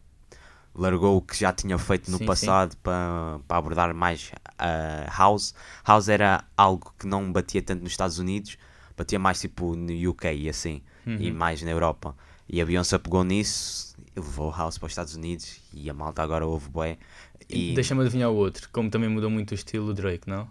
largou 0.74 1.18
o 1.18 1.22
que 1.22 1.38
já 1.38 1.52
tinha 1.52 1.78
feito 1.78 2.10
no 2.10 2.18
Sim, 2.18 2.24
sim. 2.24 2.26
passado 2.28 2.78
para, 2.78 3.40
para 3.48 3.58
abordar 3.58 3.94
mais 3.94 4.32
a 4.58 5.06
House. 5.18 5.54
House 5.86 6.08
era 6.10 6.44
algo 6.58 6.94
que 6.98 7.06
não 7.08 7.32
batia 7.32 7.62
tanto 7.62 7.82
nos 7.84 7.92
Estados 7.92 8.20
Unidos, 8.20 8.58
batia 8.98 9.20
mais 9.20 9.40
tipo 9.42 9.76
no 9.76 10.10
UK 10.12 10.34
e 10.34 10.50
assim, 10.50 10.82
e 11.06 11.30
Uhum. 11.30 11.38
mais 11.38 11.62
na 11.62 11.72
Europa. 11.72 12.16
E 12.48 12.62
a 12.62 12.66
Beyoncé 12.66 12.98
pegou 12.98 13.24
nisso 13.24 13.96
e 14.16 14.20
levou 14.20 14.52
House 14.52 14.78
para 14.78 14.86
os 14.88 14.92
Estados 14.92 15.16
Unidos 15.16 15.60
e 15.74 15.90
a 15.90 15.94
malta 15.94 16.22
agora 16.22 16.46
ouve 16.46 16.70
bué. 16.70 16.98
E 17.50 17.74
Deixa-me 17.74 18.02
adivinhar 18.02 18.30
o 18.30 18.36
outro, 18.36 18.70
como 18.72 18.90
também 18.90 19.10
mudou 19.10 19.30
muito 19.30 19.52
o 19.52 19.56
estilo 19.56 19.88
do 19.88 19.94
Drake, 19.94 20.30
não? 20.30 20.48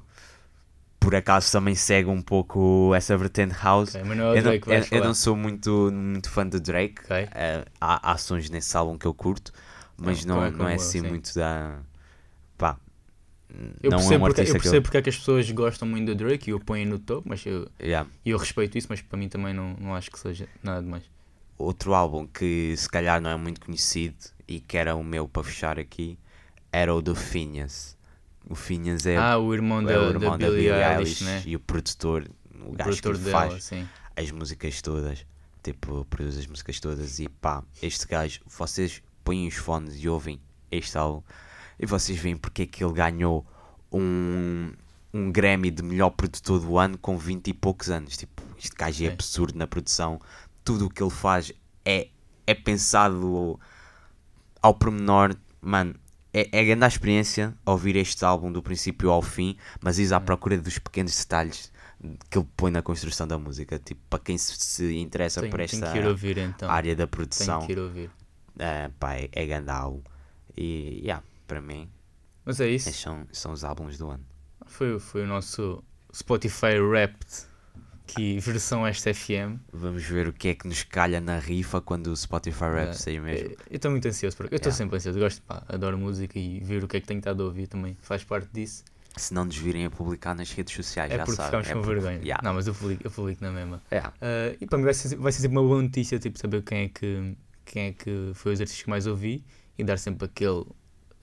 por 0.98 1.14
acaso 1.14 1.50
também 1.50 1.74
segue 1.74 2.10
um 2.10 2.20
pouco 2.20 2.92
essa 2.94 3.16
vertente 3.16 3.54
House. 3.62 3.94
Ok, 3.94 4.02
mas 4.04 4.16
não 4.18 4.24
é 4.24 4.28
o 4.28 4.36
eu, 4.36 4.42
não, 4.42 4.50
Drake 4.50 4.68
vais 4.68 4.92
eu- 4.92 4.98
eu 4.98 5.04
não 5.04 5.14
sou 5.14 5.34
muito, 5.34 5.90
muito 5.90 6.28
fã 6.28 6.46
de 6.46 6.60
Drake. 6.60 7.00
Ok. 7.04 7.28
Eh, 7.32 7.64
há, 7.80 8.12
há 8.12 8.18
sons 8.18 8.50
nesse 8.50 8.76
álbum 8.76 8.98
que 8.98 9.06
eu 9.06 9.14
curto, 9.14 9.50
mas 10.00 10.24
Não, 10.24 10.36
não, 10.36 10.44
é 10.44 10.50
não 10.50 10.68
é 10.68 10.72
eu, 10.72 10.76
assim 10.76 11.00
sim. 11.00 11.08
muito 11.08 11.34
da. 11.34 11.80
Pá. 12.56 12.78
Eu 13.82 13.90
não 13.90 13.98
percebo, 13.98 14.14
é 14.14 14.28
um 14.28 14.32
porque, 14.32 14.40
eu 14.42 14.52
percebo 14.52 14.82
porque 14.82 14.96
é 14.96 15.02
que 15.02 15.08
as 15.10 15.16
pessoas 15.16 15.50
gostam 15.50 15.88
muito 15.88 16.06
do 16.06 16.14
Drake 16.14 16.50
e 16.50 16.54
o 16.54 16.60
põem 16.60 16.86
no 16.86 16.98
topo, 16.98 17.28
mas 17.28 17.44
eu, 17.44 17.68
Yeah. 17.80 18.08
eu 18.24 18.38
respeito 18.38 18.78
isso, 18.78 18.86
mas 18.88 19.00
para 19.02 19.18
mim 19.18 19.28
também 19.28 19.52
não, 19.52 19.74
não 19.80 19.94
acho 19.94 20.10
que 20.10 20.18
seja 20.18 20.48
nada 20.62 20.82
demais. 20.82 21.02
Outro 21.58 21.92
álbum 21.92 22.26
que 22.26 22.74
se 22.76 22.88
calhar 22.88 23.20
não 23.20 23.28
é 23.28 23.36
muito 23.36 23.60
conhecido 23.60 24.16
e 24.46 24.60
que 24.60 24.76
era 24.76 24.94
o 24.94 25.02
meu 25.02 25.28
para 25.28 25.42
fechar 25.42 25.78
aqui 25.78 26.16
era 26.72 26.94
o 26.94 27.02
do 27.02 27.14
Phineas. 27.14 27.96
O 28.48 28.54
Phineas 28.54 29.04
é, 29.04 29.16
ah, 29.16 29.36
o 29.36 29.52
irmão 29.52 29.80
é 29.80 29.84
da, 29.84 30.00
o 30.00 30.10
irmão 30.10 30.38
da 30.38 30.48
Billie 30.48 30.70
Eilish, 30.70 31.24
né? 31.24 31.42
e 31.44 31.54
o 31.56 31.60
produtor, 31.60 32.30
o, 32.54 32.70
O 32.70 32.72
gajo 32.72 33.02
que 33.02 33.12
dela, 33.12 33.30
faz 33.30 33.64
sim. 33.64 33.86
as 34.16 34.30
músicas 34.30 34.80
todas. 34.80 35.26
Tipo, 35.62 36.06
produz 36.08 36.38
as 36.38 36.46
músicas 36.46 36.80
todas 36.80 37.18
e 37.18 37.28
pá, 37.28 37.62
este 37.82 38.06
gajo, 38.06 38.40
vocês 38.46 39.02
põem 39.24 39.46
os 39.46 39.54
fones 39.54 39.94
e 40.02 40.08
ouvem 40.08 40.40
este 40.70 40.96
álbum 40.98 41.22
e 41.78 41.86
vocês 41.86 42.18
veem 42.18 42.36
porque 42.36 42.62
é 42.62 42.66
que 42.66 42.84
ele 42.84 42.92
ganhou 42.92 43.44
um, 43.92 44.70
um 45.14 45.32
Grammy 45.32 45.70
de 45.70 45.82
melhor 45.82 46.10
produtor 46.10 46.60
do 46.60 46.78
ano 46.78 46.98
com 46.98 47.16
20 47.16 47.48
e 47.48 47.54
poucos 47.54 47.90
anos. 47.90 48.16
Tipo, 48.16 48.42
este 48.58 48.76
gajo 48.76 49.02
é 49.04 49.06
É. 49.06 49.12
absurdo 49.12 49.58
na 49.58 49.66
produção, 49.66 50.20
tudo 50.62 50.86
o 50.86 50.90
que 50.90 51.02
ele 51.02 51.10
faz 51.10 51.52
é, 51.84 52.08
é 52.46 52.54
pensado 52.54 53.58
ao 54.60 54.74
pormenor, 54.74 55.34
mano. 55.60 55.94
É, 56.32 56.48
é 56.60 56.64
grande 56.64 56.84
a 56.84 56.88
experiência 56.88 57.56
ouvir 57.66 57.96
este 57.96 58.24
álbum 58.24 58.52
do 58.52 58.62
princípio 58.62 59.10
ao 59.10 59.20
fim, 59.20 59.56
mas 59.80 59.98
ir 59.98 60.12
à 60.14 60.20
procura 60.20 60.56
dos 60.58 60.78
pequenos 60.78 61.16
detalhes 61.16 61.72
que 62.30 62.38
ele 62.38 62.46
põe 62.56 62.70
na 62.70 62.82
construção 62.82 63.26
da 63.26 63.36
música. 63.36 63.78
Tipo, 63.80 64.00
para 64.08 64.20
quem 64.20 64.38
se, 64.38 64.54
se 64.56 64.96
interessa 64.96 65.40
Tenho, 65.40 65.50
por 65.50 65.58
esta 65.60 66.08
ouvir 66.08 66.38
então. 66.38 66.70
área 66.70 66.94
da 66.94 67.06
produção, 67.08 67.66
eh, 68.60 68.90
pá, 68.98 69.14
é, 69.14 69.28
é 69.32 69.46
grande 69.46 69.70
álbum. 69.70 70.02
E, 70.56 71.00
yeah, 71.02 71.22
para 71.46 71.60
mim, 71.60 71.88
Mas 72.44 72.60
é 72.60 72.68
isso. 72.68 72.92
são, 72.92 73.26
são 73.32 73.52
os 73.52 73.64
álbuns 73.64 73.96
do 73.98 74.10
ano. 74.10 74.24
Foi, 74.66 74.98
foi 74.98 75.22
o 75.24 75.26
nosso 75.26 75.82
Spotify 76.14 76.78
Wrapped, 76.78 77.26
que 78.06 78.38
versão 78.40 78.86
esta 78.86 79.12
FM. 79.14 79.58
Vamos 79.72 80.02
ver 80.04 80.28
o 80.28 80.32
que 80.32 80.48
é 80.48 80.54
que 80.54 80.66
nos 80.66 80.82
calha 80.82 81.20
na 81.20 81.38
rifa 81.38 81.80
quando 81.80 82.08
o 82.08 82.16
Spotify 82.16 82.64
Rap 82.64 82.88
É, 82.88 82.92
sair 82.92 83.20
mesmo. 83.20 83.50
Eu 83.70 83.76
estou 83.76 83.90
muito 83.90 84.06
ansioso, 84.08 84.36
por... 84.36 84.44
eu 84.46 84.56
estou 84.56 84.70
Yeah. 84.70 84.76
sempre 84.76 84.96
ansioso, 84.96 85.18
gosto, 85.18 85.42
pá, 85.42 85.62
adoro 85.68 85.96
música 85.98 86.38
e 86.38 86.60
ver 86.60 86.82
o 86.84 86.88
que 86.88 86.96
é 86.96 87.00
que 87.00 87.06
tenho 87.06 87.18
estado 87.18 87.42
a 87.42 87.46
ouvir 87.46 87.66
também 87.68 87.96
faz 88.00 88.24
parte 88.24 88.48
disso. 88.52 88.84
Se 89.16 89.34
não 89.34 89.44
nos 89.44 89.56
virem 89.56 89.84
a 89.86 89.90
publicar 89.90 90.34
nas 90.34 90.52
redes 90.52 90.74
sociais, 90.74 91.10
É 91.12 91.16
já 91.16 91.24
porque 91.24 91.36
sabem. 91.36 91.62
ficámos 91.62 91.68
é 91.68 91.74
com 91.74 91.80
porque- 91.82 92.00
vergonha. 92.00 92.22
Yeah. 92.22 92.40
Não, 92.44 92.54
mas 92.54 92.66
eu 92.66 92.74
publico, 92.74 93.02
eu 93.04 93.10
publico 93.10 93.42
na 93.44 93.50
mesma. 93.50 93.82
Yeah. 93.92 94.12
Ah, 94.20 94.56
e 94.60 94.66
para 94.66 94.78
mim 94.78 94.84
vai 94.84 94.94
ser, 94.94 95.16
vai 95.16 95.32
ser 95.32 95.42
sempre 95.42 95.58
uma 95.58 95.66
boa 95.66 95.82
notícia, 95.82 96.18
tipo, 96.18 96.38
saber 96.38 96.62
quem 96.62 96.84
é 96.84 96.88
que, 96.88 97.36
quem 97.72 97.82
é 97.86 97.92
que 97.92 98.32
foi 98.34 98.52
os 98.52 98.60
artistas 98.60 98.82
que 98.82 98.90
mais 98.90 99.06
ouvi 99.06 99.44
e 99.78 99.84
dar 99.84 99.96
sempre 99.98 100.24
aquele, 100.26 100.64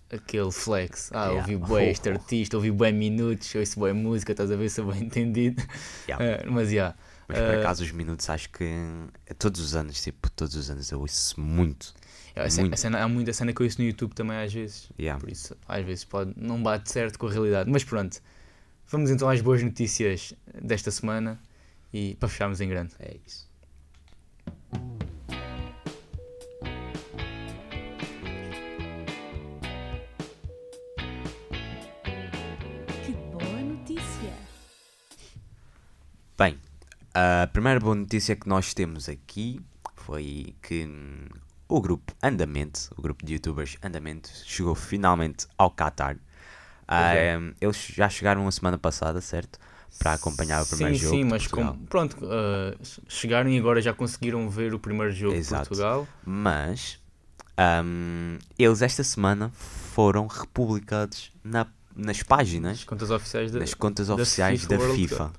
aquele 0.10 0.52
flex. 0.52 1.10
Ah, 1.14 1.26
Yeah. 1.28 1.40
ouvi 1.42 1.58
bué 1.58 1.90
este 1.92 2.10
artista, 2.10 2.56
ouvi 2.58 2.72
bué 2.72 2.92
minutos, 2.92 3.54
ouço 3.56 3.80
bué 3.80 3.92
música, 3.94 4.32
estás 4.32 4.50
a 4.52 4.56
ver 4.56 4.70
se 4.70 4.80
eu 4.82 4.86
bem 4.92 5.04
entendido. 5.06 5.62
Yeah. 6.08 6.42
Ah, 6.44 6.50
mas, 6.50 6.72
já. 6.72 6.96
Mas 7.28 7.38
por 7.40 7.46
Ah, 7.56 7.60
acaso 7.60 7.84
os 7.84 7.92
minutos 7.92 8.30
acho 8.30 8.50
que 8.50 8.64
é 9.26 9.34
todos 9.34 9.60
os 9.60 9.76
anos, 9.76 10.02
tipo, 10.02 10.30
todos 10.32 10.56
os 10.56 10.70
anos 10.70 10.90
eu 10.92 11.00
ouço 11.02 11.40
muito. 11.40 11.94
muito. 12.58 12.74
a 12.74 12.78
cena- 12.78 13.04
há 13.04 13.08
muita 13.10 13.34
cena 13.34 13.52
que 13.52 13.62
eu 13.62 13.66
ouço 13.66 13.82
no 13.82 13.88
YouTube 13.88 14.14
também 14.14 14.38
às 14.38 14.54
vezes. 14.54 14.90
Yeah. 14.98 15.20
Por 15.20 15.30
isso, 15.30 15.54
às 15.68 15.86
vezes 15.86 16.06
pode, 16.06 16.34
não 16.38 16.64
bate 16.64 16.90
certo 16.90 17.20
com 17.20 17.28
a 17.28 17.32
realidade. 17.32 17.70
Mas 17.70 17.84
pronto, 17.84 18.22
vamos 18.88 19.10
então 19.10 19.28
às 19.28 19.42
boas 19.42 19.62
notícias 19.62 20.34
desta 20.62 20.90
semana 20.92 21.38
e 21.92 22.16
para 22.16 22.30
fecharmos 22.30 22.62
em 22.62 22.70
grande. 22.70 22.94
É 23.00 23.18
isso. 23.28 23.47
Que 33.06 33.12
boa 33.32 33.62
notícia! 33.62 34.34
Bem, 36.38 36.58
a 37.13 37.48
primeira 37.48 37.80
boa 37.80 37.96
notícia 37.96 38.36
que 38.36 38.48
nós 38.48 38.74
temos 38.74 39.10
aqui 39.10 39.60
foi 39.96 40.56
que 40.62 40.86
hum, 40.86 41.28
o 41.68 41.82
grupo 41.82 42.13
Andamente, 42.22 42.90
o 42.96 43.02
grupo 43.02 43.26
de 43.26 43.34
youtubers 43.34 43.78
Andamente, 43.84 44.30
chegou 44.46 44.76
finalmente 44.76 45.48
ao 45.58 45.72
Qatar. 45.72 46.18
Ah, 46.88 47.13
é. 47.13 47.38
hum, 47.38 47.54
eles 47.60 47.78
já 47.78 48.08
chegaram 48.08 48.48
a 48.48 48.52
semana 48.52 48.78
passada, 48.78 49.20
certo? 49.20 49.60
Para 50.00 50.13
acompanhar 50.13 50.62
o 50.62 50.66
primeiro 50.66 50.96
sim, 50.96 51.02
jogo. 51.02 51.16
Sim, 51.16 51.24
de 51.24 51.30
mas 51.30 51.48
como, 51.48 51.78
pronto, 51.88 52.18
ah, 52.24 52.78
chegaram 53.08 53.50
e 53.50 53.58
agora 53.58 53.82
já 53.82 53.94
conseguiram 53.94 54.50
ver 54.50 54.74
o 54.74 54.80
primeiro 54.80 55.12
jogo 55.12 55.36
Exato. 55.36 55.63
de 55.63 55.70
Portugal. 55.70 56.08
Mas 56.26 57.00
hum, 57.84 58.38
eles 58.58 58.82
esta 58.82 59.04
semana 59.04 59.50
foram 59.56 60.28
republicados 60.28 61.32
na- 61.43 61.67
nas 61.96 62.22
páginas 62.24 62.80
As 62.80 62.84
contas 62.84 63.10
oficiais 63.12 63.52
da. 63.52 63.60
nas 63.60 63.74
contas 63.74 64.08
da 64.08 64.13
oficiais 64.15 64.62
FIFA 64.62 64.78
da 64.78 64.93
FIFA. 64.93 65.32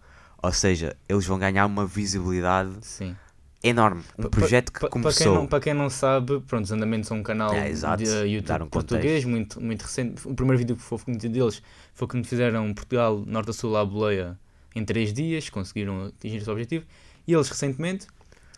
Ou 0.42 0.52
seja, 0.52 0.96
eles 1.08 1.26
vão 1.26 1.38
ganhar 1.38 1.66
uma 1.66 1.86
visibilidade 1.86 2.70
Sim. 2.82 3.16
enorme. 3.62 4.02
Um 4.16 4.22
Pa- 4.24 4.28
projeto 4.30 4.72
que 4.72 4.80
pa- 4.80 4.86
Para 4.86 4.90
começou. 4.90 5.26
quem, 5.26 5.34
não, 5.34 5.46
para 5.46 5.60
quem 5.60 5.74
não 5.74 5.90
sabe, 5.90 6.40
pronto, 6.40 6.64
os 6.64 6.72
Andamentos 6.72 7.08
são 7.08 7.18
um 7.18 7.22
canal 7.22 7.52
É, 7.52 7.68
exato. 7.68 8.02
de 8.02 8.08
uh, 8.08 8.26
YouTube 8.26 8.62
um 8.62 8.68
português, 8.68 9.24
muito, 9.24 9.60
muito 9.60 9.82
recente. 9.82 10.26
O 10.26 10.34
primeiro 10.34 10.58
vídeo 10.58 10.76
que 10.76 10.82
foi 10.82 10.98
conhecido 10.98 11.32
deles 11.34 11.60
foi 11.94 12.06
quando 12.06 12.24
fizeram 12.26 12.72
Portugal 12.72 13.22
Norte 13.26 13.50
a 13.50 13.52
Sul 13.52 13.76
à 13.76 13.84
boleia 13.84 14.38
em 14.76 14.84
3 14.84 15.12
dias, 15.12 15.48
conseguiram 15.50 16.06
atingir 16.06 16.36
esse 16.38 16.50
objetivo. 16.50 16.84
E 17.26 17.32
eles 17.34 17.48
recentemente, 17.48 18.06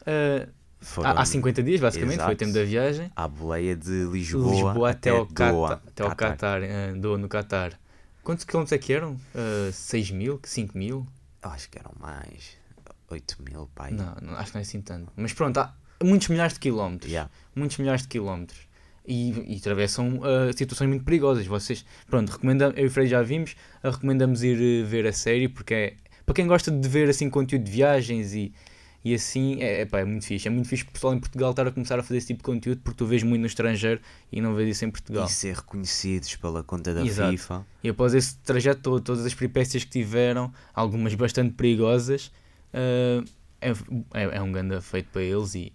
uh, 0.03 0.49
foram 0.81 1.11
há, 1.11 1.21
há 1.21 1.25
50 1.25 1.63
dias 1.63 1.81
basicamente, 1.81 2.17
foi 2.17 2.25
o 2.25 2.29
Exato. 2.29 2.39
tempo 2.39 2.53
da 2.53 2.65
viagem, 2.65 3.11
à 3.15 3.29
boleia 3.29 3.77
de 3.77 4.05
Lisboa, 4.05 4.51
Lisboa 4.51 4.91
até, 4.91 5.11
ao 5.11 5.27
Doha, 5.27 5.29
Qatar, 5.35 5.81
até 5.87 6.03
ao 6.03 6.17
Qatar, 6.17 6.63
uh, 6.63 7.01
Doha, 7.01 7.19
no 7.19 7.29
Qatar. 7.29 7.79
Quantos 8.23 8.45
quilómetros 8.45 8.73
é 8.73 8.79
que 8.79 8.93
eram? 8.93 9.13
Uh, 9.35 9.73
6 9.73 10.11
mil? 10.11 10.41
5 10.43 10.77
mil? 10.77 11.07
Eu 11.43 11.51
acho 11.51 11.71
que 11.71 11.79
eram 11.79 11.93
mais 11.99 12.59
8 13.09 13.37
mil, 13.43 13.69
pai. 13.75 13.91
Não, 13.91 14.17
não, 14.23 14.35
acho 14.35 14.53
que 14.53 14.55
não 14.55 14.61
é 14.61 14.63
assim 14.63 14.81
tanto. 14.81 15.13
Mas 15.17 15.33
pronto, 15.33 15.59
há 15.59 15.75
muitos 16.03 16.29
milhares 16.29 16.55
de 16.55 16.61
quilómetros. 16.61 17.11
Yeah. 17.11 17.31
Muitos 17.55 17.79
milhares 17.79 18.03
de 18.03 18.09
quilómetros. 18.09 18.61
E, 19.07 19.55
e 19.55 19.57
atravessam 19.57 20.19
uh, 20.19 20.57
situações 20.57 20.89
muito 20.89 21.05
perigosas. 21.05 21.47
Vocês, 21.47 21.85
pronto, 22.09 22.31
recomenda, 22.31 22.73
eu 22.77 22.85
e 22.85 22.87
o 22.87 22.91
Frei 22.91 23.07
já 23.07 23.23
vimos, 23.23 23.57
recomendamos 23.83 24.43
ir 24.43 24.85
ver 24.85 25.07
a 25.07 25.13
série 25.13 25.49
porque 25.49 25.75
é 25.75 25.97
para 26.25 26.35
quem 26.35 26.47
gosta 26.47 26.71
de 26.71 26.89
ver 26.89 27.09
assim 27.09 27.29
conteúdo 27.29 27.65
de 27.65 27.71
viagens 27.73 28.35
e, 28.35 28.53
e 29.05 29.15
assim, 29.15 29.61
é, 29.63 29.83
é, 29.83 29.87
pá, 29.87 30.01
é 30.01 30.05
muito 30.05 30.27
fixe. 30.27 30.47
É 30.47 30.51
muito 30.51 30.69
fixe 30.69 30.85
o 30.85 30.91
pessoal 30.91 31.15
em 31.15 31.19
Portugal 31.19 31.51
estar 31.51 31.67
a 31.67 31.71
começar 31.71 31.99
a 31.99 32.03
fazer 32.03 32.19
esse 32.19 32.27
tipo 32.29 32.39
de 32.39 32.45
conteúdo 32.45 32.81
porque 32.83 32.99
tu 32.99 33.07
vês 33.07 33.23
muito 33.23 33.41
no 33.41 33.47
estrangeiro 33.47 34.01
e 34.31 34.41
não 34.41 34.55
vês 34.55 34.77
isso 34.77 34.85
em 34.85 34.91
Portugal. 34.91 35.27
E 35.27 35.31
ser 35.31 35.57
reconhecidos 35.57 36.37
pela 36.37 36.63
conta 36.63 36.93
da 36.93 37.05
Exato. 37.05 37.31
FIFA. 37.31 37.67
E 37.83 37.89
após 37.89 38.15
esse 38.15 38.37
trajeto 38.39 38.83
todo, 38.83 39.01
todas 39.01 39.25
as 39.25 39.33
peripécias 39.33 39.85
que 39.85 39.91
tiveram, 39.91 40.53
algumas 40.75 41.15
bastante 41.15 41.55
perigosas, 41.55 42.31
eh, 42.73 43.23
é, 43.61 43.71
é, 44.15 44.37
é 44.37 44.43
um 44.43 44.53
grande 44.53 44.81
feito 44.83 45.09
para 45.11 45.23
eles 45.23 45.55
e 45.55 45.73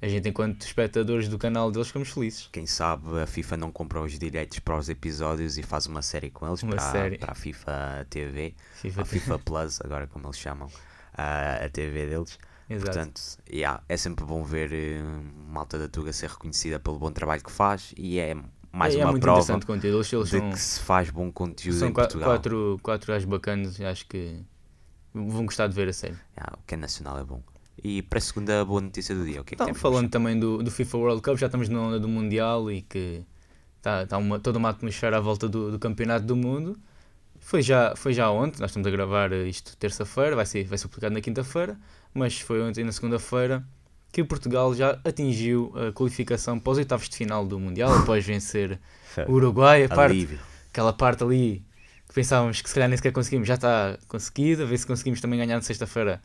a 0.00 0.06
gente, 0.06 0.28
enquanto 0.28 0.62
espectadores 0.62 1.28
do 1.28 1.36
canal 1.36 1.72
deles, 1.72 1.88
ficamos 1.88 2.10
felizes. 2.10 2.48
Quem 2.52 2.66
sabe 2.66 3.20
a 3.20 3.26
FIFA 3.26 3.56
não 3.56 3.72
compra 3.72 4.00
os 4.00 4.16
direitos 4.16 4.60
para 4.60 4.78
os 4.78 4.88
episódios 4.88 5.58
e 5.58 5.62
faz 5.64 5.86
uma 5.86 6.02
série 6.02 6.30
com 6.30 6.46
eles 6.46 6.62
Uma 6.62 6.76
para, 6.76 6.92
série. 6.92 7.18
para 7.18 7.32
a 7.32 7.34
FIFA 7.34 8.06
TV, 8.08 8.54
FIFA 8.74 9.02
a 9.02 9.04
FIFA 9.04 9.38
Plus, 9.40 9.80
agora 9.80 10.06
como 10.06 10.26
eles 10.26 10.38
chamam, 10.38 10.70
a, 11.12 11.64
a 11.64 11.68
TV 11.68 12.06
deles. 12.06 12.38
Exato. 12.68 12.92
Portanto, 12.92 13.20
yeah, 13.50 13.82
é 13.88 13.96
sempre 13.96 14.24
bom 14.24 14.44
ver 14.44 14.72
eh, 14.72 15.02
malta 15.48 15.78
da 15.78 15.88
Tuga 15.88 16.12
ser 16.12 16.28
reconhecida 16.28 16.78
pelo 16.78 16.98
bom 16.98 17.10
trabalho 17.10 17.42
que 17.42 17.50
faz 17.50 17.94
e 17.96 18.18
é 18.18 18.36
mais 18.70 18.94
é, 18.94 18.98
é 18.98 19.04
uma 19.04 19.12
muito 19.12 19.22
prova. 19.22 19.40
Eles, 19.82 20.12
eles 20.12 20.30
de 20.30 20.38
são, 20.38 20.50
que 20.50 20.58
se 20.58 20.80
faz 20.80 21.10
bom 21.10 21.32
conteúdo 21.32 21.78
são 21.78 21.88
em 21.88 21.92
Portugal. 21.92 22.28
quatro, 22.30 22.78
quatro 22.82 23.12
gajos 23.12 23.26
bacanas 23.28 23.78
e 23.78 23.84
acho 23.84 24.06
que 24.06 24.42
vão 25.14 25.46
gostar 25.46 25.66
de 25.66 25.74
ver 25.74 25.88
a 25.88 25.92
série. 25.92 26.16
Yeah, 26.36 26.58
o 26.58 26.66
que 26.66 26.74
é 26.74 26.76
nacional 26.76 27.18
é 27.18 27.24
bom. 27.24 27.42
E 27.82 28.02
para 28.02 28.18
a 28.18 28.20
segunda 28.20 28.64
boa 28.64 28.80
notícia 28.80 29.14
do 29.14 29.24
dia, 29.24 29.40
o 29.40 29.44
que 29.44 29.54
é 29.54 29.56
que 29.56 29.62
Então, 29.62 29.66
temos? 29.66 29.80
falando 29.80 30.10
também 30.10 30.38
do, 30.38 30.62
do 30.62 30.70
FIFA 30.70 30.98
World 30.98 31.22
Cup, 31.22 31.36
já 31.38 31.46
estamos 31.46 31.68
na 31.68 31.80
onda 31.80 32.00
do 32.00 32.08
Mundial 32.08 32.70
e 32.70 32.82
que 32.82 33.24
está 33.76 34.04
tá 34.04 34.18
uma, 34.18 34.38
toda 34.38 34.58
uma 34.58 34.68
atmosfera 34.70 35.16
à 35.16 35.20
volta 35.20 35.48
do, 35.48 35.70
do 35.70 35.78
Campeonato 35.78 36.26
do 36.26 36.36
Mundo. 36.36 36.78
Foi 37.40 37.62
já, 37.62 37.94
foi 37.96 38.12
já 38.12 38.30
ontem, 38.30 38.60
nós 38.60 38.70
estamos 38.70 38.86
a 38.88 38.90
gravar 38.90 39.32
isto 39.32 39.76
terça-feira, 39.76 40.34
vai 40.34 40.44
ser, 40.44 40.64
vai 40.64 40.76
ser 40.76 40.88
publicado 40.88 41.14
na 41.14 41.20
quinta-feira, 41.20 41.78
mas 42.14 42.40
foi 42.40 42.60
ontem, 42.62 42.84
na 42.84 42.92
segunda-feira, 42.92 43.64
que 44.12 44.24
Portugal 44.24 44.74
já 44.74 44.98
atingiu 45.04 45.72
a 45.76 45.92
qualificação 45.92 46.58
para 46.58 46.70
os 46.72 46.78
oitavos 46.78 47.08
de 47.08 47.16
final 47.16 47.46
do 47.46 47.58
Mundial, 47.58 47.92
após 47.94 48.24
vencer 48.24 48.80
o 49.26 49.32
Uruguai. 49.32 49.84
A 49.84 49.88
parte, 49.88 50.28
aquela 50.70 50.92
parte 50.92 51.22
ali 51.22 51.62
que 52.08 52.14
pensávamos 52.14 52.60
que 52.62 52.68
se 52.68 52.74
calhar 52.74 52.88
nem 52.88 52.96
sequer 52.96 53.12
conseguimos, 53.12 53.46
já 53.46 53.54
está 53.54 53.98
conseguida. 54.08 54.62
A 54.62 54.66
ver 54.66 54.78
se 54.78 54.86
conseguimos 54.86 55.20
também 55.20 55.38
ganhar 55.38 55.56
na 55.56 55.62
sexta-feira 55.62 56.22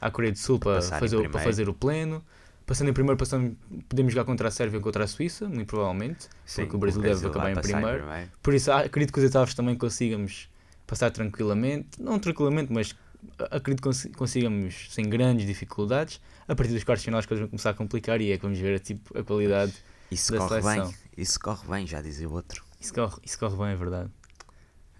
à 0.00 0.10
Coreia 0.10 0.32
do 0.32 0.38
Sul 0.38 0.58
para, 0.58 0.78
em 0.78 0.82
fazer, 0.82 1.16
o- 1.16 1.20
para 1.20 1.28
primeiro. 1.30 1.44
fazer 1.44 1.68
o 1.68 1.74
pleno. 1.74 2.24
Passando 2.64 2.88
em 2.88 2.92
primeiro, 2.92 3.16
passando, 3.16 3.56
podemos 3.88 4.12
jogar 4.12 4.24
contra 4.24 4.48
a 4.48 4.50
Sérvia 4.50 4.78
ou 4.78 4.82
contra 4.82 5.04
a 5.04 5.06
Suíça, 5.06 5.48
muito 5.48 5.68
provavelmente. 5.68 6.28
Sim, 6.44 6.62
porque 6.62 6.74
o 6.76 6.78
Brasil 6.80 7.00
deve 7.00 7.20
vai 7.20 7.30
acabar 7.30 7.50
em 7.50 7.54
passar 7.54 7.68
primeiro. 7.80 8.04
Por 8.42 8.54
isso, 8.54 8.72
acredito 8.72 9.12
que 9.12 9.18
os 9.20 9.24
oitavos 9.24 9.54
também 9.54 9.76
consigamos 9.76 10.48
passar 10.84 11.10
tranquilamente. 11.12 12.02
Não 12.02 12.18
tranquilamente, 12.18 12.72
mas 12.72 12.96
acredito 13.38 13.82
que 13.82 13.88
consi- 13.88 14.08
consigamos 14.10 14.88
sem 14.90 15.08
grandes 15.08 15.46
dificuldades. 15.46 16.20
A 16.48 16.54
partir 16.54 16.72
dos 16.72 16.84
quartos 16.84 17.04
finais, 17.04 17.20
as 17.24 17.26
coisas 17.26 17.42
vão 17.42 17.48
começar 17.50 17.70
a 17.70 17.74
complicar 17.74 18.20
e 18.20 18.30
é 18.32 18.36
que 18.36 18.42
vamos 18.42 18.58
ver 18.58 18.76
a, 18.76 18.78
tipo, 18.78 19.18
a 19.18 19.22
qualidade. 19.24 19.72
Isso 20.10 20.32
da 20.32 20.38
corre 20.38 20.60
seleção. 20.62 20.86
bem, 20.88 20.94
isso 21.16 21.40
corre 21.40 21.68
bem, 21.68 21.86
já 21.86 22.00
dizia 22.00 22.28
o 22.28 22.32
outro. 22.32 22.64
Isso 22.80 22.94
corre, 22.94 23.16
isso 23.24 23.38
corre 23.38 23.56
bem, 23.56 23.66
é 23.68 23.76
verdade. 23.76 24.10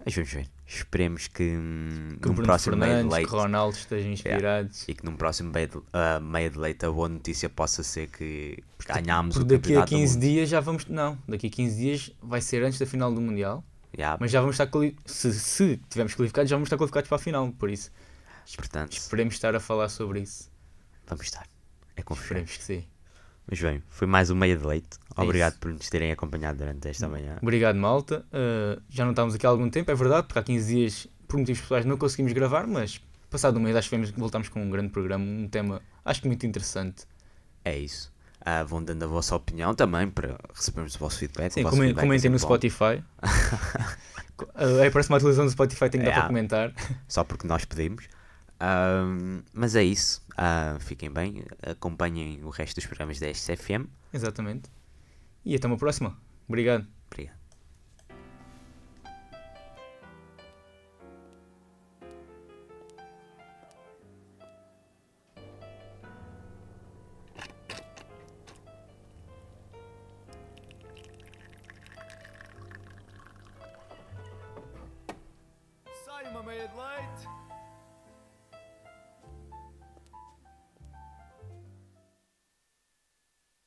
Mas 0.05 0.13
vamos 0.15 0.29
ver. 0.31 0.47
Esperemos 0.65 1.27
que, 1.27 1.43
hum, 1.43 2.17
Que 2.21 2.27
num 2.27 2.35
próximo 2.35 2.75
meio 2.75 2.89
de 2.91 2.95
Fernandes, 2.97 3.13
leite 3.17 3.29
que 3.29 3.35
Ronaldo 3.35 3.77
estejam 3.77 4.11
inspirados. 4.11 4.83
e 4.87 4.93
que 4.93 5.05
num 5.05 5.15
próximo 5.15 5.51
meio 5.53 5.67
de, 5.69 5.77
ah, 5.93 6.19
meio 6.19 6.49
de 6.49 6.57
leite 6.59 6.85
a 6.85 6.91
boa 6.91 7.07
notícia 7.07 7.49
possa 7.49 7.83
ser 7.83 8.07
que 8.07 8.61
ganhámos 8.85 9.37
o 9.37 9.43
daqui 9.45 9.55
a 9.55 9.57
campeonato 9.59 9.89
do 9.91 9.97
15 9.97 10.13
mundo. 10.15 10.21
dias 10.23 10.49
já 10.49 10.59
vamos. 10.59 10.85
Não, 10.87 11.17
daqui 11.27 11.47
a 11.47 11.49
15 11.49 11.77
dias 11.77 12.11
vai 12.21 12.41
ser 12.41 12.63
antes 12.63 12.77
da 12.79 12.85
final 12.85 13.13
do 13.13 13.21
Mundial. 13.21 13.63
Yeah, 13.97 14.17
Mas 14.19 14.29
já 14.29 14.41
vamos 14.41 14.59
estar. 14.59 14.69
Se, 15.05 15.33
se 15.33 15.79
tivermos 15.89 16.13
qualificados, 16.13 16.49
já 16.49 16.57
vamos 16.57 16.67
estar 16.67 16.77
qualificados 16.77 17.07
para 17.07 17.15
a 17.15 17.19
final. 17.19 17.49
Por 17.53 17.69
isso, 17.69 17.89
portanto, 18.55 18.93
esperemos 18.93 19.33
estar 19.33 19.55
a 19.55 19.59
falar 19.59 19.89
sobre 19.89 20.21
isso. 20.21 20.49
vamos 21.05 21.25
estar. 21.25 21.47
É 21.95 22.01
confiar. 22.03 22.23
Esperemos 22.23 22.57
que 22.57 22.63
sim. 22.63 22.85
Mas 23.49 23.61
bem, 23.61 23.81
foi 23.89 24.05
mais 24.07 24.29
um 24.29 24.35
meio 24.35 24.57
de 24.57 24.65
leite. 24.65 24.97
É 25.15 25.21
Obrigado 25.21 25.53
isso. 25.53 25.59
por 25.61 25.71
nos 25.71 25.89
terem 25.89 26.11
acompanhado 26.11 26.57
durante 26.59 26.87
esta 26.87 27.07
manhã. 27.07 27.37
Obrigado, 27.41 27.75
malta. 27.77 28.25
Uh, 28.27 28.81
já 28.89 29.03
não 29.05 29.11
estávamos 29.11 29.35
aqui 29.35 29.45
há 29.45 29.49
algum 29.49 29.69
tempo, 29.69 29.89
é 29.89 29.95
verdade, 29.95 30.27
porque 30.27 30.39
há 30.39 30.43
15 30.43 30.75
dias, 30.75 31.07
por 31.27 31.37
motivos 31.39 31.61
pessoais, 31.61 31.85
não 31.85 31.97
conseguimos 31.97 32.33
gravar, 32.33 32.67
mas 32.67 33.01
passado 33.29 33.57
um 33.57 33.61
mês 33.61 33.75
acho 33.75 33.89
que 33.89 33.97
voltamos 34.19 34.49
com 34.49 34.61
um 34.61 34.69
grande 34.69 34.89
programa, 34.89 35.23
um 35.25 35.47
tema 35.47 35.81
acho 36.03 36.21
que 36.21 36.27
muito 36.27 36.45
interessante. 36.45 37.05
É 37.63 37.77
isso. 37.77 38.13
Ah, 38.41 38.63
vão 38.63 38.83
dando 38.83 39.03
a 39.03 39.07
vossa 39.07 39.35
opinião 39.35 39.73
também 39.73 40.09
para 40.09 40.37
recebermos 40.53 40.95
o 40.95 40.99
vosso 40.99 41.17
feedback. 41.19 41.51
Sim, 41.51 41.63
vosso 41.63 41.75
comen- 41.75 41.87
feedback 41.89 42.03
é 42.03 42.05
comentem 42.07 42.29
no 42.31 42.39
sempre 42.39 42.47
bom. 42.49 42.55
Spotify. 42.55 43.03
uh, 44.55 44.79
é, 44.83 44.89
parece 44.89 45.09
uma 45.09 45.17
atualização 45.17 45.45
do 45.45 45.51
Spotify, 45.51 45.89
tem 45.89 46.01
que 46.01 46.05
dar 46.05 46.11
É. 46.11 46.15
para 46.15 46.27
comentar. 46.27 46.73
só 47.07 47.23
porque 47.23 47.47
nós 47.47 47.65
pedimos. 47.65 48.07
Ahm, 48.59 49.41
mas 49.53 49.75
é 49.75 49.83
isso. 49.83 50.23
Ah, 50.35 50.77
fiquem 50.79 51.11
bem. 51.11 51.43
Acompanhem 51.61 52.43
o 52.43 52.49
resto 52.49 52.75
dos 52.75 52.85
programas 52.85 53.19
da 53.19 53.27
SFM. 53.27 53.85
Exatamente. 54.13 54.69
E 55.45 55.55
até 55.55 55.67
uma 55.67 55.77
próxima. 55.77 56.17
Obrigado. 56.47 56.87
Obrigado. 57.11 57.36